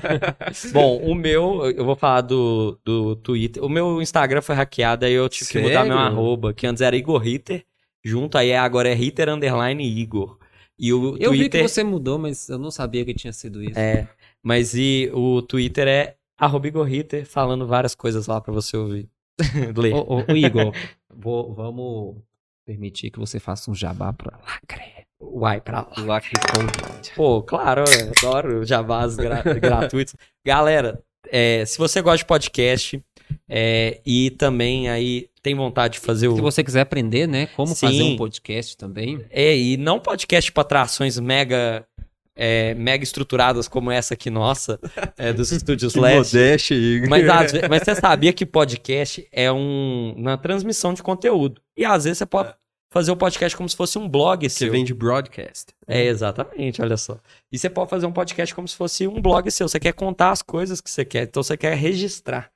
Bom, 0.73 0.97
o 0.97 1.13
meu, 1.13 1.69
eu 1.75 1.85
vou 1.85 1.95
falar 1.95 2.21
do, 2.21 2.79
do 2.83 3.15
Twitter. 3.17 3.63
O 3.63 3.69
meu 3.69 4.01
Instagram 4.01 4.41
foi 4.41 4.55
hackeado, 4.55 5.05
aí 5.05 5.13
eu 5.13 5.27
tive 5.29 5.49
que 5.51 5.59
mudar 5.59 5.83
Sério? 5.83 5.89
meu 5.89 5.97
arroba, 5.99 6.53
que 6.53 6.65
antes 6.65 6.81
era 6.81 6.95
Igor 6.95 7.21
Ritter, 7.21 7.63
junto 8.03 8.37
aí 8.37 8.53
agora 8.53 8.89
é 8.89 8.93
Ritter 8.93 9.29
Underline 9.29 9.83
Igor. 9.83 10.37
E 10.79 10.93
o 10.93 11.17
Eu 11.19 11.31
vi 11.31 11.43
que 11.43 11.49
Twitter... 11.49 11.69
você 11.69 11.83
mudou, 11.83 12.17
mas 12.17 12.49
eu 12.49 12.57
não 12.57 12.69
sabia 12.71 13.03
que 13.03 13.13
tinha 13.13 13.33
sido 13.33 13.63
isso. 13.63 13.77
É, 13.77 14.07
mas 14.43 14.75
e 14.75 15.09
o 15.13 15.41
Twitter 15.41 15.87
é 15.87 16.15
arroba 16.37 16.67
Igor 16.67 16.85
Ritter, 16.85 17.25
falando 17.25 17.65
várias 17.65 17.95
coisas 17.95 18.27
lá 18.27 18.39
pra 18.39 18.53
você 18.53 18.77
ouvir. 18.77 19.09
Ler. 19.75 19.93
Ô, 19.93 19.99
ô, 20.19 20.23
ô, 20.31 20.35
Igor, 20.35 20.73
vou- 21.17 21.53
vamos 21.53 22.17
permitir 22.65 23.09
que 23.11 23.19
você 23.19 23.39
faça 23.39 23.71
um 23.71 23.75
jabá 23.75 24.13
pra 24.13 24.37
lacre. 24.37 24.81
Uai, 25.19 25.59
pra 25.59 25.87
estão- 26.37 27.15
Pô, 27.15 27.41
claro, 27.41 27.83
eu 27.87 28.11
adoro 28.29 28.63
jabás 28.65 29.15
gra 29.15 29.41
gratuitos. 29.59 30.15
Galera, 30.45 31.01
é, 31.29 31.65
se 31.65 31.77
você 31.77 32.01
gosta 32.03 32.19
de 32.19 32.25
podcast 32.25 33.03
é, 33.49 33.99
e 34.05 34.29
também 34.31 34.89
aí 34.89 35.27
tem 35.41 35.55
vontade 35.55 35.95
de 35.95 35.99
fazer 36.01 36.27
Se 36.27 36.33
o. 36.33 36.35
você 36.37 36.63
quiser 36.63 36.81
aprender, 36.81 37.27
né, 37.27 37.47
como 37.47 37.73
Sim. 37.73 37.87
fazer 37.87 38.03
um 38.03 38.15
podcast 38.17 38.77
também. 38.77 39.25
É, 39.31 39.57
e 39.57 39.75
não 39.77 39.99
podcast 39.99 40.51
para 40.51 40.61
atrações 40.61 41.17
mega 41.19 41.83
é, 42.37 42.75
mega 42.75 43.03
estruturadas 43.03 43.67
como 43.67 43.89
essa 43.89 44.13
aqui 44.13 44.29
nossa, 44.29 44.79
é, 45.17 45.33
dos 45.33 45.51
estúdios 45.51 45.95
Igor. 46.73 47.09
Mas, 47.09 47.27
às 47.27 47.51
mas 47.67 47.83
você 47.83 47.95
sabia 47.95 48.31
que 48.31 48.45
podcast 48.45 49.27
é 49.31 49.51
um, 49.51 50.13
uma 50.15 50.37
transmissão 50.37 50.93
de 50.93 51.01
conteúdo. 51.01 51.59
E 51.75 51.83
às 51.83 52.03
vezes 52.03 52.19
você 52.19 52.25
pode 52.27 52.53
fazer 52.91 53.11
o 53.11 53.17
podcast 53.17 53.57
como 53.57 53.67
se 53.67 53.75
fosse 53.75 53.97
um 53.97 54.07
blog 54.07 54.47
Você 54.47 54.59
seu. 54.59 54.71
vem 54.71 54.85
de 54.85 54.93
broadcast. 54.93 55.73
É, 55.87 56.05
exatamente, 56.05 56.81
olha 56.81 56.95
só. 56.95 57.19
E 57.51 57.57
você 57.57 57.69
pode 57.69 57.89
fazer 57.89 58.05
um 58.05 58.11
podcast 58.11 58.53
como 58.53 58.67
se 58.67 58.75
fosse 58.75 59.07
um 59.07 59.19
blog 59.19 59.49
seu. 59.49 59.67
Você 59.67 59.79
quer 59.79 59.93
contar 59.93 60.31
as 60.31 60.41
coisas 60.41 60.79
que 60.79 60.89
você 60.89 61.03
quer, 61.03 61.23
então 61.23 61.41
você 61.41 61.57
quer 61.57 61.75
registrar. 61.75 62.49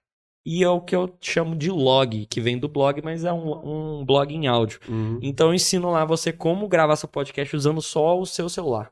E 0.44 0.64
é 0.64 0.70
o 0.70 0.82
que 0.82 0.96
eu 0.96 1.16
chamo 1.22 1.56
de 1.56 1.70
log, 1.70 2.26
que 2.26 2.42
vem 2.42 2.58
do 2.58 2.68
blog, 2.68 3.00
mas 3.04 3.24
é 3.24 3.32
um, 3.32 4.00
um 4.00 4.06
blog 4.06 4.34
em 4.34 4.48
áudio. 4.48 4.80
Uhum. 4.90 5.20
Então 5.22 5.50
eu 5.50 5.54
ensino 5.54 5.92
lá 5.92 6.04
você 6.04 6.32
como 6.32 6.68
gravar 6.68 6.96
seu 6.96 7.08
podcast 7.08 7.56
usando 7.56 7.82
só 7.82 8.20
o 8.20 8.26
seu 8.26 8.50
celular. 8.50 8.92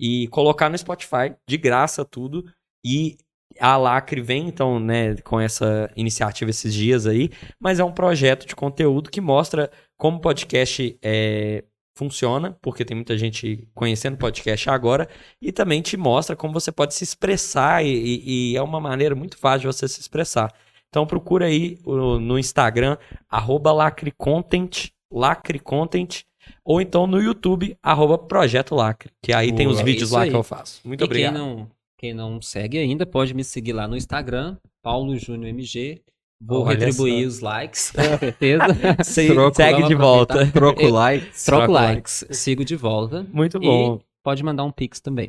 E 0.00 0.26
colocar 0.28 0.70
no 0.70 0.78
Spotify, 0.78 1.34
de 1.46 1.58
graça 1.58 2.04
tudo. 2.04 2.44
E 2.82 3.18
a 3.58 3.76
Lacre 3.76 4.22
vem, 4.22 4.48
então, 4.48 4.80
né, 4.80 5.16
com 5.16 5.38
essa 5.38 5.90
iniciativa 5.94 6.50
esses 6.50 6.72
dias 6.72 7.06
aí. 7.06 7.28
Mas 7.60 7.78
é 7.78 7.84
um 7.84 7.92
projeto 7.92 8.46
de 8.46 8.56
conteúdo 8.56 9.10
que 9.10 9.20
mostra 9.20 9.70
como 9.98 10.18
podcast 10.20 10.98
é, 11.02 11.64
funciona, 11.94 12.56
porque 12.62 12.84
tem 12.84 12.94
muita 12.94 13.18
gente 13.18 13.68
conhecendo 13.74 14.16
podcast 14.16 14.70
agora. 14.70 15.06
E 15.42 15.52
também 15.52 15.82
te 15.82 15.98
mostra 15.98 16.34
como 16.34 16.54
você 16.54 16.72
pode 16.72 16.94
se 16.94 17.04
expressar. 17.04 17.84
E, 17.84 18.52
e- 18.52 18.56
é 18.56 18.62
uma 18.62 18.80
maneira 18.80 19.14
muito 19.14 19.36
fácil 19.36 19.60
de 19.68 19.76
você 19.76 19.86
se 19.86 20.00
expressar. 20.00 20.50
Então 20.88 21.06
procura 21.06 21.44
aí 21.46 21.78
no 21.84 22.38
Instagram, 22.38 22.96
arroba 23.28 23.70
lacrecontent, 23.72 24.88
lacrecontent, 25.12 26.22
ou 26.64 26.80
então 26.80 27.06
no 27.06 27.20
YouTube, 27.20 27.76
arroba 27.82 28.18
Projeto 28.18 28.74
Lacre, 28.74 29.10
que 29.22 29.32
aí 29.32 29.52
tem 29.52 29.66
Boa, 29.66 29.74
os 29.74 29.80
é 29.80 29.84
vídeos 29.84 30.10
lá 30.10 30.22
aí. 30.22 30.30
que 30.30 30.36
eu 30.36 30.42
faço. 30.42 30.80
Muito 30.84 31.02
e 31.02 31.04
obrigado. 31.04 31.32
Quem 31.34 31.40
não, 31.42 31.68
quem 31.98 32.14
não 32.14 32.40
segue 32.42 32.78
ainda, 32.78 33.04
pode 33.06 33.34
me 33.34 33.44
seguir 33.44 33.72
lá 33.72 33.86
no 33.88 33.96
Instagram, 33.96 34.56
Paulo 34.82 35.16
Júnior 35.16 35.48
MG. 35.50 36.00
Vou 36.42 36.64
Olha 36.64 36.78
retribuir 36.78 37.22
só. 37.24 37.28
os 37.28 37.40
likes, 37.40 37.90
com 37.96 38.18
certeza. 38.18 38.64
Se- 39.04 39.26
Troco, 39.28 39.56
segue 39.56 39.82
de 39.86 39.94
volta. 39.94 40.46
Troco 40.50 40.80
Eu- 40.80 40.90
likes. 40.90 41.44
Troco 41.44 41.64
Troco 41.66 41.72
likes, 41.72 42.24
sigo 42.30 42.64
de 42.64 42.76
volta. 42.76 43.26
Muito 43.30 43.58
E 43.58 43.60
bom. 43.60 44.00
pode 44.24 44.42
mandar 44.42 44.64
um 44.64 44.70
pix 44.70 45.00
também. 45.00 45.28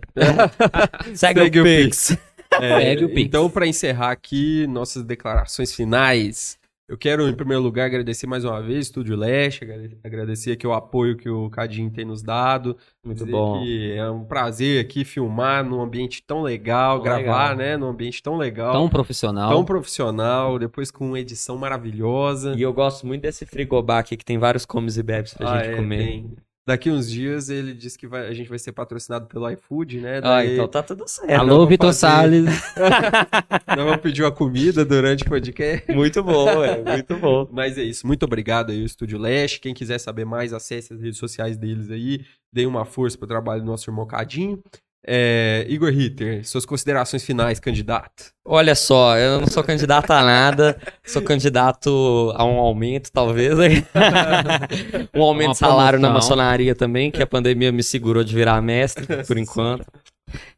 Segue, 1.14 1.18
Segue 1.44 1.60
o 1.60 1.62
o 1.64 1.66
Pix. 1.66 2.18
É, 2.62 2.80
Segue 2.82 3.06
o 3.06 3.10
Pix. 3.10 3.22
então, 3.28 3.50
para 3.50 3.68
encerrar 3.68 4.12
aqui 4.12 4.66
nossas 4.68 5.04
declarações 5.04 5.74
finais, 5.76 6.58
eu 6.92 6.98
quero, 6.98 7.28
em 7.28 7.34
primeiro 7.34 7.64
lugar, 7.64 7.86
agradecer 7.86 8.28
mais 8.28 8.44
uma 8.44 8.62
vez 8.62 8.88
Estúdio 8.88 9.16
Leste, 9.16 9.64
agrade- 9.64 9.98
agradecer 10.04 10.52
aqui 10.52 10.68
o 10.68 10.74
apoio 10.74 11.16
que 11.16 11.30
o 11.30 11.50
Cadinho 11.50 11.90
tem 11.90 12.04
nos 12.04 12.22
dado. 12.22 12.76
Muito 13.04 13.26
bom. 13.26 13.64
é 13.66 14.12
um 14.12 14.26
prazer 14.26 14.84
aqui 14.84 15.06
filmar 15.06 15.64
num 15.64 15.82
ambiente 15.82 16.22
tão 16.22 16.42
legal, 16.42 16.96
Tão 16.98 17.04
gravar, 17.04 17.52
legal. 17.52 17.56
né, 17.56 17.78
num 17.78 17.88
ambiente 17.88 18.22
tão 18.22 18.36
legal, 18.38 18.74
Tão 18.74 18.82
tão, 18.82 18.90
profissional. 18.90 19.64
profissional, 19.66 20.60
depois 20.60 20.92
com 20.92 21.08
uma 21.08 21.20
edição 21.20 21.58
maravilhosa. 21.58 22.54
E 22.58 22.62
eu 22.62 22.74
gosto 22.74 23.08
muito 23.08 23.22
desse 23.22 23.46
frigobar 23.46 24.00
aqui, 24.00 24.18
que 24.18 24.26
tem 24.26 24.38
vários 24.38 24.66
comes 24.66 24.98
e 24.98 25.04
bebes 25.04 25.34
pra 25.34 25.50
Ah, 25.50 25.58
gente 25.64 25.74
é, 25.74 25.76
comer. 25.78 25.98
tem. 25.98 26.36
Daqui 26.68 26.92
uns 26.92 27.10
dias 27.10 27.50
ele 27.50 27.74
disse 27.74 27.98
que 27.98 28.06
vai- 28.08 28.28
a 28.28 28.34
gente 28.34 28.48
vai 28.48 28.60
ser 28.60 28.72
patrocinado 28.72 29.26
pelo 29.26 29.50
iFood, 29.50 30.00
né? 30.00 30.18
Ah, 30.20 30.22
Daí 30.22 30.54
então 30.54 30.68
tá 30.68 30.84
tudo 30.84 31.08
certo. 31.08 31.32
Alô, 31.32 31.66
Vitor 31.66 31.88
fazer- 31.90 32.00
Salles. 32.00 32.46
Nós 33.68 33.78
vamos 33.86 33.98
pedir 34.02 34.22
uma 34.24 34.32
comida 34.32 34.86
durante 34.86 35.24
o 35.24 35.28
podcast. 35.28 35.92
Muito 35.92 36.24
bom, 36.24 36.64
é, 36.64 36.78
muito 36.86 37.18
bom. 37.18 37.48
Mas 37.52 37.78
é 37.80 37.84
isso. 37.84 38.06
Muito 38.06 38.24
obrigado 38.24 38.72
aí, 38.72 38.80
ao 38.80 38.86
Estúdio 38.86 39.18
Leste. 39.18 39.60
Quem 39.60 39.74
quiser 39.74 39.98
saber 39.98 40.24
mais, 40.26 40.54
acesse 40.54 40.94
as 40.94 41.02
redes 41.02 41.18
sociais 41.18 41.58
deles 41.58 41.90
aí. 41.90 42.24
Dê 42.54 42.66
uma 42.68 42.86
força 42.86 43.18
pro 43.18 43.28
trabalho 43.28 43.62
do 43.62 43.68
nosso 43.68 43.90
irmão 43.90 44.06
Cadinho. 44.06 44.62
É, 45.06 45.66
Igor 45.68 45.90
Ritter, 45.90 46.48
suas 46.48 46.66
considerações 46.66 47.24
finais, 47.24 47.60
candidato. 47.60 48.32
Olha 48.46 48.76
só, 48.76 49.18
eu 49.18 49.42
não 49.42 49.48
sou 49.48 49.64
candidato 49.64 50.12
a 50.12 50.24
nada, 50.24 50.80
sou 51.04 51.22
candidato 51.22 52.32
a 52.36 52.46
um 52.46 52.60
aumento, 52.60 53.12
talvez. 53.12 53.58
um 55.14 55.24
aumento 55.24 55.54
de 55.54 55.58
salário 55.58 56.00
na 56.00 56.10
maçonaria 56.10 56.76
também, 56.76 57.10
que 57.10 57.22
a 57.22 57.28
pandemia 57.28 57.72
me 57.72 57.82
segurou 57.82 58.24
de 58.24 58.36
virar 58.36 58.62
mestre, 58.62 59.08
por 59.26 59.38
enquanto. 59.38 59.86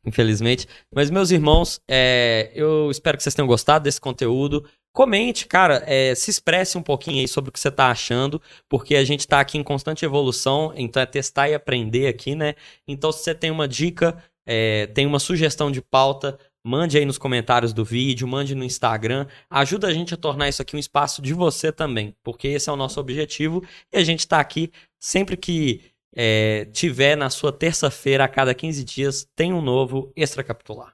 Infelizmente. 0.06 0.68
Mas, 0.94 1.10
meus 1.10 1.32
irmãos, 1.32 1.82
é, 1.89 2.52
eu 2.54 2.91
espero 2.91 3.18
que 3.18 3.24
vocês 3.24 3.36
tenham 3.36 3.48
gostado 3.48 3.84
desse 3.84 4.00
conteúdo. 4.00 4.66
Comente, 4.94 5.48
cara, 5.48 5.84
é, 5.88 6.14
se 6.14 6.30
expresse 6.30 6.78
um 6.78 6.84
pouquinho 6.84 7.20
aí 7.20 7.28
sobre 7.28 7.50
o 7.50 7.52
que 7.52 7.60
você 7.60 7.72
tá 7.72 7.89
achando, 7.89 8.39
porque 8.70 8.96
a 8.96 9.04
gente 9.04 9.28
tá 9.28 9.39
aqui 9.39 9.58
em 9.58 9.64
constante 9.64 10.06
evolução, 10.06 10.72
então 10.76 11.02
é 11.02 11.06
testar 11.06 11.50
e 11.50 11.56
aprender 11.56 12.08
aqui, 12.08 12.36
né? 12.36 12.54
Então, 12.88 13.12
se 13.12 13.24
você 13.24 13.34
tem 13.34 13.50
uma 13.50 13.68
dica, 13.68 14.16
é, 14.46 14.88
tem 14.88 15.06
uma 15.06 15.20
sugestão 15.20 15.72
de 15.72 15.82
pauta, 15.82 16.38
mande 16.66 16.98
aí 16.98 17.06
nos 17.06 17.18
comentários 17.18 17.74
do 17.74 17.84
vídeo, 17.84 18.28
mande 18.28 18.56
no 18.56 18.64
Instagram. 18.64 19.28
Ajuda 19.50 19.88
a 19.88 19.94
gente 19.94 20.14
a 20.14 20.18
tornar 20.18 20.50
isso 20.50 20.62
aqui 20.62 20.76
um 20.76 20.80
espaço 20.80 21.22
de 21.22 21.34
você 21.34 21.72
também, 21.72 22.16
porque 22.24 22.48
esse 22.48 22.70
é 22.70 22.74
o 22.74 22.78
nosso 22.78 23.00
objetivo 23.00 23.64
e 23.91 23.98
a 23.98 24.04
gente 24.04 24.20
está 24.20 24.39
aqui 24.39 24.72
sempre 25.00 25.36
que 25.36 25.82
é, 26.16 26.66
tiver 26.66 27.16
na 27.16 27.30
sua 27.30 27.52
terça-feira, 27.52 28.24
a 28.24 28.28
cada 28.28 28.54
15 28.54 28.84
dias, 28.84 29.28
tem 29.36 29.52
um 29.52 29.62
novo 29.62 30.12
extracapitular. 30.16 30.94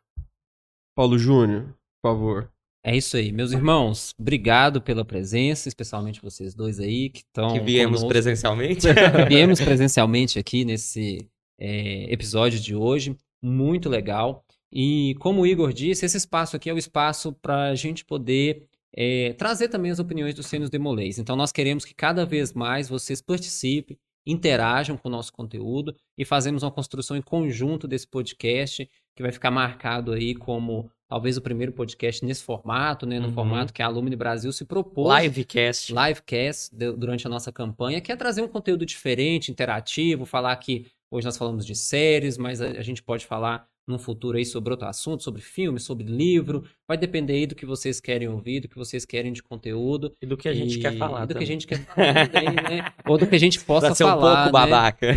Paulo 0.96 1.18
Júnior, 1.18 1.76
por 2.02 2.10
favor. 2.10 2.52
É 2.84 2.96
isso 2.96 3.18
aí, 3.18 3.32
meus 3.32 3.52
irmãos. 3.52 4.14
Obrigado 4.18 4.82
pela 4.82 5.04
presença, 5.04 5.68
especialmente 5.68 6.22
vocês 6.22 6.56
dois 6.56 6.80
aí 6.80 7.10
que 7.10 7.20
estão. 7.20 7.54
que 7.54 7.60
viemos 7.60 8.00
conosco. 8.00 8.08
presencialmente. 8.08 8.88
Viemos 9.28 9.60
presencialmente 9.60 10.40
aqui 10.40 10.64
nesse 10.64 11.28
é, 11.60 12.12
episódio 12.12 12.58
de 12.58 12.74
hoje. 12.74 13.16
Muito 13.42 13.90
legal. 13.90 14.44
E 14.72 15.16
como 15.20 15.42
o 15.42 15.48
Igor 15.48 15.74
disse, 15.74 16.06
esse 16.06 16.18
espaço 16.18 16.56
aqui 16.56 16.70
é 16.70 16.74
o 16.74 16.78
espaço 16.78 17.34
para 17.34 17.70
a 17.70 17.76
gente 17.76 18.06
poder 18.06 18.68
é, 18.96 19.34
trazer 19.34 19.68
também 19.70 19.92
as 19.92 20.00
opiniões 20.00 20.34
dos 20.36 20.46
Sênios 20.48 20.70
Demolês. 20.70 21.18
Então 21.18 21.36
nós 21.36 21.52
queremos 21.52 21.86
que 21.86 21.94
cada 21.94 22.26
vez 22.26 22.54
mais 22.54 22.88
vocês 22.90 23.22
participem, 23.22 23.98
interajam 24.26 24.96
com 24.98 25.08
o 25.08 25.12
nosso 25.12 25.34
conteúdo 25.34 25.96
e 26.18 26.24
fazemos 26.24 26.62
uma 26.64 26.72
construção 26.72 27.18
em 27.18 27.22
conjunto 27.22 27.88
desse 27.88 28.08
podcast 28.08 28.88
que 29.16 29.24
vai 29.24 29.32
ficar 29.32 29.50
marcado 29.50 30.12
aí 30.12 30.36
como 30.36 30.90
talvez 31.08 31.36
o 31.38 31.42
primeiro 31.42 31.72
podcast 31.72 32.24
nesse 32.24 32.44
formato, 32.44 33.08
né, 33.08 33.20
no 33.20 33.28
Uhum. 33.30 33.34
formato 33.34 33.74
que 33.74 33.82
a 33.82 33.88
Alumni 33.88 34.16
Brasil 34.16 34.52
se 34.54 34.64
propôs 34.66 35.24
Livecast. 35.24 35.92
livecast 35.92 36.76
durante 36.76 37.26
a 37.26 37.30
nossa 37.30 37.52
campanha, 37.52 38.00
que 38.00 38.12
é 38.12 38.16
trazer 38.16 38.44
um 38.44 38.48
conteúdo 38.48 38.86
diferente, 38.86 39.50
interativo, 39.50 40.26
falar 40.26 40.56
que 40.58 40.86
hoje 41.12 41.26
nós 41.26 41.38
falamos 41.38 41.66
de 41.66 41.76
séries, 41.76 42.38
mas 42.38 42.62
a, 42.62 42.68
a 42.68 42.82
gente 42.82 43.02
pode 43.04 43.26
falar 43.26 43.68
num 43.88 43.98
futuro 43.98 44.38
aí 44.38 44.46
sobre 44.46 44.72
outro 44.72 44.88
assunto, 44.88 45.24
sobre 45.24 45.42
filme, 45.42 45.80
sobre 45.80 46.06
livro, 46.06 46.64
vai 46.88 46.96
depender 46.96 47.34
aí 47.34 47.48
do 47.48 47.56
que 47.56 47.66
vocês 47.66 48.00
querem 48.00 48.28
ouvir, 48.28 48.60
do 48.60 48.70
que 48.70 48.78
vocês 48.78 49.04
querem 49.04 49.34
de 49.34 49.42
conteúdo. 49.42 50.14
E 50.22 50.28
do 50.28 50.38
que 50.38 50.48
a 50.48 50.54
gente 50.54 50.78
e 50.78 50.82
quer 50.82 50.96
falar 50.96 51.26
do 51.26 51.30
que 51.30 51.34
também. 51.34 51.48
a 51.48 51.52
gente 51.52 51.68
quer 51.68 51.84
falar 51.86 52.28
também, 52.30 52.54
né? 52.54 52.94
Ou 53.08 53.18
do 53.18 53.26
que 53.26 53.36
a 53.36 53.40
gente 53.40 53.60
possa 53.62 53.88
Pra 53.88 53.96
ser 53.96 54.04
um 54.04 54.08
falar, 54.08 54.36
pouco 54.36 54.46
né? 54.46 54.52
babaca. 54.52 55.08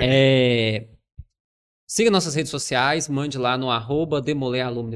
É, 0.00 0.86
Siga 1.92 2.08
nossas 2.08 2.36
redes 2.36 2.52
sociais, 2.52 3.08
mande 3.08 3.36
lá 3.36 3.58
no 3.58 3.68
arroba 3.68 4.22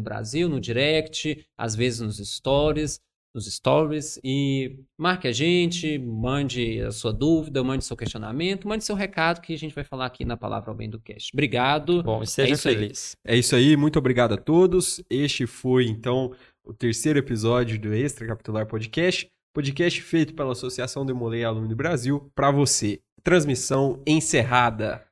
Brasil, 0.00 0.48
no 0.48 0.60
direct, 0.60 1.44
às 1.58 1.74
vezes 1.74 1.98
nos 1.98 2.18
stories, 2.18 3.00
nos 3.34 3.52
stories, 3.52 4.18
e 4.22 4.78
marque 4.96 5.26
a 5.26 5.32
gente, 5.32 5.98
mande 5.98 6.80
a 6.80 6.92
sua 6.92 7.12
dúvida, 7.12 7.64
mande 7.64 7.84
seu 7.84 7.96
questionamento, 7.96 8.68
mande 8.68 8.84
seu 8.84 8.94
recado 8.94 9.40
que 9.40 9.52
a 9.52 9.58
gente 9.58 9.74
vai 9.74 9.82
falar 9.82 10.06
aqui 10.06 10.24
na 10.24 10.36
Palavra 10.36 10.70
ao 10.70 10.76
Bem 10.76 10.88
do 10.88 11.00
Cast. 11.00 11.30
Obrigado. 11.34 12.02
Bom, 12.02 12.22
e 12.22 12.26
seja 12.26 12.50
É 12.50 12.52
isso 12.52 12.68
aí. 12.68 12.74
feliz. 12.74 13.16
É 13.26 13.36
isso 13.36 13.56
aí, 13.56 13.76
muito 13.76 13.98
obrigado 13.98 14.34
a 14.34 14.36
todos. 14.36 15.02
Este 15.10 15.46
foi, 15.46 15.86
então, 15.86 16.32
o 16.64 16.72
terceiro 16.72 17.18
episódio 17.18 17.78
do 17.78 17.92
Extra 17.92 18.26
Capitular 18.26 18.66
Podcast. 18.66 19.26
Podcast 19.52 20.00
feito 20.02 20.34
pela 20.34 20.52
Associação 20.52 21.04
Demolei 21.04 21.44
Aluno 21.44 21.74
Brasil 21.74 22.30
para 22.34 22.50
você. 22.50 23.00
Transmissão 23.22 24.02
encerrada. 24.06 25.04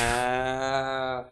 Ah... 0.00 1.26